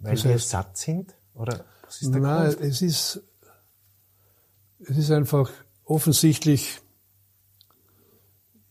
Weil 0.00 0.14
das 0.14 0.24
wir 0.24 0.38
satt 0.38 0.76
sind? 0.76 1.14
Oder 1.34 1.64
was 1.84 2.02
ist 2.02 2.12
der 2.12 2.20
nein, 2.20 2.50
Grund? 2.50 2.60
es 2.60 2.82
ist, 2.82 3.22
es 4.80 4.96
ist 4.98 5.10
einfach 5.10 5.50
offensichtlich, 5.84 6.80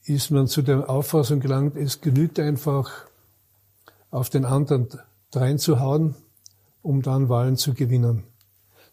ist 0.03 0.29
man 0.29 0.47
zu 0.47 0.61
der 0.61 0.89
Auffassung 0.89 1.39
gelangt, 1.39 1.75
es 1.75 2.01
genügt 2.01 2.39
einfach, 2.39 3.07
auf 4.09 4.29
den 4.29 4.45
anderen 4.45 4.87
reinzuhauen, 5.33 6.15
um 6.81 7.01
dann 7.01 7.27
Wahlen 7.27 7.57
zu 7.57 7.73
gewinnen. 7.73 8.23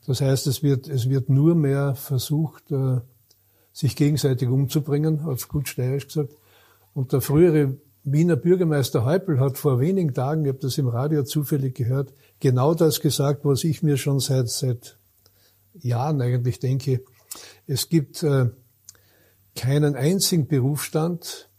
Das 0.06 0.20
heißt, 0.20 0.46
es 0.48 0.62
wird, 0.62 0.88
es 0.88 1.08
wird 1.08 1.28
nur 1.28 1.54
mehr 1.54 1.94
versucht, 1.94 2.70
äh, 2.72 3.00
sich 3.74 3.96
gegenseitig 3.96 4.48
umzubringen, 4.48 5.20
auf 5.26 5.48
gut 5.48 5.68
steirisch 5.68 6.06
gesagt, 6.06 6.34
und 6.94 7.12
der 7.12 7.20
frühere 7.20 7.76
Wiener 8.04 8.36
Bürgermeister 8.36 9.04
Heupel 9.04 9.40
hat 9.40 9.58
vor 9.58 9.80
wenigen 9.80 10.14
Tagen, 10.14 10.44
ich 10.44 10.50
habe 10.50 10.60
das 10.60 10.78
im 10.78 10.88
Radio 10.88 11.24
zufällig 11.24 11.74
gehört, 11.74 12.14
genau 12.38 12.74
das 12.74 13.00
gesagt, 13.00 13.44
was 13.44 13.64
ich 13.64 13.82
mir 13.82 13.96
schon 13.96 14.20
seit, 14.20 14.48
seit 14.48 14.96
Jahren 15.74 16.22
eigentlich 16.22 16.60
denke. 16.60 17.02
Es 17.66 17.88
gibt 17.88 18.22
äh, 18.22 18.50
keinen 19.56 19.96
einzigen 19.96 20.46
Berufsstand, 20.46 21.50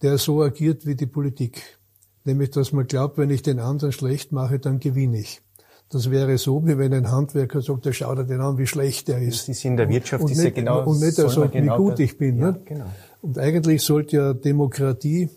der 0.00 0.16
so 0.18 0.42
agiert 0.42 0.86
wie 0.86 0.94
die 0.94 1.06
Politik. 1.06 1.78
Nämlich, 2.24 2.50
dass 2.50 2.72
man 2.72 2.86
glaubt, 2.86 3.18
wenn 3.18 3.30
ich 3.30 3.42
den 3.42 3.58
anderen 3.58 3.92
schlecht 3.92 4.32
mache, 4.32 4.58
dann 4.58 4.80
gewinne 4.80 5.18
ich. 5.20 5.42
Das 5.90 6.10
wäre 6.10 6.38
so, 6.38 6.66
wie 6.66 6.76
wenn 6.78 6.92
ein 6.92 7.10
Handwerker 7.10 7.60
sagt, 7.62 7.84
der 7.84 7.92
schaut 7.92 8.18
er 8.18 8.24
den 8.24 8.40
an, 8.40 8.58
wie 8.58 8.66
schlecht 8.66 9.08
er 9.08 9.20
ist. 9.20 9.48
Das 9.48 9.56
ist 9.56 9.64
in 9.64 9.76
der 9.76 9.88
Wirtschaft 9.88 10.22
und, 10.22 10.30
und 10.30 10.32
ist 10.32 10.38
nicht, 10.38 10.56
ja 10.56 10.62
genau, 10.62 10.84
und 10.84 11.00
nicht 11.00 11.18
er 11.18 11.28
sagt, 11.28 11.52
genau 11.52 11.74
wie 11.74 11.82
gut 11.82 12.00
ich 12.00 12.18
bin. 12.18 12.38
Ja, 12.38 12.50
genau. 12.64 12.86
Und 13.20 13.38
eigentlich 13.38 13.82
sollte 13.82 14.16
ja 14.16 14.34
Demokratie 14.34 15.30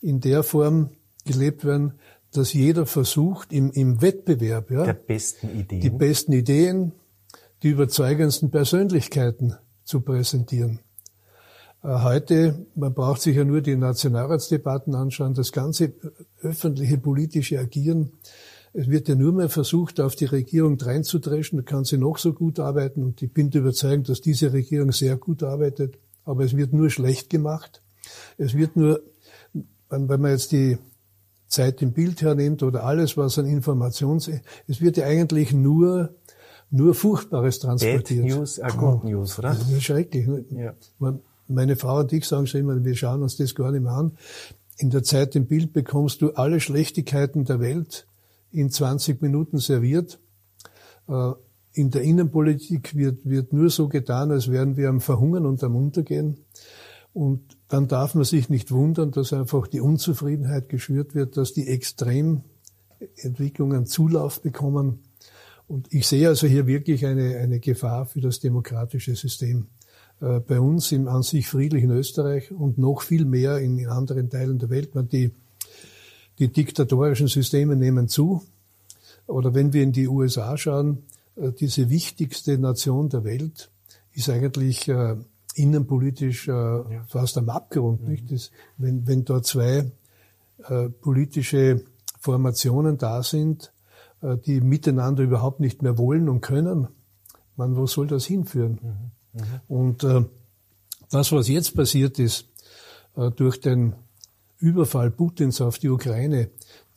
in 0.00 0.20
der 0.20 0.42
Form 0.42 0.90
gelebt 1.24 1.64
werden, 1.64 1.94
dass 2.32 2.52
jeder 2.52 2.86
versucht, 2.86 3.52
im, 3.52 3.70
im 3.72 4.02
Wettbewerb 4.02 4.70
ja, 4.70 4.84
der 4.84 4.94
besten 4.94 5.48
Ideen. 5.50 5.80
die 5.80 5.90
besten 5.90 6.32
Ideen, 6.32 6.92
die 7.62 7.68
überzeugendsten 7.68 8.50
Persönlichkeiten 8.50 9.54
zu 9.84 10.00
präsentieren. 10.00 10.80
Heute, 11.82 12.66
man 12.74 12.94
braucht 12.94 13.20
sich 13.20 13.36
ja 13.36 13.44
nur 13.44 13.60
die 13.60 13.76
Nationalratsdebatten 13.76 14.94
anschauen, 14.94 15.34
das 15.34 15.52
ganze 15.52 15.92
öffentliche 16.40 16.96
politische 16.96 17.58
Agieren, 17.58 18.12
es 18.74 18.90
wird 18.90 19.08
ja 19.08 19.14
nur 19.14 19.32
mehr 19.32 19.48
versucht, 19.48 20.00
auf 20.00 20.16
die 20.16 20.24
Regierung 20.24 20.76
dreinzudreschen, 20.76 21.58
da 21.58 21.62
kann 21.62 21.84
sie 21.84 21.96
noch 21.96 22.18
so 22.18 22.32
gut 22.32 22.58
arbeiten 22.58 23.04
und 23.04 23.22
ich 23.22 23.32
bin 23.32 23.50
überzeugt, 23.50 24.08
dass 24.08 24.20
diese 24.20 24.52
Regierung 24.52 24.90
sehr 24.90 25.16
gut 25.16 25.44
arbeitet, 25.44 25.96
aber 26.24 26.44
es 26.44 26.56
wird 26.56 26.72
nur 26.72 26.90
schlecht 26.90 27.30
gemacht. 27.30 27.82
Es 28.36 28.54
wird 28.54 28.76
nur, 28.76 29.00
wenn 29.88 30.20
man 30.20 30.32
jetzt 30.32 30.50
die 30.50 30.78
Zeit 31.46 31.82
im 31.82 31.92
Bild 31.92 32.20
hernimmt 32.20 32.64
oder 32.64 32.84
alles, 32.84 33.16
was 33.16 33.38
an 33.38 33.46
Informations, 33.46 34.28
es 34.66 34.80
wird 34.80 34.96
ja 34.96 35.06
eigentlich 35.06 35.52
nur 35.52 36.14
nur 36.70 36.94
Furchtbares 36.94 37.60
transportiert. 37.60 38.26
Bad 38.26 38.36
News 38.36 38.58
are 38.58 38.76
good 38.76 39.04
news, 39.04 39.38
oder? 39.38 39.50
Das 39.50 39.70
ist 39.70 39.84
schrecklich. 39.84 40.26
Ja. 40.50 40.74
Meine 41.46 41.76
Frau 41.76 42.00
und 42.00 42.12
ich 42.12 42.24
sagen 42.24 42.48
schon 42.48 42.62
immer, 42.62 42.84
wir 42.84 42.96
schauen 42.96 43.22
uns 43.22 43.36
das 43.36 43.54
gar 43.54 43.70
nicht 43.70 43.82
mehr 43.82 43.92
an. 43.92 44.18
In 44.78 44.90
der 44.90 45.04
Zeit 45.04 45.36
im 45.36 45.46
Bild 45.46 45.72
bekommst 45.72 46.20
du 46.20 46.32
alle 46.32 46.58
Schlechtigkeiten 46.58 47.44
der 47.44 47.60
Welt 47.60 48.08
in 48.54 48.70
20 48.70 49.20
Minuten 49.20 49.58
serviert. 49.58 50.18
Äh, 51.08 51.32
in 51.72 51.90
der 51.90 52.02
Innenpolitik 52.02 52.94
wird, 52.94 53.28
wird 53.28 53.52
nur 53.52 53.68
so 53.68 53.88
getan, 53.88 54.30
als 54.30 54.48
wären 54.50 54.76
wir 54.76 54.88
am 54.88 55.00
Verhungern 55.00 55.44
und 55.44 55.64
am 55.64 55.74
Untergehen. 55.74 56.36
Und 57.12 57.58
dann 57.68 57.88
darf 57.88 58.14
man 58.14 58.22
sich 58.24 58.48
nicht 58.48 58.70
wundern, 58.70 59.10
dass 59.10 59.32
einfach 59.32 59.66
die 59.66 59.80
Unzufriedenheit 59.80 60.68
geschürt 60.68 61.16
wird, 61.16 61.36
dass 61.36 61.52
die 61.52 61.66
Extrementwicklungen 61.66 63.86
Zulauf 63.86 64.40
bekommen. 64.40 65.00
Und 65.66 65.92
ich 65.92 66.06
sehe 66.06 66.28
also 66.28 66.46
hier 66.46 66.68
wirklich 66.68 67.04
eine, 67.06 67.38
eine 67.38 67.58
Gefahr 67.58 68.06
für 68.06 68.20
das 68.20 68.38
demokratische 68.38 69.16
System. 69.16 69.66
Äh, 70.20 70.40
bei 70.40 70.60
uns 70.60 70.92
im 70.92 71.08
an 71.08 71.22
sich 71.22 71.48
friedlichen 71.48 71.90
Österreich 71.90 72.52
und 72.52 72.76
noch 72.78 73.02
viel 73.02 73.24
mehr 73.24 73.58
in 73.58 73.84
anderen 73.88 74.30
Teilen 74.30 74.58
der 74.58 74.70
Welt. 74.70 74.90
Die, 75.12 75.32
die 76.38 76.48
diktatorischen 76.48 77.28
Systeme 77.28 77.76
nehmen 77.76 78.08
zu. 78.08 78.42
Oder 79.26 79.54
wenn 79.54 79.72
wir 79.72 79.82
in 79.82 79.92
die 79.92 80.08
USA 80.08 80.56
schauen, 80.56 81.04
äh, 81.36 81.52
diese 81.52 81.90
wichtigste 81.90 82.58
Nation 82.58 83.08
der 83.08 83.24
Welt 83.24 83.70
ist 84.12 84.28
eigentlich 84.28 84.88
äh, 84.88 85.16
innenpolitisch 85.54 86.48
ja. 86.48 86.84
fast 87.08 87.38
am 87.38 87.48
Abgrund. 87.48 88.02
Mhm. 88.02 88.08
Nicht? 88.08 88.32
Das, 88.32 88.50
wenn, 88.76 89.06
wenn 89.06 89.24
dort 89.24 89.46
zwei 89.46 89.90
politische 91.00 91.82
Formationen 92.20 92.96
da 92.96 93.24
sind, 93.24 93.72
die 94.46 94.60
miteinander 94.60 95.24
überhaupt 95.24 95.58
nicht 95.58 95.82
mehr 95.82 95.98
wollen 95.98 96.28
und 96.28 96.40
können, 96.40 96.86
man, 97.56 97.76
wo 97.76 97.86
soll 97.86 98.06
das 98.06 98.24
hinführen? 98.24 98.78
Mhm. 98.80 99.14
Mhm. 99.34 99.60
Und 99.68 100.04
äh, 100.04 100.24
das, 101.10 101.32
was 101.32 101.48
jetzt 101.48 101.74
passiert 101.74 102.18
ist, 102.18 102.48
äh, 103.16 103.30
durch 103.30 103.60
den 103.60 103.94
Überfall 104.64 105.10
Putins 105.10 105.60
auf 105.60 105.78
die 105.78 105.90
Ukraine, 105.90 106.48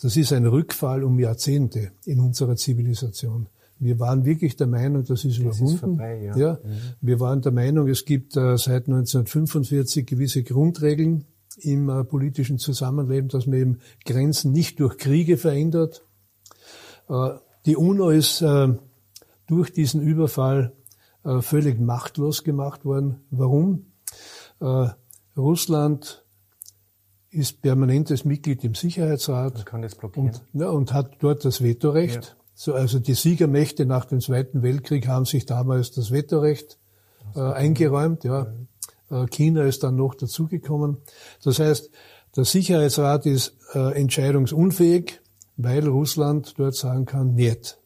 das 0.02 0.16
ist 0.16 0.32
ein 0.32 0.46
Rückfall 0.46 1.04
um 1.04 1.20
Jahrzehnte 1.20 1.92
in 2.06 2.22
unserer 2.22 2.56
Zivilisation. 2.56 3.48
Wir 3.78 4.00
waren 4.00 4.24
wirklich 4.26 4.56
der 4.56 4.68
Meinung, 4.68 5.04
das 5.04 5.26
ist 5.26 5.38
das 5.38 5.40
überwunden. 5.40 5.74
Ist 5.74 5.80
vorbei, 5.82 6.22
ja. 6.24 6.38
ja. 6.38 6.54
Mhm. 6.54 6.78
Wir 7.02 7.20
waren 7.20 7.42
der 7.42 7.52
Meinung, 7.52 7.90
es 7.90 8.06
gibt 8.06 8.38
äh, 8.38 8.58
seit 8.58 8.88
1945 8.88 10.06
gewisse 10.06 10.44
Grundregeln 10.44 11.26
im 11.60 11.90
äh, 11.90 12.04
politischen 12.06 12.58
Zusammenleben, 12.58 13.28
dass 13.28 13.48
man 13.48 13.60
eben 13.60 13.80
Grenzen 14.06 14.54
nicht 14.54 14.80
durch 14.80 14.98
Kriege 14.98 15.36
verändert. 15.36 16.06
Äh, 17.10 17.32
die 17.66 17.76
UNO 17.76 18.12
ist 18.12 18.42
äh, 18.42 18.70
durch 19.46 19.74
diesen 19.74 20.02
Überfall 20.02 20.72
äh, 21.26 21.42
völlig 21.42 21.80
machtlos 21.80 22.46
gemacht 22.46 22.86
worden. 22.86 23.26
Warum? 23.30 23.88
Äh, 24.62 24.88
Russland 25.36 26.24
ist 27.38 27.62
permanentes 27.62 28.26
Mitglied 28.26 28.64
im 28.64 28.76
Sicherheitsrat. 28.76 29.54
Man 29.56 29.66
kann 29.66 29.82
das 29.82 29.96
blockieren. 29.96 30.30
Und, 30.30 30.62
ja, 30.62 30.70
und 30.70 30.94
hat 30.94 31.18
dort 31.20 31.46
das 31.46 31.62
Vetorecht. 31.62 32.24
Ja. 32.24 32.44
So, 32.56 32.74
also 32.74 33.00
die 33.00 33.14
Siegermächte 33.14 33.86
nach 33.86 34.06
dem 34.06 34.20
Zweiten 34.20 34.64
Weltkrieg 34.64 35.08
haben 35.08 35.26
sich 35.26 35.46
damals 35.46 35.92
das 35.92 36.12
Vetorecht 36.12 36.80
äh, 37.36 37.40
eingeräumt. 37.40 38.24
Ja. 38.24 38.52
ja. 39.10 39.24
Äh, 39.24 39.28
China 39.28 39.64
ist 39.64 39.84
dann 39.84 39.96
noch 39.96 40.16
dazugekommen. 40.16 40.98
Das 41.44 41.60
heißt, 41.60 41.92
der 42.36 42.46
Sicherheitsrat 42.46 43.26
ist 43.26 43.56
äh, 43.74 44.00
entscheidungsunfähig, 44.00 45.22
weil 45.56 45.88
Russland 45.88 46.56
dort 46.58 46.76
sagen 46.76 47.06
kann, 47.06 47.36
nicht. 47.36 47.80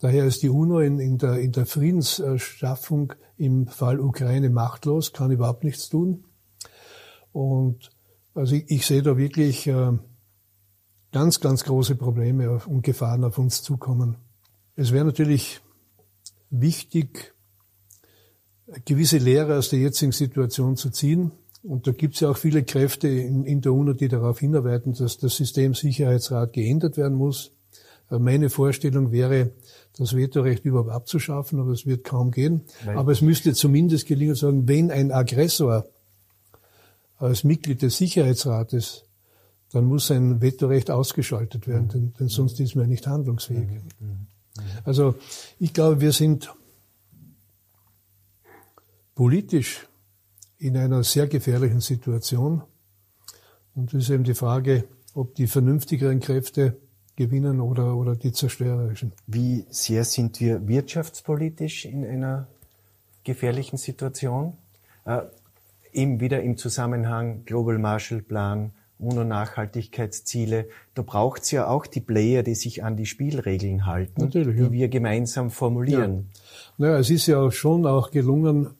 Daher 0.00 0.24
ist 0.26 0.42
die 0.42 0.50
UNO 0.50 0.80
in, 0.80 0.98
in, 0.98 1.18
der, 1.18 1.38
in 1.38 1.52
der 1.52 1.66
Friedensschaffung 1.66 3.14
im 3.36 3.68
Fall 3.68 4.00
Ukraine 4.00 4.50
machtlos, 4.50 5.12
kann 5.12 5.30
überhaupt 5.30 5.64
nichts 5.64 5.88
tun. 5.88 6.24
Und 7.32 7.90
also 8.34 8.54
ich, 8.54 8.64
ich 8.68 8.86
sehe 8.86 9.02
da 9.02 9.16
wirklich 9.16 9.66
äh, 9.66 9.92
ganz, 11.12 11.40
ganz 11.40 11.64
große 11.64 11.94
Probleme 11.94 12.60
und 12.66 12.82
Gefahren 12.82 13.24
auf 13.24 13.38
uns 13.38 13.62
zukommen. 13.62 14.16
Es 14.76 14.92
wäre 14.92 15.04
natürlich 15.04 15.60
wichtig, 16.50 17.34
gewisse 18.84 19.18
Lehre 19.18 19.58
aus 19.58 19.70
der 19.70 19.78
jetzigen 19.78 20.12
Situation 20.12 20.76
zu 20.76 20.90
ziehen. 20.90 21.32
Und 21.62 21.86
da 21.86 21.92
gibt 21.92 22.14
es 22.14 22.20
ja 22.20 22.30
auch 22.30 22.36
viele 22.36 22.62
Kräfte 22.62 23.08
in, 23.08 23.44
in 23.44 23.60
der 23.60 23.72
UNO, 23.72 23.94
die 23.94 24.08
darauf 24.08 24.40
hinarbeiten, 24.40 24.92
dass 24.92 25.16
das 25.18 25.36
System 25.36 25.74
Sicherheitsrat 25.74 26.52
geändert 26.52 26.96
werden 26.96 27.16
muss. 27.16 27.52
Äh, 28.10 28.18
meine 28.18 28.50
Vorstellung 28.50 29.12
wäre, 29.12 29.52
das 29.96 30.16
Vetorecht 30.16 30.64
überhaupt 30.64 30.90
abzuschaffen, 30.90 31.60
aber 31.60 31.70
es 31.70 31.86
wird 31.86 32.04
kaum 32.04 32.32
gehen. 32.32 32.62
Nein. 32.84 32.98
Aber 32.98 33.12
es 33.12 33.22
müsste 33.22 33.54
zumindest 33.54 34.06
gelingen, 34.06 34.34
sagen, 34.34 34.66
wenn 34.66 34.90
ein 34.90 35.12
Aggressor 35.12 35.86
als 37.24 37.44
Mitglied 37.44 37.82
des 37.82 37.96
Sicherheitsrates, 37.96 39.04
dann 39.72 39.84
muss 39.84 40.06
sein 40.06 40.40
Vetorecht 40.40 40.90
ausgeschaltet 40.90 41.66
werden, 41.66 41.86
mhm. 41.86 41.90
denn, 41.90 42.14
denn, 42.20 42.28
sonst 42.28 42.60
ist 42.60 42.76
man 42.76 42.88
nicht 42.88 43.06
handlungsfähig. 43.06 43.68
Mhm. 43.98 44.06
Mhm. 44.06 44.26
Also 44.84 45.16
ich 45.58 45.72
glaube, 45.72 46.00
wir 46.00 46.12
sind 46.12 46.54
politisch 49.14 49.86
in 50.58 50.76
einer 50.76 51.02
sehr 51.02 51.26
gefährlichen 51.26 51.80
Situation. 51.80 52.62
Und 53.74 53.92
es 53.92 54.04
ist 54.04 54.10
eben 54.10 54.24
die 54.24 54.34
Frage, 54.34 54.84
ob 55.14 55.34
die 55.34 55.46
vernünftigeren 55.46 56.20
Kräfte 56.20 56.76
gewinnen 57.16 57.60
oder, 57.60 57.96
oder 57.96 58.16
die 58.16 58.32
zerstörerischen. 58.32 59.12
Wie 59.26 59.66
sehr 59.70 60.04
sind 60.04 60.40
wir 60.40 60.66
wirtschaftspolitisch 60.66 61.84
in 61.84 62.04
einer 62.04 62.48
gefährlichen 63.22 63.76
Situation? 63.76 64.54
Eben 65.94 66.20
wieder 66.20 66.42
im 66.42 66.56
Zusammenhang 66.56 67.44
Global 67.46 67.78
Marshall 67.78 68.20
Plan, 68.20 68.72
UNO-Nachhaltigkeitsziele. 68.98 70.68
Da 70.94 71.02
braucht 71.02 71.42
es 71.42 71.50
ja 71.50 71.68
auch 71.68 71.86
die 71.86 72.00
Player, 72.00 72.42
die 72.42 72.54
sich 72.54 72.84
an 72.84 72.96
die 72.96 73.06
Spielregeln 73.06 73.86
halten, 73.86 74.20
Natürlich, 74.20 74.56
die 74.56 74.62
ja. 74.62 74.72
wir 74.72 74.88
gemeinsam 74.88 75.50
formulieren. 75.50 76.30
Ja. 76.78 76.86
Naja, 76.86 76.98
es 76.98 77.10
ist 77.10 77.26
ja 77.26 77.50
schon 77.50 77.86
auch 77.86 78.10
gelungen, 78.10 78.70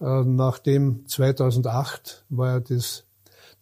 äh, 0.00 0.22
nachdem 0.24 1.06
2008 1.06 2.24
war 2.30 2.54
ja 2.54 2.60
das 2.60 3.04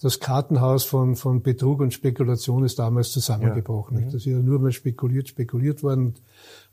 das 0.03 0.19
Kartenhaus 0.19 0.85
von, 0.85 1.17
von 1.17 1.43
Betrug 1.43 1.81
und 1.81 1.93
Spekulation 1.93 2.65
ist 2.65 2.79
damals 2.79 3.11
zusammengebrochen. 3.11 3.99
Ja. 3.99 4.07
Mhm. 4.07 4.07
Das 4.07 4.15
ist 4.15 4.25
ja 4.27 4.39
nur 4.39 4.59
mal 4.59 4.73
spekuliert, 4.73 5.29
spekuliert 5.29 5.83
worden. 5.83 6.15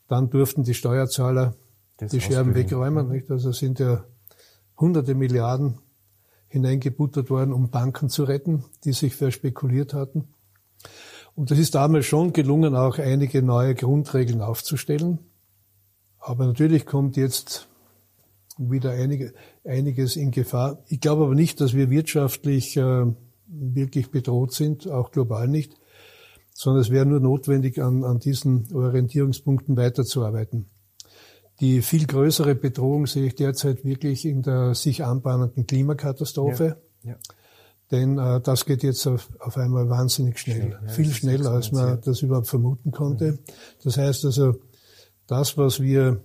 Dann 0.07 0.29
durften 0.29 0.63
die 0.63 0.73
Steuerzahler 0.73 1.53
das 1.97 2.11
die 2.11 2.21
Scherben 2.21 2.55
wegräumen. 2.55 3.09
Nicht? 3.09 3.29
Also 3.29 3.51
sind 3.51 3.79
ja 3.79 4.05
hunderte 4.77 5.15
Milliarden 5.15 5.79
hineingebuttert 6.47 7.29
worden, 7.29 7.53
um 7.53 7.69
Banken 7.69 8.09
zu 8.09 8.23
retten, 8.23 8.63
die 8.83 8.93
sich 8.93 9.15
verspekuliert 9.15 9.93
hatten. 9.93 10.29
Und 11.35 11.51
es 11.51 11.59
ist 11.59 11.75
damals 11.75 12.05
schon 12.05 12.33
gelungen, 12.33 12.75
auch 12.75 12.97
einige 12.97 13.43
neue 13.43 13.75
Grundregeln 13.75 14.41
aufzustellen. 14.41 15.19
Aber 16.19 16.47
natürlich 16.47 16.85
kommt 16.85 17.15
jetzt 17.15 17.67
wieder 18.57 18.91
einige, 18.91 19.33
einiges 19.63 20.15
in 20.15 20.31
Gefahr. 20.31 20.83
Ich 20.87 20.99
glaube 20.99 21.25
aber 21.25 21.35
nicht, 21.35 21.61
dass 21.61 21.75
wir 21.75 21.89
wirtschaftlich 21.89 22.75
äh, 22.77 23.05
wirklich 23.47 24.09
bedroht 24.11 24.53
sind, 24.53 24.89
auch 24.89 25.11
global 25.11 25.47
nicht, 25.47 25.77
sondern 26.53 26.81
es 26.81 26.89
wäre 26.89 27.05
nur 27.05 27.19
notwendig, 27.19 27.81
an, 27.81 28.03
an 28.03 28.19
diesen 28.19 28.73
Orientierungspunkten 28.73 29.77
weiterzuarbeiten. 29.77 30.65
Die 31.59 31.81
viel 31.81 32.05
größere 32.05 32.55
Bedrohung 32.55 33.07
sehe 33.07 33.27
ich 33.27 33.35
derzeit 33.35 33.83
wirklich 33.83 34.25
in 34.25 34.43
der 34.43 34.75
sich 34.75 35.03
anbahnenden 35.03 35.65
Klimakatastrophe. 35.65 36.77
Ja, 37.03 37.11
ja. 37.11 37.17
Denn 37.89 38.17
äh, 38.17 38.41
das 38.41 38.65
geht 38.65 38.83
jetzt 38.83 39.07
auf, 39.07 39.29
auf 39.39 39.57
einmal 39.57 39.89
wahnsinnig 39.89 40.39
schnell. 40.39 40.57
schnell 40.57 40.79
ja, 40.85 40.89
viel 40.89 41.11
schneller, 41.11 41.51
als 41.51 41.71
man 41.71 42.01
das 42.01 42.21
überhaupt 42.21 42.47
vermuten 42.47 42.91
konnte. 42.91 43.33
Mhm. 43.33 43.39
Das 43.83 43.97
heißt 43.97 44.25
also, 44.25 44.55
das, 45.25 45.57
was 45.57 45.79
wir 45.79 46.21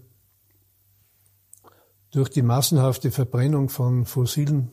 durch 2.11 2.29
die 2.29 2.43
massenhafte 2.43 3.11
Verbrennung 3.11 3.69
von 3.69 4.05
fossilen 4.05 4.71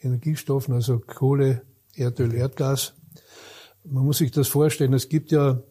Energiestoffen, 0.00 0.74
also 0.74 0.98
Kohle, 0.98 1.62
Erdöl, 1.94 2.34
Erdgas. 2.34 2.94
Man 3.84 4.04
muss 4.04 4.18
sich 4.18 4.30
das 4.30 4.48
vorstellen, 4.48 4.92
es 4.92 5.08
gibt 5.08 5.30
ja, 5.30 5.62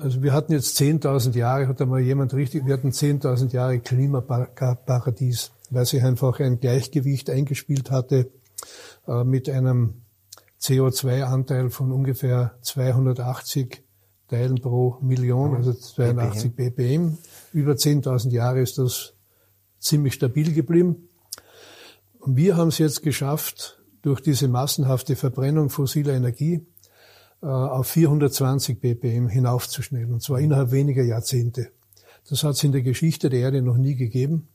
also 0.00 0.22
wir 0.22 0.32
hatten 0.32 0.52
jetzt 0.52 0.78
10.000 0.80 1.36
Jahre, 1.36 1.68
hat 1.68 1.80
einmal 1.80 2.00
jemand 2.00 2.34
richtig, 2.34 2.66
wir 2.66 2.74
hatten 2.74 2.90
10.000 2.90 3.52
Jahre 3.52 3.78
Klimaparadies. 3.78 5.50
weil 5.70 5.86
sich 5.86 6.02
einfach 6.02 6.40
ein 6.40 6.58
Gleichgewicht 6.60 7.30
eingespielt 7.30 7.90
hatte 7.90 8.30
äh, 9.06 9.24
mit 9.24 9.48
einem 9.48 10.02
CO2-Anteil 10.60 11.70
von 11.70 11.92
ungefähr 11.92 12.56
280 12.62 13.82
Teilen 14.28 14.60
pro 14.60 14.96
Million, 15.00 15.56
also 15.56 15.72
82 15.72 16.54
BPM. 16.54 16.74
BPM. 16.74 17.18
Über 17.52 17.72
10.000 17.72 18.30
Jahre 18.30 18.60
ist 18.60 18.78
das 18.78 19.14
ziemlich 19.80 20.14
stabil 20.14 20.52
geblieben. 20.52 21.08
Und 22.20 22.36
wir 22.36 22.56
haben 22.56 22.68
es 22.68 22.78
jetzt 22.78 23.02
geschafft, 23.02 23.80
durch 24.02 24.20
diese 24.20 24.48
massenhafte 24.48 25.16
Verbrennung 25.16 25.68
fossiler 25.68 26.14
Energie 26.14 26.66
auf 27.46 27.86
420 27.88 28.80
BPM 28.80 29.28
hinaufzuschnellen, 29.28 30.12
und 30.12 30.22
zwar 30.22 30.40
innerhalb 30.40 30.72
weniger 30.72 31.02
Jahrzehnte. 31.02 31.68
Das 32.28 32.44
hat 32.44 32.52
es 32.52 32.64
in 32.64 32.72
der 32.72 32.82
Geschichte 32.82 33.30
der 33.30 33.40
Erde 33.40 33.62
noch 33.62 33.76
nie 33.76 33.94
gegeben. 33.94 34.48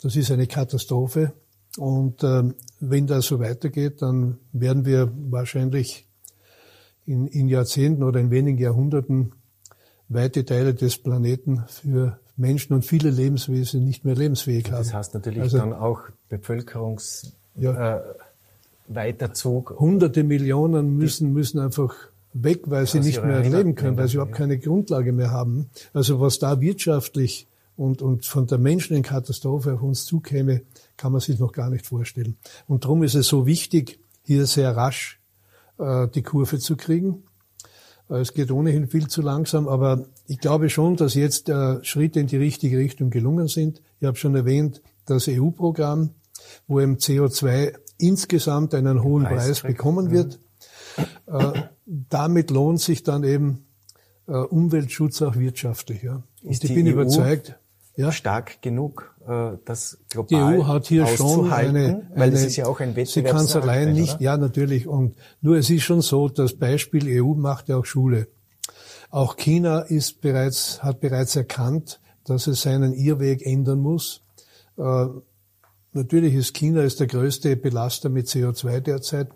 Das 0.00 0.16
ist 0.16 0.30
eine 0.30 0.46
Katastrophe. 0.46 1.32
Und 1.78 2.22
äh, 2.22 2.42
wenn 2.80 3.06
das 3.06 3.26
so 3.26 3.38
weitergeht, 3.38 4.02
dann 4.02 4.38
werden 4.52 4.84
wir 4.84 5.12
wahrscheinlich 5.30 6.06
in, 7.06 7.26
in 7.26 7.48
Jahrzehnten 7.48 8.02
oder 8.02 8.20
in 8.20 8.30
wenigen 8.30 8.58
Jahrhunderten 8.58 9.32
weite 10.08 10.44
Teile 10.44 10.74
des 10.74 10.98
Planeten 10.98 11.64
für 11.68 12.18
Menschen 12.36 12.74
und 12.74 12.84
viele 12.84 13.10
Lebenswesen 13.10 13.84
nicht 13.84 14.04
mehr 14.04 14.14
lebensfähig 14.14 14.66
haben. 14.66 14.78
Das 14.78 14.92
heißt 14.92 15.14
natürlich 15.14 15.40
also, 15.40 15.58
dann 15.58 15.72
auch 15.72 16.00
Bevölkerungs 16.28 17.32
ja, 17.54 17.96
äh, 17.96 18.02
Weiterzug. 18.88 19.78
Hunderte 19.78 20.24
Millionen 20.24 20.96
müssen, 20.96 21.32
müssen 21.32 21.58
einfach 21.60 21.94
weg, 22.34 22.62
weil 22.66 22.86
sie 22.86 23.00
nicht 23.00 23.22
mehr 23.22 23.40
leben 23.40 23.74
können, 23.74 23.96
weil 23.96 24.08
sie 24.08 24.14
überhaupt 24.14 24.34
keine 24.34 24.58
Grundlage 24.58 25.12
mehr 25.12 25.30
haben. 25.30 25.70
Also 25.92 26.20
was 26.20 26.38
da 26.38 26.60
wirtschaftlich 26.60 27.48
und, 27.76 28.02
und 28.02 28.26
von 28.26 28.46
der 28.46 28.58
menschlichen 28.58 29.02
Katastrophe 29.02 29.74
auf 29.74 29.82
uns 29.82 30.04
zukäme, 30.04 30.62
kann 30.96 31.12
man 31.12 31.20
sich 31.20 31.38
noch 31.38 31.52
gar 31.52 31.70
nicht 31.70 31.86
vorstellen. 31.86 32.36
Und 32.66 32.84
darum 32.84 33.02
ist 33.02 33.14
es 33.14 33.28
so 33.28 33.46
wichtig, 33.46 33.98
hier 34.22 34.46
sehr 34.46 34.76
rasch 34.76 35.20
äh, 35.78 36.08
die 36.08 36.22
Kurve 36.22 36.58
zu 36.58 36.76
kriegen. 36.76 37.24
Äh, 38.08 38.20
es 38.20 38.34
geht 38.34 38.50
ohnehin 38.50 38.88
viel 38.88 39.08
zu 39.08 39.22
langsam, 39.22 39.68
aber 39.68 40.06
ich 40.26 40.38
glaube 40.38 40.70
schon, 40.70 40.96
dass 40.96 41.14
jetzt 41.14 41.48
äh, 41.48 41.82
Schritte 41.82 42.20
in 42.20 42.26
die 42.26 42.36
richtige 42.36 42.78
Richtung 42.78 43.10
gelungen 43.10 43.48
sind. 43.48 43.82
Ich 44.00 44.06
habe 44.06 44.16
schon 44.16 44.34
erwähnt, 44.34 44.82
das 45.06 45.28
EU-Programm, 45.28 46.10
wo 46.66 46.78
im 46.80 46.96
CO2 46.96 47.74
insgesamt 47.98 48.74
einen 48.74 49.02
hohen 49.02 49.24
Preis, 49.24 49.60
Preis 49.60 49.62
bekommen 49.62 50.10
wird. 50.10 50.38
Äh, 51.26 51.62
damit 51.86 52.50
lohnt 52.50 52.80
sich 52.80 53.02
dann 53.02 53.24
eben 53.24 53.66
äh, 54.26 54.32
Umweltschutz 54.32 55.22
auch 55.22 55.36
wirtschaftlich. 55.36 56.02
Ja. 56.02 56.22
Und 56.42 56.64
ich 56.64 56.74
bin 56.74 56.86
EU 56.86 56.90
überzeugt, 56.90 57.58
ja, 57.94 58.10
stark 58.10 58.62
genug, 58.62 59.14
äh, 59.26 59.58
das 59.64 59.98
global 60.08 60.54
Die 60.54 60.58
EU 60.60 60.66
hat 60.66 60.86
hier 60.86 61.06
schon 61.06 61.52
eine, 61.52 62.08
weil 62.14 62.22
eine, 62.22 62.32
das 62.32 62.44
ist 62.44 62.56
ja 62.56 62.66
auch 62.66 62.80
ein 62.80 62.94
Sie 63.04 63.22
kann 63.22 63.44
es 63.44 63.54
allein 63.54 63.92
nicht, 63.92 64.14
oder? 64.14 64.22
ja 64.22 64.36
natürlich. 64.36 64.86
Und 64.86 65.16
nur 65.40 65.56
es 65.56 65.68
ist 65.68 65.82
schon 65.82 66.00
so, 66.00 66.28
das 66.28 66.54
Beispiel 66.54 67.22
EU 67.22 67.34
macht 67.34 67.68
ja 67.68 67.76
auch 67.76 67.84
Schule. 67.84 68.28
Auch 69.10 69.36
China 69.36 69.80
ist 69.80 70.22
bereits, 70.22 70.82
hat 70.82 71.00
bereits 71.00 71.36
erkannt, 71.36 72.00
dass 72.24 72.46
es 72.46 72.62
seinen 72.62 72.94
Irrweg 72.94 73.44
ändern 73.44 73.80
muss. 73.80 74.22
Äh, 74.78 75.06
natürlich 75.92 76.34
ist 76.34 76.54
China 76.54 76.82
ist 76.82 77.00
der 77.00 77.08
größte 77.08 77.56
Belaster 77.56 78.08
mit 78.08 78.26
CO2 78.26 78.80
derzeit. 78.80 79.28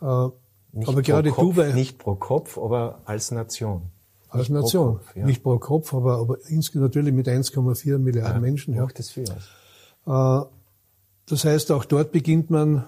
Äh, 0.00 0.28
nicht 0.72 0.88
aber 0.88 1.02
gerade 1.02 1.30
Kopf, 1.30 1.56
Dubai. 1.56 1.72
Nicht 1.72 1.98
pro 1.98 2.14
Kopf, 2.14 2.58
aber 2.58 3.02
als 3.04 3.30
Nation. 3.30 3.90
Als 4.28 4.48
nicht 4.48 4.50
Nation. 4.50 4.86
Pro 4.86 4.94
Kopf, 4.98 5.16
ja. 5.16 5.26
Nicht 5.26 5.42
pro 5.42 5.58
Kopf, 5.58 5.94
aber, 5.94 6.18
aber 6.18 6.36
insgesamt 6.48 6.94
natürlich 6.94 7.14
mit 7.14 7.28
1,4 7.28 7.98
Milliarden 7.98 8.36
ja, 8.36 8.40
Menschen. 8.40 8.74
Ja. 8.74 8.86
Das, 8.86 9.10
viel 9.10 9.24
aus. 10.06 10.44
Äh, 10.44 10.46
das 11.26 11.44
heißt, 11.44 11.72
auch 11.72 11.84
dort 11.84 12.12
beginnt 12.12 12.50
man 12.50 12.86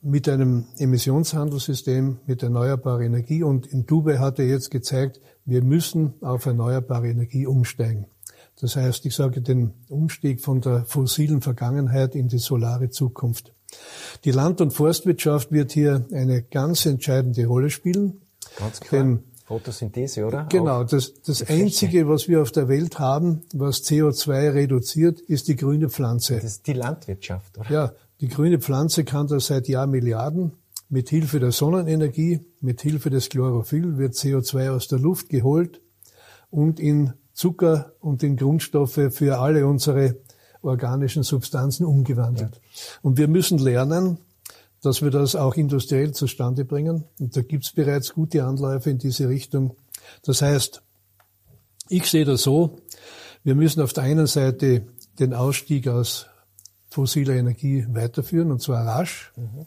mit 0.00 0.28
einem 0.28 0.66
Emissionshandelssystem, 0.78 2.18
mit 2.26 2.42
erneuerbarer 2.42 3.00
Energie. 3.00 3.42
Und 3.42 3.66
in 3.66 3.86
Dubai 3.86 4.18
hat 4.18 4.38
er 4.38 4.46
jetzt 4.46 4.70
gezeigt, 4.70 5.20
wir 5.44 5.62
müssen 5.62 6.14
auf 6.20 6.46
erneuerbare 6.46 7.08
Energie 7.08 7.46
umsteigen. 7.46 8.06
Das 8.60 8.76
heißt, 8.76 9.06
ich 9.06 9.14
sage 9.14 9.40
den 9.40 9.74
Umstieg 9.88 10.40
von 10.40 10.60
der 10.60 10.84
fossilen 10.84 11.42
Vergangenheit 11.42 12.14
in 12.14 12.28
die 12.28 12.38
solare 12.38 12.90
Zukunft. 12.90 13.54
Die 14.24 14.30
Land- 14.30 14.60
und 14.60 14.72
Forstwirtschaft 14.72 15.52
wird 15.52 15.72
hier 15.72 16.06
eine 16.12 16.42
ganz 16.42 16.86
entscheidende 16.86 17.46
Rolle 17.46 17.70
spielen. 17.70 18.20
Ganz 18.56 18.80
klar. 18.80 19.02
Denn 19.02 19.22
Photosynthese, 19.48 20.26
oder? 20.26 20.46
Genau. 20.50 20.84
Das, 20.84 21.22
das 21.22 21.48
Einzige, 21.48 22.06
was 22.06 22.28
wir 22.28 22.42
auf 22.42 22.52
der 22.52 22.68
Welt 22.68 22.98
haben, 22.98 23.42
was 23.54 23.82
CO2 23.82 24.52
reduziert, 24.52 25.20
ist 25.20 25.48
die 25.48 25.56
grüne 25.56 25.88
Pflanze. 25.88 26.34
Das 26.34 26.44
ist 26.44 26.66
die 26.66 26.74
Landwirtschaft, 26.74 27.56
oder? 27.56 27.70
Ja. 27.70 27.92
Die 28.20 28.28
grüne 28.28 28.58
Pflanze 28.58 29.04
kann 29.04 29.26
das 29.26 29.46
seit 29.46 29.68
Jahrmilliarden. 29.68 30.52
Mit 30.90 31.08
Hilfe 31.08 31.40
der 31.40 31.52
Sonnenenergie, 31.52 32.40
mit 32.60 32.82
Hilfe 32.82 33.08
des 33.08 33.28
Chlorophyll 33.30 33.96
wird 33.96 34.14
CO2 34.14 34.70
aus 34.70 34.88
der 34.88 34.98
Luft 34.98 35.28
geholt 35.28 35.80
und 36.50 36.80
in 36.80 37.14
Zucker 37.32 37.92
und 38.00 38.22
in 38.22 38.36
Grundstoffe 38.36 39.00
für 39.10 39.38
alle 39.38 39.66
unsere 39.66 40.16
organischen 40.62 41.22
Substanzen 41.22 41.84
umgewandelt. 41.86 42.54
Ja. 42.54 42.60
Und 43.02 43.18
wir 43.18 43.28
müssen 43.28 43.58
lernen, 43.58 44.18
dass 44.82 45.02
wir 45.02 45.10
das 45.10 45.34
auch 45.34 45.56
industriell 45.56 46.12
zustande 46.12 46.64
bringen. 46.64 47.04
Und 47.18 47.36
da 47.36 47.42
gibt 47.42 47.64
es 47.64 47.72
bereits 47.72 48.14
gute 48.14 48.44
Anläufe 48.44 48.90
in 48.90 48.98
diese 48.98 49.28
Richtung. 49.28 49.76
Das 50.22 50.42
heißt, 50.42 50.82
ich 51.88 52.06
sehe 52.06 52.24
das 52.24 52.42
so, 52.42 52.78
wir 53.44 53.54
müssen 53.54 53.80
auf 53.80 53.92
der 53.92 54.04
einen 54.04 54.26
Seite 54.26 54.86
den 55.18 55.34
Ausstieg 55.34 55.88
aus 55.88 56.26
fossiler 56.90 57.34
Energie 57.34 57.86
weiterführen, 57.88 58.50
und 58.50 58.62
zwar 58.62 58.86
rasch. 58.86 59.32
Mhm. 59.36 59.66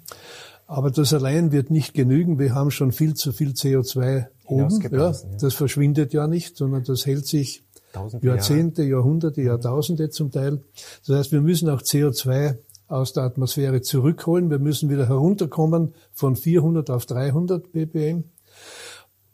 Aber 0.68 0.90
das 0.90 1.14
allein 1.14 1.52
wird 1.52 1.70
nicht 1.70 1.94
genügen. 1.94 2.40
Wir 2.40 2.56
haben 2.56 2.72
schon 2.72 2.94
viel 2.94 3.14
zu 3.14 3.34
viel 3.34 3.52
CO2 3.52 4.28
oben. 4.46 4.82
Ja, 4.90 5.14
das 5.40 5.54
verschwindet 5.54 6.14
ja 6.14 6.28
nicht, 6.28 6.56
sondern 6.56 6.84
das 6.84 7.06
hält 7.06 7.26
sich 7.28 7.64
Tausend 7.94 8.24
Jahrzehnte, 8.24 8.84
Jahre. 8.84 9.02
Jahrhunderte, 9.02 9.42
Jahrtausende 9.42 10.10
zum 10.10 10.32
Teil. 10.32 10.64
Das 11.06 11.18
heißt, 11.18 11.32
wir 11.32 11.42
müssen 11.42 11.70
auch 11.70 11.82
CO2 11.82 12.58
aus 12.88 13.14
der 13.14 13.24
Atmosphäre 13.24 13.82
zurückholen. 13.82 14.50
Wir 14.50 14.60
müssen 14.60 14.90
wieder 14.90 15.08
herunterkommen 15.08 15.94
von 16.12 16.36
400 16.36 16.90
auf 16.90 17.06
300 17.06 17.72
ppm. 17.72 18.26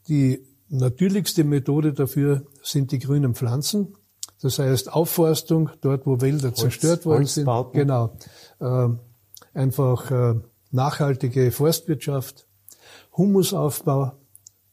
Die 0.08 0.44
natürlichste 0.68 1.44
Methode 1.44 1.92
dafür 1.92 2.42
sind 2.62 2.92
die 2.92 2.98
grünen 2.98 3.34
Pflanzen. 3.34 3.94
Das 4.40 4.58
heißt 4.58 4.92
Aufforstung, 4.92 5.70
dort 5.80 6.06
wo 6.06 6.20
Wälder 6.20 6.48
Holz, 6.48 6.60
zerstört 6.60 7.04
worden 7.04 7.26
sind. 7.26 7.48
Genau. 7.72 8.16
Äh, 8.60 8.88
einfach 9.54 10.10
äh, 10.10 10.34
nachhaltige 10.70 11.50
Forstwirtschaft, 11.50 12.46
Humusaufbau. 13.16 14.12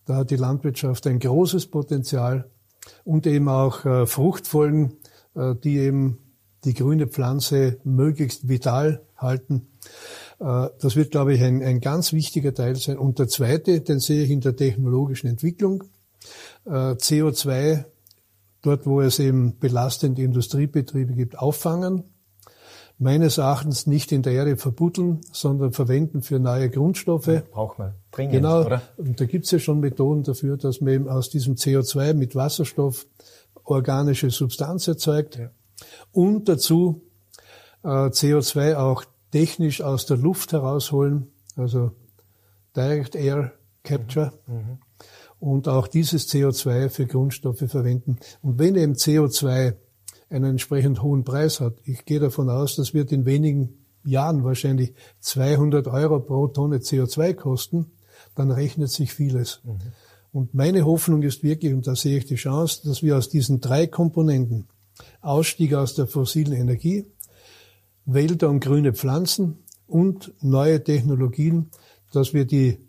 Da 0.06 0.18
hat 0.18 0.30
die 0.30 0.36
Landwirtschaft 0.36 1.08
ein 1.08 1.18
großes 1.18 1.68
Potenzial 1.68 2.52
und 3.04 3.28
eben 3.28 3.50
auch 3.50 3.86
äh, 3.86 4.06
Fruchtfolgen, 4.06 4.98
äh, 5.36 5.56
die 5.56 5.78
eben 5.78 6.20
die 6.64 6.74
grüne 6.74 7.08
Pflanze 7.08 7.78
möglichst 7.84 8.50
vital 8.50 9.02
halten. 9.18 9.68
Äh, 10.40 10.70
das 10.80 10.96
wird, 10.96 11.12
glaube 11.12 11.34
ich, 11.34 11.44
ein, 11.44 11.62
ein 11.64 11.80
ganz 11.80 12.14
wichtiger 12.14 12.54
Teil 12.54 12.76
sein. 12.76 12.98
Und 12.98 13.20
der 13.20 13.28
zweite, 13.28 13.82
den 13.82 14.00
sehe 14.00 14.24
ich 14.24 14.32
in 14.32 14.42
der 14.42 14.56
technologischen 14.56 15.28
Entwicklung. 15.28 15.84
Äh, 16.66 16.70
CO2, 16.70 17.86
dort 18.62 18.86
wo 18.86 19.02
es 19.02 19.20
eben 19.20 19.58
belastende 19.60 20.24
Industriebetriebe 20.24 21.14
gibt, 21.14 21.38
auffangen. 21.38 22.04
Meines 22.98 23.38
Erachtens 23.38 23.88
nicht 23.88 24.12
in 24.12 24.22
der 24.22 24.34
Erde 24.34 24.56
verbuddeln, 24.56 25.20
sondern 25.32 25.74
verwenden 25.74 26.22
für 26.22 26.40
neue 26.40 26.70
Grundstoffe. 26.70 27.28
Ja, 27.28 27.44
braucht 27.52 27.78
man 27.78 27.94
dringend, 28.12 28.36
genau. 28.36 28.62
oder? 28.66 28.82
Und 28.96 29.20
da 29.20 29.26
gibt 29.26 29.46
es 29.46 29.52
ja 29.52 29.60
schon 29.60 29.82
Methoden 29.82 30.24
dafür, 30.24 30.56
dass 30.56 30.80
man 30.80 30.94
eben 30.94 31.10
aus 31.10 31.30
diesem 31.30 31.56
CO2 31.56 32.14
mit 32.14 32.36
Wasserstoff 32.36 33.06
organische 33.66 34.30
Substanz 34.30 34.88
erzeugt. 34.88 35.38
Ja 35.38 35.50
und 36.12 36.48
dazu 36.48 37.02
äh, 37.84 37.88
CO2 37.88 38.76
auch 38.76 39.06
technisch 39.32 39.82
aus 39.82 40.06
der 40.06 40.18
Luft 40.18 40.54
herausholen, 40.54 41.28
also 41.56 41.92
Direct 42.76 43.16
Air 43.16 43.54
Capture. 43.84 44.34
Mhm. 44.48 44.56
mhm. 44.56 44.78
Und 45.38 45.68
auch 45.68 45.88
dieses 45.88 46.30
CO2 46.30 46.90
für 46.90 47.06
Grundstoffe 47.06 47.66
verwenden. 47.68 48.18
Und 48.42 48.58
wenn 48.58 48.76
eben 48.76 48.94
CO2 48.94 49.76
einen 50.36 50.52
entsprechend 50.52 51.02
hohen 51.02 51.24
Preis 51.24 51.62
hat, 51.62 51.76
ich 51.86 52.06
gehe 52.06 52.20
davon 52.20 52.50
aus, 52.50 52.76
das 52.76 52.94
wird 52.94 53.12
in 53.12 53.26
wenigen 53.26 53.86
Jahren 54.04 54.44
wahrscheinlich 54.44 54.94
200 55.22 55.88
Euro 55.88 56.20
pro 56.20 56.48
Tonne 56.48 56.78
CO2 56.78 57.34
kosten, 57.34 57.92
dann 58.36 58.52
rechnet 58.52 58.92
sich 58.92 59.14
vieles. 59.14 59.62
Mhm. 59.64 59.80
Und 60.32 60.54
meine 60.54 60.86
Hoffnung 60.86 61.24
ist 61.24 61.44
wirklich, 61.44 61.74
und 61.74 61.88
da 61.88 61.96
sehe 61.96 62.18
ich 62.18 62.26
die 62.26 62.36
Chance, 62.36 62.82
dass 62.84 63.02
wir 63.02 63.18
aus 63.18 63.30
diesen 63.30 63.62
drei 63.62 63.88
Komponenten, 63.88 64.68
Ausstieg 65.22 65.74
aus 65.74 65.96
der 65.96 66.08
fossilen 66.08 66.54
Energie, 66.54 67.06
Wälder 68.06 68.50
und 68.50 68.60
grüne 68.60 68.94
Pflanzen 68.94 69.64
und 69.88 70.34
neue 70.42 70.84
Technologien, 70.84 71.72
dass 72.12 72.34
wir 72.34 72.46
die 72.46 72.80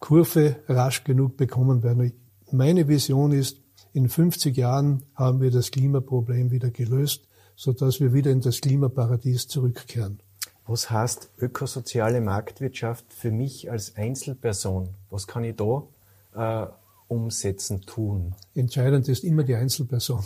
Kurve 0.00 0.56
rasch 0.68 1.04
genug 1.04 1.36
bekommen 1.36 1.82
werden. 1.82 2.12
Meine 2.50 2.88
Vision 2.88 3.32
ist, 3.32 3.62
in 3.96 4.08
50 4.10 4.56
Jahren 4.56 5.02
haben 5.14 5.40
wir 5.40 5.50
das 5.50 5.70
Klimaproblem 5.70 6.50
wieder 6.50 6.70
gelöst. 6.70 7.26
sodass 7.56 8.00
wir 8.00 8.12
wieder 8.12 8.30
in 8.30 8.42
das 8.42 8.60
Klimaparadies 8.60 9.48
zurückkehren. 9.48 10.20
Was 10.66 10.90
heißt 10.90 11.30
ökosoziale 11.38 12.20
Marktwirtschaft 12.20 13.06
für 13.12 13.30
mich 13.30 13.70
als 13.70 13.96
Einzelperson? 13.96 14.90
Was 15.08 15.26
kann 15.26 15.42
ich 15.42 15.56
da 15.56 15.84
äh, 16.34 16.66
umsetzen, 17.08 17.80
tun? 17.80 18.34
Entscheidend 18.54 19.08
ist 19.08 19.24
immer 19.24 19.42
die 19.42 19.54
Einzelperson. 19.54 20.22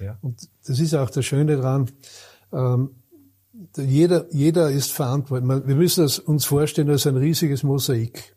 Ja. 0.00 0.18
Und 0.22 0.48
das 0.66 0.80
ist 0.80 0.94
auch 0.94 1.08
das 1.08 1.24
Schöne 1.24 1.56
daran. 1.56 1.88
Ähm, 2.52 2.90
jeder, 3.76 4.26
jeder 4.32 4.70
ist 4.70 4.90
verantwortlich. 4.90 5.66
Wir 5.66 5.76
müssen 5.76 6.08
uns 6.24 6.44
vorstellen 6.44 6.90
als 6.90 7.06
ein 7.06 7.16
riesiges 7.16 7.62
Mosaik. 7.62 8.34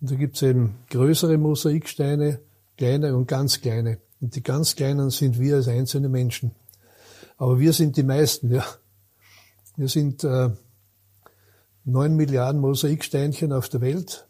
Und 0.00 0.10
da 0.10 0.16
gibt 0.16 0.36
es 0.36 0.42
eben 0.42 0.74
größere 0.90 1.38
Mosaiksteine, 1.38 2.40
kleine 2.76 3.16
und 3.16 3.26
ganz 3.26 3.62
kleine. 3.62 3.98
Und 4.20 4.36
die 4.36 4.42
ganz 4.42 4.76
kleinen 4.76 5.10
sind 5.10 5.38
wir 5.38 5.56
als 5.56 5.68
einzelne 5.68 6.08
Menschen. 6.08 6.52
Aber 7.38 7.58
wir 7.58 7.72
sind 7.72 7.96
die 7.96 8.02
meisten, 8.02 8.50
ja. 8.50 8.64
Wir 9.76 9.88
sind 9.88 10.24
äh, 10.24 10.50
neun 11.84 12.16
Milliarden 12.16 12.60
Mosaiksteinchen 12.60 13.52
auf 13.52 13.68
der 13.68 13.80
Welt. 13.80 14.26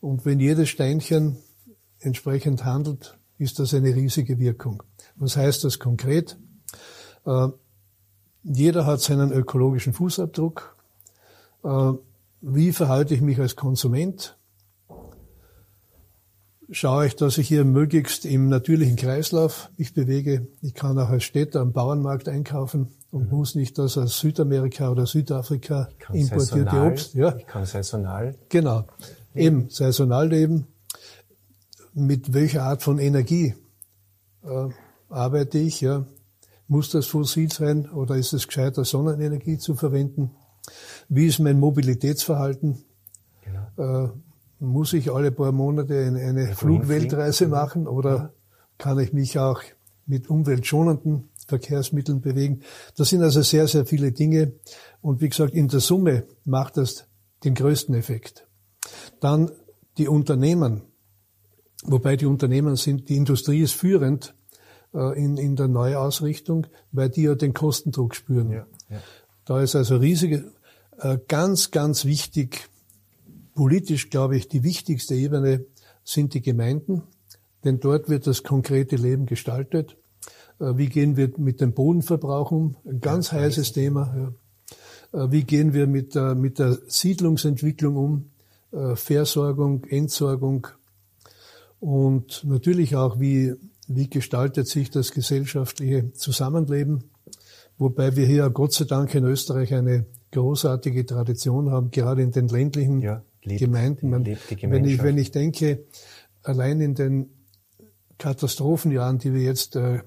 Und 0.00 0.24
wenn 0.24 0.38
jedes 0.38 0.68
Steinchen 0.68 1.38
entsprechend 1.98 2.64
handelt, 2.64 3.18
ist 3.38 3.58
das 3.58 3.74
eine 3.74 3.94
riesige 3.94 4.38
Wirkung. 4.38 4.82
Was 5.16 5.36
heißt 5.36 5.64
das 5.64 5.78
konkret? 5.78 6.36
Äh, 7.26 7.48
jeder 8.44 8.86
hat 8.86 9.00
seinen 9.00 9.32
ökologischen 9.32 9.92
Fußabdruck. 9.92 10.76
Äh, 11.64 11.92
wie 12.40 12.72
verhalte 12.72 13.14
ich 13.14 13.20
mich 13.20 13.40
als 13.40 13.56
Konsument? 13.56 14.36
Schaue 16.70 17.06
ich, 17.06 17.16
dass 17.16 17.38
ich 17.38 17.48
hier 17.48 17.64
möglichst 17.64 18.24
im 18.24 18.48
natürlichen 18.48 18.96
Kreislauf 18.96 19.70
mich 19.76 19.92
bewege. 19.92 20.46
Ich 20.62 20.74
kann 20.74 20.98
auch 20.98 21.10
als 21.10 21.24
Städter 21.24 21.60
am 21.60 21.72
Bauernmarkt 21.72 22.28
einkaufen 22.28 22.88
und 23.10 23.30
mhm. 23.30 23.38
muss 23.38 23.54
nicht 23.54 23.78
das 23.78 23.98
aus 23.98 24.18
Südamerika 24.18 24.90
oder 24.90 25.06
Südafrika 25.06 25.88
importierte 26.12 26.40
saisonal, 26.40 26.92
Obst. 26.92 27.14
Ja. 27.14 27.36
Ich 27.36 27.46
kann 27.46 27.66
saisonal. 27.66 28.34
Genau. 28.48 28.84
Eben, 29.34 29.68
saisonal 29.68 30.28
leben. 30.28 30.66
Mit 31.92 32.32
welcher 32.32 32.62
Art 32.64 32.82
von 32.82 32.98
Energie 32.98 33.54
äh, 34.42 34.68
arbeite 35.08 35.58
ich? 35.58 35.80
Ja. 35.80 36.06
Muss 36.66 36.90
das 36.90 37.06
fossil 37.06 37.52
sein 37.52 37.90
oder 37.90 38.16
ist 38.16 38.32
es 38.32 38.46
gescheiter, 38.46 38.84
Sonnenenergie 38.84 39.58
zu 39.58 39.74
verwenden? 39.74 40.30
Wie 41.08 41.26
ist 41.26 41.40
mein 41.40 41.60
Mobilitätsverhalten? 41.60 42.84
Genau. 43.42 44.06
Äh, 44.06 44.08
muss 44.58 44.92
ich 44.92 45.10
alle 45.10 45.30
paar 45.30 45.52
Monate 45.52 45.98
eine, 45.98 46.20
eine 46.20 46.54
Flugweltreise 46.54 47.48
machen 47.48 47.86
oder 47.86 48.32
kann 48.78 48.98
ich 48.98 49.12
mich 49.12 49.38
auch 49.38 49.62
mit 50.06 50.28
umweltschonenden 50.28 51.28
Verkehrsmitteln 51.46 52.20
bewegen? 52.20 52.62
Das 52.96 53.10
sind 53.10 53.22
also 53.22 53.42
sehr, 53.42 53.66
sehr 53.66 53.86
viele 53.86 54.12
Dinge. 54.12 54.52
Und 55.00 55.20
wie 55.20 55.28
gesagt, 55.28 55.54
in 55.54 55.68
der 55.68 55.80
Summe 55.80 56.24
macht 56.44 56.76
das 56.76 57.06
den 57.44 57.54
größten 57.54 57.94
Effekt. 57.94 58.46
Dann 59.20 59.50
die 59.98 60.08
Unternehmen, 60.08 60.82
wobei 61.84 62.16
die 62.16 62.26
Unternehmen 62.26 62.76
sind, 62.76 63.08
die 63.08 63.16
Industrie 63.16 63.60
ist 63.60 63.74
führend 63.74 64.34
äh, 64.94 65.22
in, 65.22 65.36
in 65.36 65.56
der 65.56 65.68
Neuausrichtung, 65.68 66.66
weil 66.92 67.10
die 67.10 67.22
ja 67.22 67.34
den 67.34 67.54
Kostendruck 67.54 68.14
spüren. 68.14 68.50
Ja, 68.50 68.66
ja. 68.88 69.00
Da 69.44 69.60
ist 69.60 69.76
also 69.76 69.96
riesige, 69.96 70.52
äh, 70.98 71.18
ganz, 71.28 71.70
ganz 71.70 72.04
wichtig, 72.04 72.68
politisch 73.54 74.10
glaube 74.10 74.36
ich, 74.36 74.48
die 74.48 74.62
wichtigste 74.62 75.14
Ebene 75.14 75.64
sind 76.04 76.34
die 76.34 76.42
Gemeinden, 76.42 77.02
denn 77.64 77.80
dort 77.80 78.08
wird 78.08 78.26
das 78.26 78.42
konkrete 78.42 78.96
Leben 78.96 79.26
gestaltet. 79.26 79.96
Äh, 80.60 80.76
wie 80.76 80.88
gehen 80.88 81.16
wir 81.16 81.32
mit 81.36 81.60
dem 81.60 81.72
Bodenverbrauch 81.72 82.50
um? 82.50 82.76
Ein 82.84 83.00
ganz 83.00 83.30
ja, 83.30 83.38
heißes 83.38 83.72
Thema. 83.72 84.14
Ja. 84.16 85.30
Wie 85.30 85.44
gehen 85.44 85.72
wir 85.74 85.86
mit 85.86 86.16
der, 86.16 86.34
mit 86.34 86.58
der 86.58 86.76
Siedlungsentwicklung 86.88 87.96
um? 87.96 88.30
Versorgung, 88.96 89.84
Entsorgung 89.84 90.66
und 91.78 92.42
natürlich 92.42 92.96
auch, 92.96 93.20
wie 93.20 93.54
wie 93.88 94.08
gestaltet 94.08 94.68
sich 94.68 94.90
das 94.90 95.12
gesellschaftliche 95.12 96.12
Zusammenleben, 96.12 97.04
wobei 97.78 98.16
wir 98.16 98.26
hier 98.26 98.48
Gott 98.50 98.72
sei 98.72 98.84
Dank 98.84 99.14
in 99.14 99.24
Österreich 99.24 99.74
eine 99.74 100.06
großartige 100.32 101.04
Tradition 101.06 101.70
haben, 101.70 101.90
gerade 101.90 102.22
in 102.22 102.30
den 102.30 102.48
ländlichen 102.48 103.00
ja, 103.00 103.22
lebt, 103.44 103.60
Gemeinden. 103.60 104.10
Man, 104.10 104.26
wenn, 104.26 104.84
ich, 104.84 105.02
wenn 105.02 105.18
ich 105.18 105.30
denke, 105.30 105.84
allein 106.42 106.80
in 106.80 106.94
den 106.94 107.30
Katastrophenjahren, 108.18 109.18
die 109.18 109.34
wir 109.34 109.42
jetzt 109.42 109.76
äh, 109.76 110.00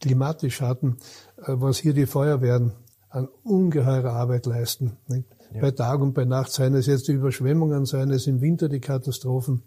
klimatisch 0.00 0.60
hatten, 0.60 0.96
äh, 1.38 1.44
was 1.48 1.78
hier 1.78 1.94
die 1.94 2.06
Feuerwehren 2.06 2.72
an 3.08 3.28
ungeheurer 3.42 4.12
Arbeit 4.12 4.46
leisten. 4.46 4.96
Ja. 5.08 5.60
Bei 5.60 5.70
Tag 5.70 6.00
und 6.00 6.14
bei 6.14 6.24
Nacht, 6.24 6.50
seien 6.50 6.74
es 6.74 6.86
jetzt 6.86 7.06
die 7.06 7.12
Überschwemmungen, 7.12 7.86
seien 7.86 8.10
es 8.10 8.26
im 8.26 8.40
Winter 8.40 8.68
die 8.68 8.80
Katastrophen. 8.80 9.62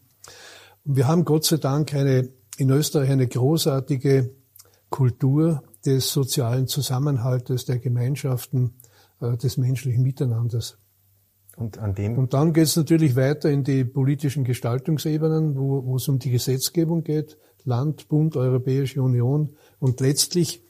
Und 0.84 0.95
wir 0.97 1.07
haben 1.07 1.23
Gott 1.23 1.45
sei 1.45 1.57
Dank 1.57 1.93
eine 1.93 2.30
in 2.57 2.69
Österreich 2.71 3.11
eine 3.11 3.28
großartige 3.28 4.32
Kultur 4.89 5.63
des 5.86 6.11
sozialen 6.11 6.67
Zusammenhaltes, 6.67 7.65
der 7.65 7.80
Gemeinschaften, 7.80 8.73
äh, 9.21 9.38
des 9.38 9.57
menschlichen 9.57 10.03
Miteinanders. 10.03 10.78
Und, 11.57 11.79
an 11.79 11.95
dem 11.95 12.19
und 12.19 12.35
dann 12.35 12.53
geht 12.53 12.65
es 12.65 12.75
natürlich 12.75 13.15
weiter 13.15 13.49
in 13.49 13.63
die 13.63 13.83
politischen 13.83 14.43
Gestaltungsebenen, 14.43 15.57
wo, 15.57 15.83
wo 15.85 15.95
es 15.95 16.07
um 16.07 16.19
die 16.19 16.29
Gesetzgebung 16.29 17.03
geht, 17.03 17.37
Land, 17.63 18.07
Bund, 18.09 18.37
Europäische 18.37 19.01
Union. 19.01 19.49
Und 19.79 19.99
letztlich 19.99 20.61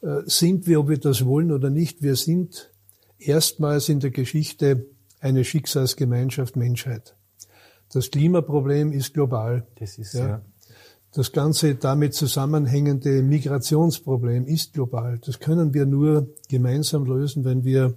äh, 0.00 0.22
sind 0.24 0.66
wir, 0.66 0.80
ob 0.80 0.88
wir 0.88 0.98
das 0.98 1.26
wollen 1.26 1.52
oder 1.52 1.68
nicht, 1.68 2.02
wir 2.02 2.16
sind 2.16 2.72
erstmals 3.18 3.90
in 3.90 4.00
der 4.00 4.10
Geschichte 4.10 4.86
eine 5.20 5.44
Schicksalsgemeinschaft 5.44 6.56
Menschheit. 6.56 7.14
Das 7.92 8.10
Klimaproblem 8.10 8.92
ist 8.92 9.12
global. 9.12 9.66
Das 9.78 9.98
ist 9.98 10.14
ja. 10.14 10.26
ja 10.26 10.42
das 11.14 11.30
ganze 11.30 11.76
damit 11.76 12.14
zusammenhängende 12.14 13.22
Migrationsproblem 13.22 14.46
ist 14.46 14.72
global. 14.72 15.20
Das 15.24 15.38
können 15.38 15.72
wir 15.72 15.86
nur 15.86 16.28
gemeinsam 16.48 17.04
lösen, 17.04 17.44
wenn 17.44 17.64
wir 17.64 17.94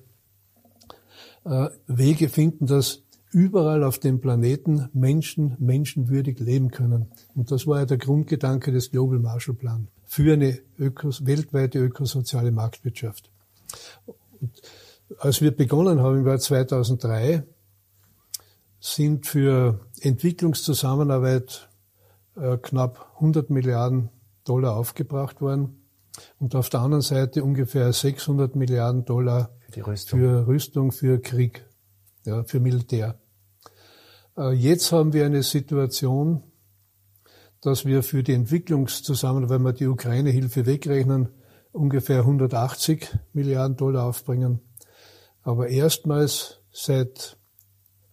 Wege 1.87 2.29
finden, 2.29 2.65
dass 2.65 3.03
überall 3.31 3.83
auf 3.83 3.99
dem 3.99 4.19
Planeten 4.19 4.89
Menschen 4.93 5.55
menschenwürdig 5.59 6.39
leben 6.39 6.71
können. 6.71 7.11
Und 7.35 7.51
das 7.51 7.67
war 7.67 7.79
ja 7.79 7.85
der 7.85 7.97
Grundgedanke 7.97 8.71
des 8.71 8.91
Global 8.91 9.19
Marshall 9.19 9.55
Plan 9.55 9.87
für 10.05 10.33
eine 10.33 10.59
ökos 10.79 11.25
weltweite 11.25 11.79
ökosoziale 11.79 12.51
Marktwirtschaft. 12.51 13.29
Und 14.39 14.61
als 15.19 15.41
wir 15.41 15.51
begonnen 15.51 15.99
haben 16.01 16.19
im 16.19 16.27
Jahr 16.27 16.39
2003, 16.39 17.43
sind 18.79 19.25
für 19.25 19.81
Entwicklungszusammenarbeit 20.01 21.69
äh, 22.35 22.57
knapp 22.57 23.11
100 23.15 23.49
Milliarden 23.49 24.09
Dollar 24.45 24.77
aufgebracht 24.77 25.41
worden 25.41 25.83
und 26.39 26.55
auf 26.55 26.69
der 26.69 26.81
anderen 26.81 27.01
Seite 27.01 27.43
ungefähr 27.43 27.91
600 27.91 28.55
Milliarden 28.55 29.03
Dollar 29.03 29.56
für, 29.71 29.87
Rüstung. 29.87 30.19
für 30.19 30.47
Rüstung, 30.47 30.91
für 30.91 31.19
Krieg, 31.19 31.65
ja, 32.25 32.43
für 32.43 32.59
Militär. 32.59 33.19
Äh, 34.37 34.53
jetzt 34.53 34.91
haben 34.91 35.13
wir 35.13 35.25
eine 35.25 35.43
Situation, 35.43 36.43
dass 37.61 37.85
wir 37.85 38.03
für 38.03 38.23
die 38.23 38.33
Entwicklungszusammenarbeit, 38.33 39.59
wenn 39.59 39.65
wir 39.65 39.73
die 39.73 39.87
Ukraine-Hilfe 39.87 40.65
wegrechnen, 40.65 41.29
ungefähr 41.71 42.19
180 42.19 43.17
Milliarden 43.33 43.77
Dollar 43.77 44.05
aufbringen. 44.05 44.61
Aber 45.41 45.67
erstmals 45.69 46.59
seit 46.71 47.37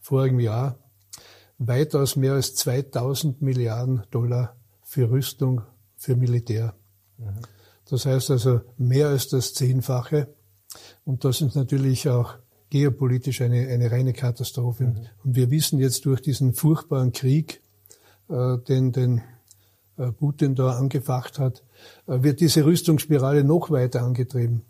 vorigem 0.01 0.41
Jahr 0.41 0.79
weitaus 1.59 2.17
mehr 2.17 2.35
als 2.35 2.55
2000 2.57 3.43
Milliarden 3.43 4.03
Dollar 4.11 4.57
für 4.83 5.11
Rüstung, 5.11 5.63
für 5.97 6.17
Militär. 6.17 6.75
Mhm. 7.19 7.41
Das 7.89 8.07
heißt 8.07 8.31
also 8.31 8.61
mehr 8.77 9.09
als 9.09 9.29
das 9.29 9.55
Zehnfache. 9.55 10.34
Und 11.05 11.25
das 11.25 11.41
ist 11.41 11.55
natürlich 11.55 12.09
auch 12.09 12.35
geopolitisch 12.71 13.41
eine, 13.41 13.69
eine 13.69 13.91
reine 13.91 14.13
Katastrophe. 14.13 14.85
Mhm. 14.85 15.07
Und 15.23 15.37
wir 15.37 15.51
wissen 15.51 15.79
jetzt 15.79 16.07
durch 16.07 16.21
diesen 16.21 16.55
furchtbaren 16.55 17.13
Krieg, 17.13 17.61
äh, 18.29 18.59
den, 18.59 18.93
den 18.93 19.23
äh, 19.97 20.11
Putin 20.11 20.55
da 20.55 20.77
angefacht 20.77 21.39
hat, 21.39 21.63
äh, 22.07 22.23
wird 22.23 22.41
diese 22.41 22.65
Rüstungsspirale 22.65 23.45
noch 23.45 23.71
weiter 23.71 24.03
angetrieben. 24.03 24.63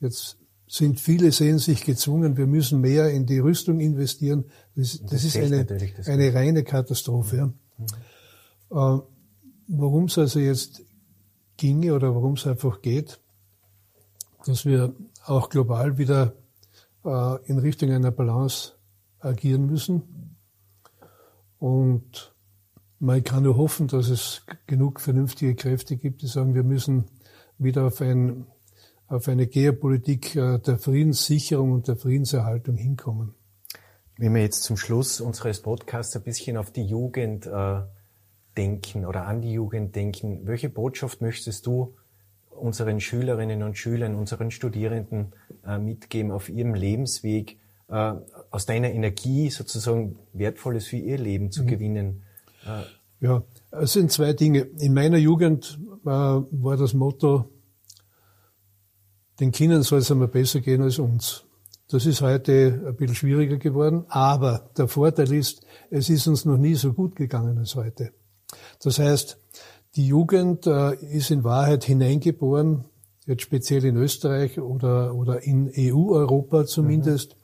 Jetzt 0.00 0.36
sind 0.68 1.00
viele 1.00 1.32
sehen 1.32 1.58
sich 1.58 1.84
gezwungen, 1.84 2.36
wir 2.36 2.46
müssen 2.46 2.80
mehr 2.80 3.10
in 3.10 3.26
die 3.26 3.38
Rüstung 3.38 3.80
investieren. 3.80 4.44
Das, 4.76 5.00
das, 5.00 5.10
das 5.10 5.24
ist 5.24 5.36
eine, 5.36 5.66
eine 6.06 6.34
reine 6.34 6.62
Katastrophe. 6.62 7.36
Ja. 7.36 7.46
Mhm. 7.46 7.86
Äh, 8.70 9.02
warum 9.68 10.04
es 10.04 10.18
also 10.18 10.38
jetzt 10.38 10.82
ginge 11.56 11.94
oder 11.94 12.14
warum 12.14 12.34
es 12.34 12.46
einfach 12.46 12.82
geht, 12.82 13.18
dass 14.46 14.64
wir 14.64 14.94
auch 15.28 15.48
global 15.48 15.98
wieder 15.98 16.34
äh, 17.04 17.46
in 17.46 17.58
Richtung 17.58 17.90
einer 17.90 18.10
Balance 18.10 18.72
agieren 19.20 19.66
müssen. 19.66 20.36
Und 21.58 22.34
man 22.98 23.22
kann 23.22 23.44
nur 23.44 23.56
hoffen, 23.56 23.88
dass 23.88 24.08
es 24.08 24.42
genug 24.66 25.00
vernünftige 25.00 25.54
Kräfte 25.54 25.96
gibt, 25.96 26.22
die 26.22 26.26
sagen, 26.26 26.54
wir 26.54 26.64
müssen 26.64 27.06
wieder 27.58 27.86
auf 27.86 28.00
ein 28.00 28.46
auf 29.08 29.26
eine 29.26 29.46
Geopolitik 29.46 30.36
äh, 30.36 30.58
der 30.58 30.78
Friedenssicherung 30.78 31.72
und 31.72 31.88
der 31.88 31.96
Friedenserhaltung 31.96 32.76
hinkommen. 32.76 33.34
Wenn 34.18 34.34
wir 34.34 34.42
jetzt 34.42 34.64
zum 34.64 34.76
Schluss 34.76 35.20
unseres 35.20 35.62
Podcasts 35.62 36.14
ein 36.14 36.22
bisschen 36.22 36.58
auf 36.58 36.70
die 36.70 36.84
Jugend 36.84 37.46
äh, 37.46 37.80
denken 38.56 39.06
oder 39.06 39.26
an 39.26 39.40
die 39.40 39.52
Jugend 39.52 39.96
denken, 39.96 40.46
welche 40.46 40.68
Botschaft 40.68 41.22
möchtest 41.22 41.64
du 41.66 41.96
unseren 42.60 43.00
Schülerinnen 43.00 43.62
und 43.62 43.76
Schülern, 43.76 44.14
unseren 44.14 44.50
Studierenden 44.50 45.32
äh, 45.66 45.78
mitgeben 45.78 46.30
auf 46.30 46.48
ihrem 46.48 46.74
Lebensweg, 46.74 47.58
äh, 47.88 48.14
aus 48.50 48.66
deiner 48.66 48.90
Energie 48.90 49.50
sozusagen 49.50 50.18
Wertvolles 50.32 50.86
für 50.86 50.96
ihr 50.96 51.18
Leben 51.18 51.50
zu 51.50 51.62
mhm. 51.62 51.66
gewinnen? 51.66 52.22
Äh, 52.64 52.82
ja, 53.24 53.42
es 53.70 53.92
sind 53.92 54.12
zwei 54.12 54.32
Dinge. 54.32 54.60
In 54.78 54.94
meiner 54.94 55.18
Jugend 55.18 55.78
äh, 56.04 56.08
war 56.08 56.76
das 56.76 56.94
Motto, 56.94 57.50
den 59.40 59.52
Kindern 59.52 59.82
soll 59.82 60.00
es 60.00 60.10
einmal 60.10 60.28
besser 60.28 60.60
gehen 60.60 60.82
als 60.82 60.98
uns. 60.98 61.44
Das 61.90 62.04
ist 62.04 62.20
heute 62.20 62.84
ein 62.86 62.96
bisschen 62.96 63.14
schwieriger 63.14 63.56
geworden, 63.56 64.04
aber 64.08 64.70
der 64.76 64.88
Vorteil 64.88 65.32
ist, 65.32 65.64
es 65.90 66.10
ist 66.10 66.26
uns 66.26 66.44
noch 66.44 66.58
nie 66.58 66.74
so 66.74 66.92
gut 66.92 67.16
gegangen 67.16 67.56
als 67.56 67.74
heute. 67.76 68.12
Das 68.82 68.98
heißt, 68.98 69.38
die 69.98 70.06
Jugend 70.06 70.64
äh, 70.68 70.94
ist 70.94 71.32
in 71.32 71.42
Wahrheit 71.42 71.82
hineingeboren, 71.82 72.84
jetzt 73.26 73.42
speziell 73.42 73.84
in 73.84 73.96
Österreich 73.96 74.60
oder, 74.60 75.12
oder 75.12 75.42
in 75.42 75.72
EU-Europa 75.76 76.66
zumindest, 76.66 77.36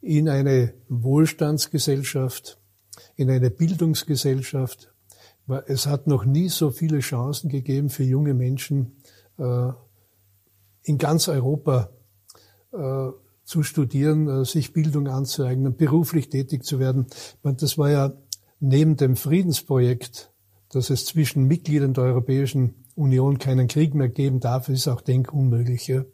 mhm. 0.00 0.08
in 0.08 0.28
eine 0.30 0.72
Wohlstandsgesellschaft, 0.88 2.58
in 3.16 3.30
eine 3.30 3.50
Bildungsgesellschaft. 3.50 4.94
Es 5.66 5.86
hat 5.86 6.06
noch 6.06 6.24
nie 6.24 6.48
so 6.48 6.70
viele 6.70 7.00
Chancen 7.00 7.50
gegeben 7.50 7.90
für 7.90 8.04
junge 8.04 8.32
Menschen 8.32 8.96
äh, 9.36 9.68
in 10.84 10.96
ganz 10.96 11.28
Europa 11.28 11.90
äh, 12.72 13.10
zu 13.44 13.62
studieren, 13.62 14.46
sich 14.46 14.72
Bildung 14.72 15.06
anzueignen, 15.06 15.76
beruflich 15.76 16.30
tätig 16.30 16.64
zu 16.64 16.78
werden. 16.78 17.08
Das 17.42 17.76
war 17.76 17.90
ja 17.90 18.14
neben 18.58 18.96
dem 18.96 19.16
Friedensprojekt 19.16 20.30
dass 20.74 20.90
es 20.90 21.06
zwischen 21.06 21.44
Mitgliedern 21.44 21.94
der 21.94 22.04
Europäischen 22.04 22.74
Union 22.94 23.38
keinen 23.38 23.68
Krieg 23.68 23.94
mehr 23.94 24.08
geben 24.08 24.40
darf, 24.40 24.68
ist 24.68 24.88
auch 24.88 25.00
denkunmöglich. 25.00 25.86
Ja. 25.86 26.04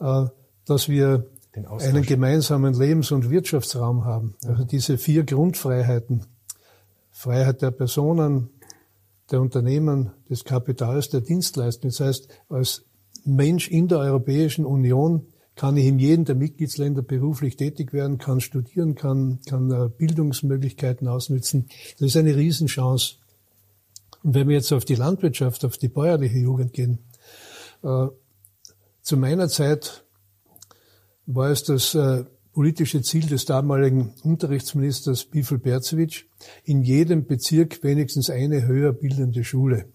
Äh, 0.00 0.28
dass 0.64 0.88
wir 0.88 1.26
einen 1.52 2.04
gemeinsamen 2.04 2.74
Lebens- 2.74 3.10
und 3.10 3.30
Wirtschaftsraum 3.30 4.04
haben. 4.04 4.34
Also 4.46 4.64
diese 4.64 4.98
vier 4.98 5.24
Grundfreiheiten, 5.24 6.24
Freiheit 7.10 7.62
der 7.62 7.70
Personen, 7.70 8.50
der 9.30 9.40
Unternehmen, 9.40 10.12
des 10.30 10.44
Kapitals, 10.44 11.08
der 11.08 11.20
Dienstleistungen. 11.20 11.90
Das 11.90 12.00
heißt, 12.00 12.28
als 12.48 12.84
Mensch 13.24 13.68
in 13.68 13.88
der 13.88 13.98
Europäischen 13.98 14.64
Union 14.64 15.26
kann 15.54 15.76
ich 15.76 15.86
in 15.86 15.98
jedem 15.98 16.24
der 16.24 16.36
Mitgliedsländer 16.36 17.02
beruflich 17.02 17.56
tätig 17.56 17.92
werden, 17.92 18.18
kann 18.18 18.40
studieren, 18.40 18.94
kann, 18.94 19.40
kann 19.46 19.70
äh, 19.70 19.88
Bildungsmöglichkeiten 19.88 21.08
ausnützen. 21.08 21.68
Das 21.98 22.08
ist 22.08 22.16
eine 22.16 22.36
Riesenchance. 22.36 23.16
Und 24.22 24.34
wenn 24.34 24.48
wir 24.48 24.56
jetzt 24.56 24.72
auf 24.72 24.84
die 24.84 24.94
Landwirtschaft, 24.94 25.64
auf 25.64 25.78
die 25.78 25.88
bäuerliche 25.88 26.38
Jugend 26.38 26.72
gehen, 26.72 26.98
äh, 27.82 28.06
zu 29.02 29.16
meiner 29.16 29.48
Zeit 29.48 30.04
war 31.26 31.50
es 31.50 31.64
das 31.64 31.94
äh, 31.94 32.24
politische 32.52 33.02
Ziel 33.02 33.26
des 33.26 33.44
damaligen 33.44 34.14
Unterrichtsministers 34.24 35.26
Bifel 35.26 35.58
Berzovic, 35.58 36.28
in 36.64 36.82
jedem 36.82 37.26
Bezirk 37.26 37.82
wenigstens 37.84 38.30
eine 38.30 38.66
höher 38.66 38.92
bildende 38.92 39.44
Schule. 39.44 39.86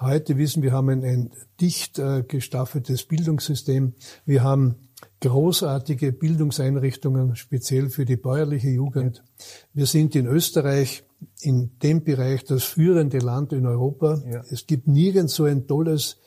Heute 0.00 0.38
wissen 0.38 0.62
wir, 0.62 0.72
haben 0.72 0.88
ein, 0.88 1.04
ein 1.04 1.32
dicht 1.60 1.98
äh, 1.98 2.22
gestaffeltes 2.22 3.04
Bildungssystem. 3.04 3.94
Wir 4.24 4.42
haben 4.42 4.87
großartige 5.20 6.12
Bildungseinrichtungen, 6.12 7.36
speziell 7.36 7.90
für 7.90 8.04
die 8.04 8.16
bäuerliche 8.16 8.68
Jugend. 8.68 9.22
Wir 9.74 9.86
sind 9.86 10.14
in 10.14 10.26
Österreich 10.26 11.04
in 11.40 11.78
dem 11.82 12.04
Bereich 12.04 12.44
das 12.44 12.64
führende 12.64 13.18
Land 13.18 13.52
in 13.52 13.66
Europa. 13.66 14.22
Ja. 14.30 14.42
Es 14.50 14.66
gibt 14.66 14.86
nirgends 14.86 15.34
so 15.34 15.44
ein 15.44 15.66
tolles 15.66 16.18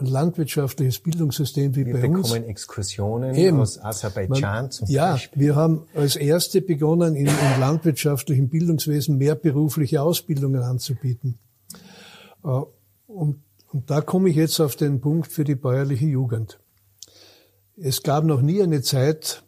landwirtschaftliches 0.00 0.98
Bildungssystem 0.98 1.74
wie 1.76 1.86
wir 1.86 1.94
bei 1.94 2.08
uns. 2.08 2.28
Wir 2.28 2.34
bekommen 2.34 2.50
Exkursionen 2.50 3.34
Eben. 3.34 3.60
aus 3.60 3.78
Aserbaidschan 3.78 4.40
Man, 4.40 4.70
zum 4.70 4.88
ja, 4.88 5.12
Beispiel. 5.12 5.42
Ja, 5.42 5.46
wir 5.46 5.56
haben 5.56 5.86
als 5.94 6.16
Erste 6.16 6.60
begonnen, 6.60 7.14
im, 7.14 7.26
im 7.26 7.60
landwirtschaftlichen 7.60 8.48
Bildungswesen 8.48 9.16
mehr 9.16 9.36
berufliche 9.36 10.02
Ausbildungen 10.02 10.62
anzubieten. 10.62 11.38
Äh, 12.44 12.48
und, 13.06 13.42
und 13.72 13.90
da 13.90 14.00
komme 14.00 14.28
ich 14.28 14.36
jetzt 14.36 14.60
auf 14.60 14.76
den 14.76 15.00
Punkt 15.00 15.30
für 15.30 15.44
die 15.44 15.54
bäuerliche 15.54 16.06
Jugend. 16.06 16.58
Es 17.78 18.02
gab 18.02 18.24
noch 18.24 18.40
nie 18.40 18.62
eine 18.62 18.80
Zeit, 18.80 19.44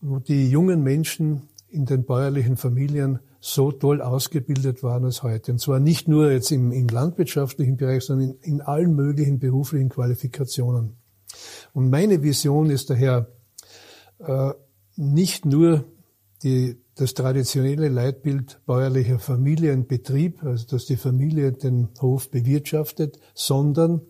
wo 0.00 0.18
die 0.18 0.48
jungen 0.48 0.82
Menschen 0.82 1.42
in 1.68 1.84
den 1.84 2.04
bäuerlichen 2.04 2.56
Familien 2.56 3.18
so 3.38 3.70
toll 3.70 4.00
ausgebildet 4.00 4.82
waren 4.82 5.04
als 5.04 5.22
heute. 5.22 5.52
Und 5.52 5.58
zwar 5.58 5.78
nicht 5.78 6.08
nur 6.08 6.30
jetzt 6.32 6.50
im, 6.52 6.72
im 6.72 6.88
landwirtschaftlichen 6.88 7.76
Bereich, 7.76 8.04
sondern 8.04 8.30
in, 8.30 8.54
in 8.54 8.60
allen 8.62 8.94
möglichen 8.94 9.38
beruflichen 9.38 9.90
Qualifikationen. 9.90 10.96
Und 11.74 11.90
meine 11.90 12.22
Vision 12.22 12.70
ist 12.70 12.88
daher 12.88 13.28
äh, 14.20 14.52
nicht 14.96 15.44
nur 15.44 15.84
die, 16.42 16.80
das 16.94 17.12
traditionelle 17.12 17.88
Leitbild 17.88 18.58
bäuerlicher 18.64 19.18
Familienbetrieb, 19.18 20.42
also 20.44 20.66
dass 20.66 20.86
die 20.86 20.96
Familie 20.96 21.52
den 21.52 21.88
Hof 22.00 22.30
bewirtschaftet, 22.30 23.20
sondern 23.34 24.00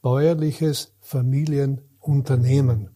bäuerliches 0.00 0.94
Familienunternehmen. 1.00 2.88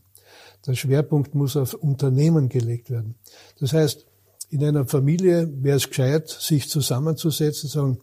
Der 0.66 0.74
Schwerpunkt 0.74 1.34
muss 1.34 1.56
auf 1.56 1.74
Unternehmen 1.74 2.48
gelegt 2.48 2.90
werden. 2.90 3.16
Das 3.60 3.72
heißt, 3.72 4.06
in 4.50 4.64
einer 4.64 4.86
Familie 4.86 5.50
wäre 5.62 5.76
es 5.76 5.88
gescheit, 5.88 6.28
sich 6.28 6.68
zusammenzusetzen, 6.68 7.68
sagen, 7.68 7.98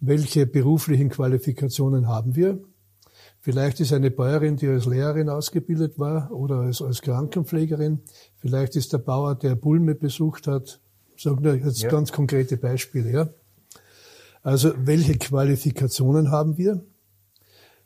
welche 0.00 0.46
beruflichen 0.46 1.08
Qualifikationen 1.08 2.06
haben 2.06 2.36
wir? 2.36 2.60
Vielleicht 3.40 3.80
ist 3.80 3.92
eine 3.92 4.10
Bäuerin, 4.10 4.56
die 4.56 4.68
als 4.68 4.86
Lehrerin 4.86 5.28
ausgebildet 5.28 5.98
war 5.98 6.30
oder 6.32 6.56
als, 6.56 6.82
als 6.82 7.02
Krankenpflegerin. 7.02 8.00
Vielleicht 8.36 8.76
ist 8.76 8.92
der 8.92 8.98
Bauer, 8.98 9.34
der 9.34 9.54
Bulme 9.54 9.94
besucht 9.94 10.46
hat. 10.46 10.80
Sagen 11.16 11.42
wir 11.42 11.56
jetzt 11.56 11.82
ja. 11.82 11.90
ganz 11.90 12.12
konkrete 12.12 12.56
Beispiele, 12.56 13.10
ja. 13.10 13.28
Also, 14.42 14.72
welche 14.76 15.18
Qualifikationen 15.18 16.30
haben 16.30 16.58
wir? 16.58 16.84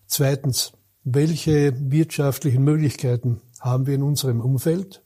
Zweitens, 0.07 0.73
welche 1.05 1.75
wirtschaftlichen 1.91 2.63
Möglichkeiten 2.63 3.41
haben 3.63 3.87
wir 3.87 3.95
in 3.95 4.03
unserem 4.03 4.41
Umfeld? 4.41 5.03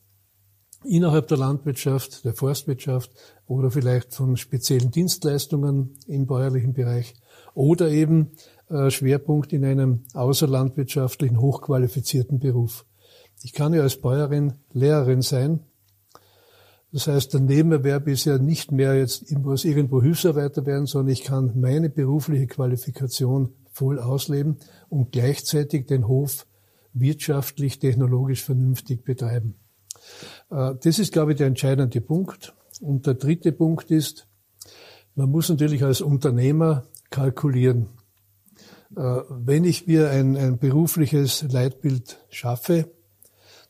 innerhalb 0.87 1.29
der 1.29 1.39
Landwirtschaft, 1.39 2.25
der 2.25 2.35
Forstwirtschaft 2.35 3.11
oder 3.47 3.71
vielleicht 3.71 4.15
von 4.15 4.37
speziellen 4.37 4.91
Dienstleistungen 4.91 5.97
im 6.07 6.27
bäuerlichen 6.27 6.73
Bereich 6.73 7.15
oder 7.55 7.89
eben 7.91 8.33
äh, 8.69 8.91
Schwerpunkt 8.91 9.53
in 9.53 9.65
einem 9.65 10.05
außerlandwirtschaftlichen, 10.15 11.41
hochqualifizierten 11.41 12.39
Beruf. 12.39 12.85
Ich 13.43 13.53
kann 13.53 13.75
ja 13.75 13.83
als 13.83 14.01
Bäuerin 14.01 14.55
Lehrerin 14.73 15.23
sein. 15.23 15.61
Das 16.93 17.09
heißt, 17.09 17.35
der 17.35 17.41
Nebenerwerb 17.41 18.09
ist 18.09 18.25
ja 18.25 18.39
nicht 18.39 18.73
mehr 18.73 18.97
jetzt 18.97 19.31
irgendwo 19.31 20.01
Hilfsarbeiter 20.01 20.65
werden, 20.65 20.87
sondern 20.87 21.13
ich 21.13 21.25
kann 21.25 21.53
meine 21.61 21.91
berufliche 21.91 22.47
Qualifikation 22.47 23.51
voll 23.71 23.99
ausleben 23.99 24.57
und 24.89 25.13
gleichzeitig 25.13 25.87
den 25.87 26.09
Hof 26.09 26.47
wirtschaftlich, 26.99 27.79
technologisch 27.79 28.43
vernünftig 28.43 29.05
betreiben. 29.05 29.55
Äh, 30.51 30.75
das 30.83 30.99
ist, 30.99 31.13
glaube 31.13 31.33
ich, 31.33 31.39
der 31.39 31.47
entscheidende 31.47 32.01
Punkt. 32.01 32.55
Und 32.81 33.07
der 33.07 33.15
dritte 33.15 33.53
Punkt 33.53 33.91
ist, 33.91 34.29
man 35.15 35.31
muss 35.31 35.49
natürlich 35.49 35.83
als 35.83 36.01
Unternehmer 36.01 36.85
kalkulieren. 37.11 37.89
Äh, 38.97 39.21
wenn 39.31 39.65
ich 39.65 39.87
mir 39.87 40.11
ein, 40.11 40.37
ein 40.37 40.59
berufliches 40.59 41.43
Leitbild 41.51 42.19
schaffe, 42.29 42.91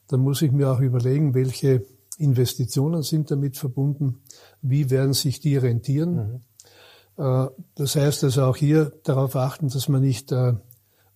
dann 0.09 0.21
muss 0.21 0.43
ich 0.43 0.53
mir 0.53 0.71
auch 0.71 0.81
überlegen, 0.81 1.35
welche 1.35 1.85
Investitionen 2.19 3.03
sind 3.03 3.31
damit 3.31 3.57
verbunden, 3.57 4.23
wie 4.63 4.91
werden 4.91 5.13
sich 5.13 5.41
die 5.41 5.57
rentieren. 5.57 6.41
Mhm. 7.17 7.25
Äh, 7.25 7.49
das 7.75 7.97
heißt 7.97 8.25
also 8.25 8.45
auch 8.45 8.57
hier 8.57 8.93
darauf 9.05 9.37
achten, 9.37 9.69
dass 9.69 9.89
man 9.89 10.03
nicht 10.03 10.33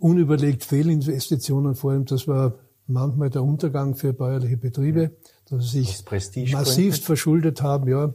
unüberlegt 0.00 0.64
Fehlinvestitionen 0.64 1.74
vornimmt. 1.76 2.10
Das 2.10 2.26
war 2.26 2.54
manchmal 2.86 3.30
der 3.30 3.44
Untergang 3.44 3.94
für 3.94 4.12
bäuerliche 4.12 4.56
Betriebe, 4.56 5.12
dass 5.48 5.70
sie 5.70 5.82
sich 5.82 6.52
massivst 6.52 7.04
verschuldet 7.04 7.62
haben, 7.62 7.88
ja, 7.88 8.12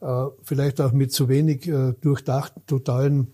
äh, 0.00 0.30
vielleicht 0.42 0.80
auch 0.80 0.92
mit 0.92 1.12
zu 1.12 1.28
wenig 1.28 1.66
äh, 1.68 1.94
durchdachten, 2.00 2.62
totalen 2.66 3.28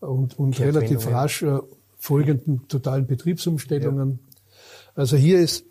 und, 0.00 0.38
und 0.38 0.58
relativ 0.60 1.06
rasch 1.06 1.42
äh, 1.42 1.58
folgenden 1.96 2.66
totalen 2.68 3.06
Betriebsumstellungen. 3.06 4.10
Ja. 4.10 4.32
Also 4.94 5.16
hier 5.16 5.38
ist, 5.38 5.64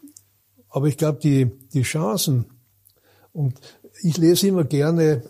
aber 0.69 0.87
ich 0.87 0.97
glaube, 0.97 1.19
die, 1.19 1.51
die 1.73 1.83
Chancen, 1.83 2.45
und 3.33 3.59
ich 4.01 4.17
lese 4.17 4.47
immer 4.47 4.63
gerne 4.63 5.23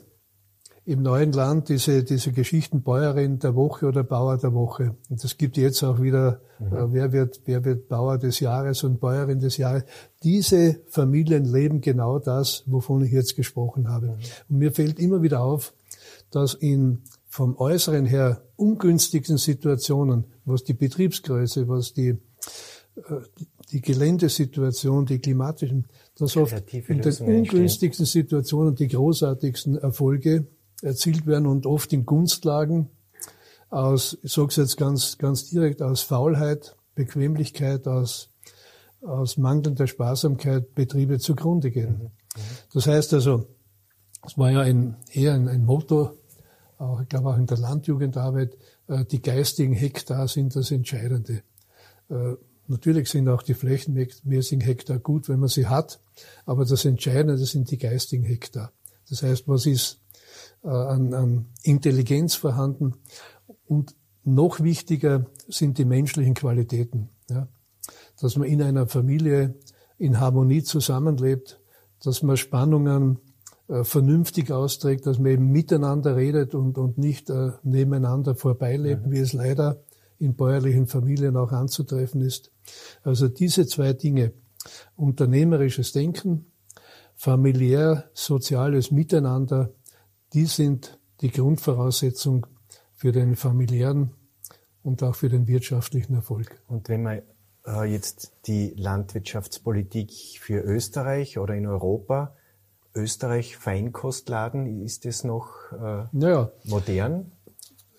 im 0.83 1.03
neuen 1.03 1.31
Land 1.31 1.69
diese, 1.69 2.03
diese 2.03 2.31
Geschichten 2.31 2.81
Bäuerin 2.81 3.37
der 3.37 3.55
Woche 3.55 3.85
oder 3.85 4.03
Bauer 4.03 4.37
der 4.37 4.53
Woche. 4.53 4.95
Und 5.09 5.23
es 5.23 5.37
gibt 5.37 5.57
jetzt 5.57 5.83
auch 5.83 6.01
wieder, 6.01 6.41
mhm. 6.59 6.75
äh, 6.75 6.93
wer 6.93 7.11
wird, 7.11 7.41
wer 7.45 7.63
wird 7.63 7.87
Bauer 7.87 8.17
des 8.17 8.39
Jahres 8.39 8.83
und 8.83 8.99
Bäuerin 8.99 9.39
des 9.39 9.57
Jahres. 9.57 9.83
Diese 10.23 10.81
Familien 10.87 11.45
leben 11.45 11.81
genau 11.81 12.17
das, 12.17 12.63
wovon 12.65 13.03
ich 13.05 13.11
jetzt 13.11 13.35
gesprochen 13.35 13.89
habe. 13.89 14.07
Mhm. 14.07 14.13
Und 14.49 14.57
mir 14.57 14.71
fällt 14.71 14.99
immer 14.99 15.21
wieder 15.21 15.41
auf, 15.41 15.73
dass 16.31 16.55
in 16.55 17.03
vom 17.27 17.55
Äußeren 17.57 18.05
her 18.05 18.41
ungünstigsten 18.55 19.37
Situationen, 19.37 20.25
was 20.45 20.63
die 20.63 20.73
Betriebsgröße, 20.73 21.67
was 21.69 21.93
die, 21.93 22.09
äh, 22.09 22.17
die 23.71 23.81
Geländesituation, 23.81 25.05
die 25.05 25.19
klimatischen, 25.19 25.87
dass 26.17 26.35
oft 26.35 26.73
in 26.73 27.01
den 27.01 27.17
ungünstigsten 27.19 28.05
Situationen 28.05 28.75
die 28.75 28.89
großartigsten 28.89 29.77
Erfolge 29.77 30.47
erzielt 30.81 31.25
werden 31.25 31.45
und 31.45 31.65
oft 31.65 31.93
in 31.93 32.05
Gunstlagen 32.05 32.89
aus, 33.69 34.17
ich 34.21 34.33
sage 34.33 34.49
es 34.49 34.57
jetzt 34.57 34.77
ganz, 34.77 35.17
ganz 35.17 35.49
direkt, 35.49 35.81
aus 35.81 36.01
Faulheit, 36.01 36.75
Bequemlichkeit, 36.95 37.87
aus, 37.87 38.29
aus 39.01 39.37
mangelnder 39.37 39.87
Sparsamkeit 39.87 40.75
Betriebe 40.75 41.19
zugrunde 41.19 41.71
gehen. 41.71 41.99
Mhm. 42.01 42.11
Das 42.73 42.87
heißt 42.87 43.13
also, 43.13 43.47
es 44.25 44.37
war 44.37 44.51
ja 44.51 44.61
ein, 44.61 44.97
eher 45.11 45.33
ein, 45.33 45.47
ein 45.47 45.65
Motto, 45.65 46.11
auch, 46.77 47.01
ich 47.01 47.09
glaube 47.09 47.29
auch 47.29 47.37
in 47.37 47.45
der 47.45 47.57
Landjugendarbeit, 47.57 48.57
äh, 48.87 49.05
die 49.05 49.21
geistigen 49.21 49.73
Hektar 49.73 50.27
sind 50.27 50.55
das 50.55 50.71
Entscheidende. 50.71 51.43
Äh, 52.09 52.33
natürlich 52.67 53.09
sind 53.09 53.29
auch 53.29 53.41
die 53.41 53.53
flächenmäßigen 53.53 54.61
Hektar 54.61 54.99
gut, 54.99 55.29
wenn 55.29 55.39
man 55.39 55.49
sie 55.49 55.67
hat, 55.67 55.99
aber 56.45 56.65
das 56.65 56.85
Entscheidende 56.85 57.37
sind 57.37 57.71
die 57.71 57.77
geistigen 57.77 58.23
Hektar. 58.23 58.71
Das 59.09 59.23
heißt, 59.23 59.47
was 59.47 59.65
ist 59.65 60.00
an, 60.67 61.13
an 61.13 61.45
Intelligenz 61.63 62.35
vorhanden. 62.35 62.93
Und 63.65 63.95
noch 64.23 64.59
wichtiger 64.59 65.25
sind 65.47 65.77
die 65.77 65.85
menschlichen 65.85 66.33
Qualitäten. 66.33 67.09
Ja? 67.29 67.47
Dass 68.19 68.37
man 68.37 68.47
in 68.47 68.61
einer 68.61 68.87
Familie 68.87 69.55
in 69.97 70.19
Harmonie 70.19 70.63
zusammenlebt, 70.63 71.59
dass 72.03 72.23
man 72.23 72.37
Spannungen 72.37 73.19
äh, 73.67 73.83
vernünftig 73.83 74.51
austrägt, 74.51 75.05
dass 75.05 75.19
man 75.19 75.31
eben 75.31 75.51
miteinander 75.51 76.15
redet 76.15 76.55
und, 76.55 76.77
und 76.77 76.97
nicht 76.97 77.29
äh, 77.29 77.51
nebeneinander 77.63 78.35
vorbeilebt, 78.35 79.07
mhm. 79.07 79.11
wie 79.11 79.19
es 79.19 79.33
leider 79.33 79.83
in 80.19 80.35
bäuerlichen 80.35 80.87
Familien 80.87 81.35
auch 81.35 81.51
anzutreffen 81.51 82.21
ist. 82.21 82.51
Also 83.03 83.27
diese 83.27 83.65
zwei 83.65 83.93
Dinge, 83.93 84.33
unternehmerisches 84.95 85.93
Denken, 85.93 86.51
familiär, 87.15 88.09
soziales 88.13 88.91
Miteinander, 88.91 89.73
die 90.33 90.45
sind 90.45 90.99
die 91.21 91.31
Grundvoraussetzung 91.31 92.47
für 92.93 93.11
den 93.11 93.35
familiären 93.35 94.11
und 94.83 95.03
auch 95.03 95.15
für 95.15 95.29
den 95.29 95.47
wirtschaftlichen 95.47 96.15
Erfolg. 96.15 96.61
Und 96.67 96.89
wenn 96.89 97.03
man 97.03 97.21
äh, 97.65 97.83
jetzt 97.91 98.33
die 98.47 98.73
Landwirtschaftspolitik 98.75 100.11
für 100.39 100.61
Österreich 100.61 101.37
oder 101.37 101.55
in 101.55 101.67
Europa, 101.67 102.35
Österreich 102.93 103.57
Feinkostladen, 103.57 104.83
ist 104.83 105.05
das 105.05 105.23
noch 105.23 105.71
äh, 105.71 106.05
naja, 106.11 106.51
modern? 106.65 107.31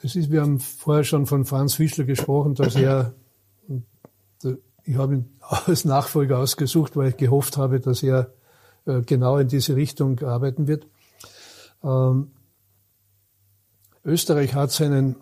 Es 0.03 0.16
ist, 0.16 0.30
wir 0.30 0.43
haben 0.43 0.59
vorher 0.59 1.05
schon 1.05 1.26
von 1.26 1.45
Franz 1.45 1.74
Fischler 1.74 2.05
gesprochen, 2.05 2.55
dass 2.55 2.74
er, 2.74 3.14
ich 4.85 4.97
habe 4.97 5.14
ihn 5.14 5.39
als 5.39 5.85
Nachfolger 5.85 6.39
ausgesucht, 6.39 6.97
weil 6.97 7.11
ich 7.11 7.16
gehofft 7.16 7.57
habe, 7.57 7.78
dass 7.78 8.03
er 8.03 8.33
äh, 8.85 9.03
genau 9.03 9.39
in 9.39 9.47
diese 9.47 9.76
Richtung 9.76 10.18
arbeiten 10.20 10.66
wird. 10.66 10.89
Ähm, 11.83 12.33
Österreich 14.05 14.55
hat 14.55 14.72
seinen 14.72 15.16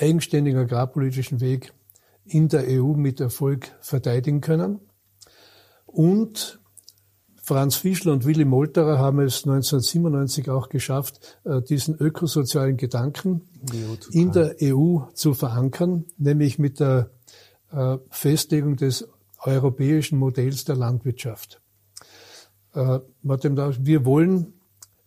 eigenständigen 0.00 0.60
agrarpolitischen 0.60 1.40
Weg 1.40 1.72
in 2.24 2.48
der 2.48 2.64
EU 2.68 2.94
mit 2.94 3.20
Erfolg 3.20 3.72
verteidigen 3.80 4.40
können. 4.40 4.80
Und 5.86 6.60
Franz 7.44 7.74
Fischler 7.74 8.12
und 8.12 8.24
Willy 8.24 8.44
Molterer 8.44 8.98
haben 8.98 9.18
es 9.18 9.44
1997 9.44 10.48
auch 10.48 10.68
geschafft, 10.68 11.38
äh, 11.44 11.60
diesen 11.60 11.96
ökosozialen 11.96 12.76
Gedanken 12.76 13.42
in 14.12 14.30
der 14.30 14.56
EU 14.62 15.00
zu 15.12 15.34
verankern, 15.34 16.04
nämlich 16.16 16.58
mit 16.58 16.78
der 16.78 17.10
äh, 17.72 17.98
Festlegung 18.10 18.76
des 18.76 19.08
europäischen 19.40 20.18
Modells 20.18 20.64
der 20.64 20.76
Landwirtschaft. 20.76 21.60
Äh, 22.74 23.00
wir 23.22 24.04
wollen 24.04 24.54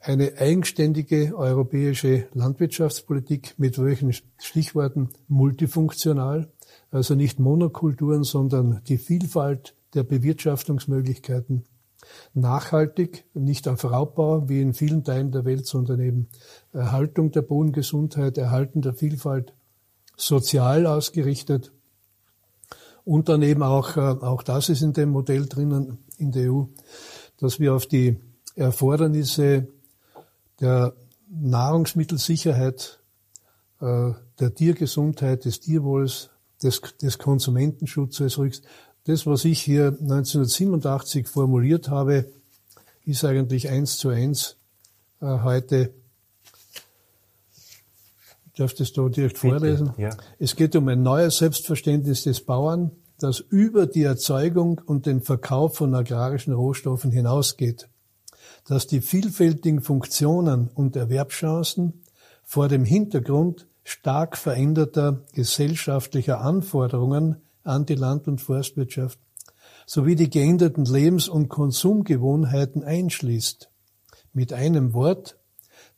eine 0.06 0.38
eigenständige 0.38 1.36
europäische 1.36 2.28
Landwirtschaftspolitik 2.34 3.56
mit 3.58 3.82
welchen 3.82 4.14
Stichworten 4.38 5.10
multifunktional, 5.28 6.52
also 6.92 7.16
nicht 7.16 7.40
Monokulturen, 7.40 8.24
sondern 8.24 8.82
die 8.88 9.00
Vielfalt 9.00 9.76
der 9.96 10.04
Bewirtschaftungsmöglichkeiten, 10.04 11.64
nachhaltig, 12.36 13.26
nicht 13.34 13.68
auf 13.68 13.84
Raubbau 13.84 14.48
wie 14.48 14.62
in 14.62 14.76
vielen 14.76 15.04
Teilen 15.04 15.32
der 15.32 15.44
Welt, 15.44 15.66
sondern 15.66 16.00
eben 16.00 16.28
Erhaltung 16.72 17.32
der 17.32 17.42
Bodengesundheit, 17.42 18.38
Erhalten 18.38 18.84
der 18.84 18.94
Vielfalt, 18.94 19.56
sozial 20.16 20.86
ausgerichtet. 20.86 21.72
Und 23.04 23.28
dann 23.28 23.42
eben 23.42 23.64
auch, 23.64 23.98
äh, 23.98 24.02
auch 24.02 24.44
das 24.44 24.70
ist 24.70 24.84
in 24.84 24.94
dem 24.94 25.10
Modell 25.10 25.48
drinnen 25.48 25.98
in 26.20 26.32
der 26.32 26.54
EU, 26.54 26.66
dass 27.38 27.60
wir 27.60 27.74
auf 27.74 27.88
die 27.88 28.18
Erfordernisse 28.56 29.68
der 30.60 30.94
Nahrungsmittelsicherheit, 31.30 33.00
äh, 33.82 34.12
der 34.40 34.54
Tiergesundheit, 34.54 35.46
des 35.46 35.60
Tierwohls, 35.60 36.30
des, 36.64 36.82
des 37.02 37.18
Konsumentenschutzes 37.18 38.38
rückst. 38.38 38.64
Das, 39.06 39.26
was 39.26 39.46
ich 39.46 39.62
hier 39.62 39.88
1987 39.88 41.28
formuliert 41.28 41.90
habe, 41.90 42.26
ist 43.04 43.24
eigentlich 43.24 43.70
eins 43.70 43.98
zu 43.98 44.10
eins 44.10 44.58
äh, 45.22 45.26
heute. 45.26 45.94
Ich 48.48 48.58
darf 48.58 48.74
das 48.74 48.94
da 48.94 49.08
direkt 49.10 49.42
Bitte, 49.42 49.60
vorlesen. 49.60 49.94
Ja. 49.98 50.12
Es 50.40 50.56
geht 50.56 50.76
um 50.76 50.88
ein 50.88 51.04
neues 51.04 51.38
Selbstverständnis 51.38 52.24
des 52.24 52.42
Bauern, 52.42 52.92
das 53.20 53.40
über 53.40 53.86
die 53.86 54.04
Erzeugung 54.04 54.82
und 54.86 55.06
den 55.06 55.22
Verkauf 55.22 55.76
von 55.76 55.94
agrarischen 55.94 56.54
Rohstoffen 56.54 57.12
hinausgeht 57.12 57.90
dass 58.68 58.88
die 58.88 59.02
vielfältigen 59.02 59.82
Funktionen 59.82 60.70
und 60.74 60.96
Erwerbschancen 60.96 62.02
vor 62.44 62.68
dem 62.68 62.84
Hintergrund 62.84 63.68
stark 63.84 64.38
veränderter 64.38 65.22
gesellschaftlicher 65.34 66.42
Anforderungen 66.42 67.38
an 67.64 67.86
die 67.86 67.96
Land- 67.96 68.28
und 68.28 68.42
Forstwirtschaft 68.42 69.20
sowie 69.86 70.16
die 70.16 70.30
geänderten 70.30 70.86
Lebens- 70.86 71.30
und 71.30 71.48
Konsumgewohnheiten 71.48 72.84
einschließt. 72.84 73.70
Mit 74.34 74.52
einem 74.52 74.94
Wort, 74.94 75.38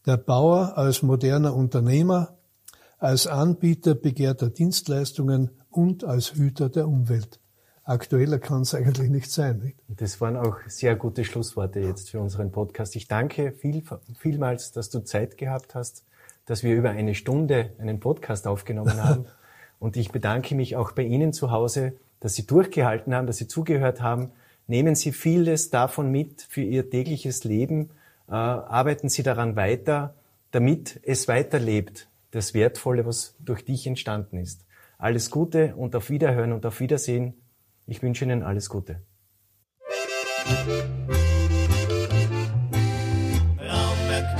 der 0.06 0.18
Bauer 0.18 0.78
als 0.78 1.02
moderner 1.02 1.56
Unternehmer, 1.56 2.38
als 2.98 3.28
Anbieter 3.28 3.96
begehrter 3.96 4.50
Dienstleistungen 4.50 5.52
und 5.70 6.04
als 6.04 6.34
Hüter 6.34 6.70
der 6.70 6.88
Umwelt 6.88 7.40
aktueller 7.88 8.38
kann 8.38 8.62
es 8.62 8.76
eigentlich 8.76 9.10
nicht 9.10 9.32
sein. 9.32 9.60
Nicht? 9.64 9.78
Das 9.88 10.20
waren 10.20 10.36
auch 10.36 10.58
sehr 10.68 10.96
gute 10.96 11.24
Schlussworte 11.24 11.80
jetzt 11.80 12.10
für 12.10 12.20
unseren 12.20 12.52
Podcast. 12.52 12.96
Ich 12.96 13.08
danke 13.08 13.54
viel, 13.54 13.82
vielmals, 14.20 14.72
dass 14.74 14.90
du 14.90 15.00
Zeit 15.00 15.38
gehabt 15.38 15.74
hast, 15.74 16.04
dass 16.46 16.64
wir 16.64 16.76
über 16.76 16.92
eine 16.92 17.16
Stunde 17.16 17.72
einen 17.80 18.00
Podcast 18.00 18.46
aufgenommen 18.46 19.04
haben. 19.04 19.26
Und 19.80 19.96
ich 19.96 20.12
bedanke 20.12 20.56
mich 20.56 20.76
auch 20.76 20.92
bei 20.92 21.04
Ihnen 21.04 21.34
zu 21.34 21.52
Hause, 21.52 21.94
dass 22.20 22.36
Sie 22.36 22.46
durchgehalten 22.46 23.14
haben, 23.14 23.28
dass 23.28 23.38
Sie 23.38 23.48
zugehört 23.48 24.02
haben. 24.02 24.32
Nehmen 24.66 24.96
Sie 24.96 25.12
vieles 25.12 25.70
davon 25.70 26.12
mit 26.12 26.42
für 26.42 26.62
Ihr 26.62 26.90
tägliches 26.90 27.44
Leben. 27.44 27.92
Äh, 28.28 28.34
arbeiten 28.34 29.08
Sie 29.08 29.24
daran 29.24 29.56
weiter, 29.56 30.14
damit 30.52 31.00
es 31.04 31.28
weiterlebt, 31.28 32.08
das 32.32 32.54
Wertvolle, 32.54 33.06
was 33.06 33.36
durch 33.40 33.64
dich 33.64 33.88
entstanden 33.88 34.38
ist. 34.38 34.66
Alles 34.98 35.30
Gute 35.30 35.76
und 35.76 35.96
auf 35.96 36.10
Wiederhören 36.10 36.54
und 36.54 36.66
auf 36.66 36.80
Wiedersehen 36.80 37.36
ich 37.88 38.04
wünsche 38.04 38.26
Ihnen 38.26 38.44
alles 38.44 38.70
Gute. 38.70 39.02
Raumberg 43.60 44.38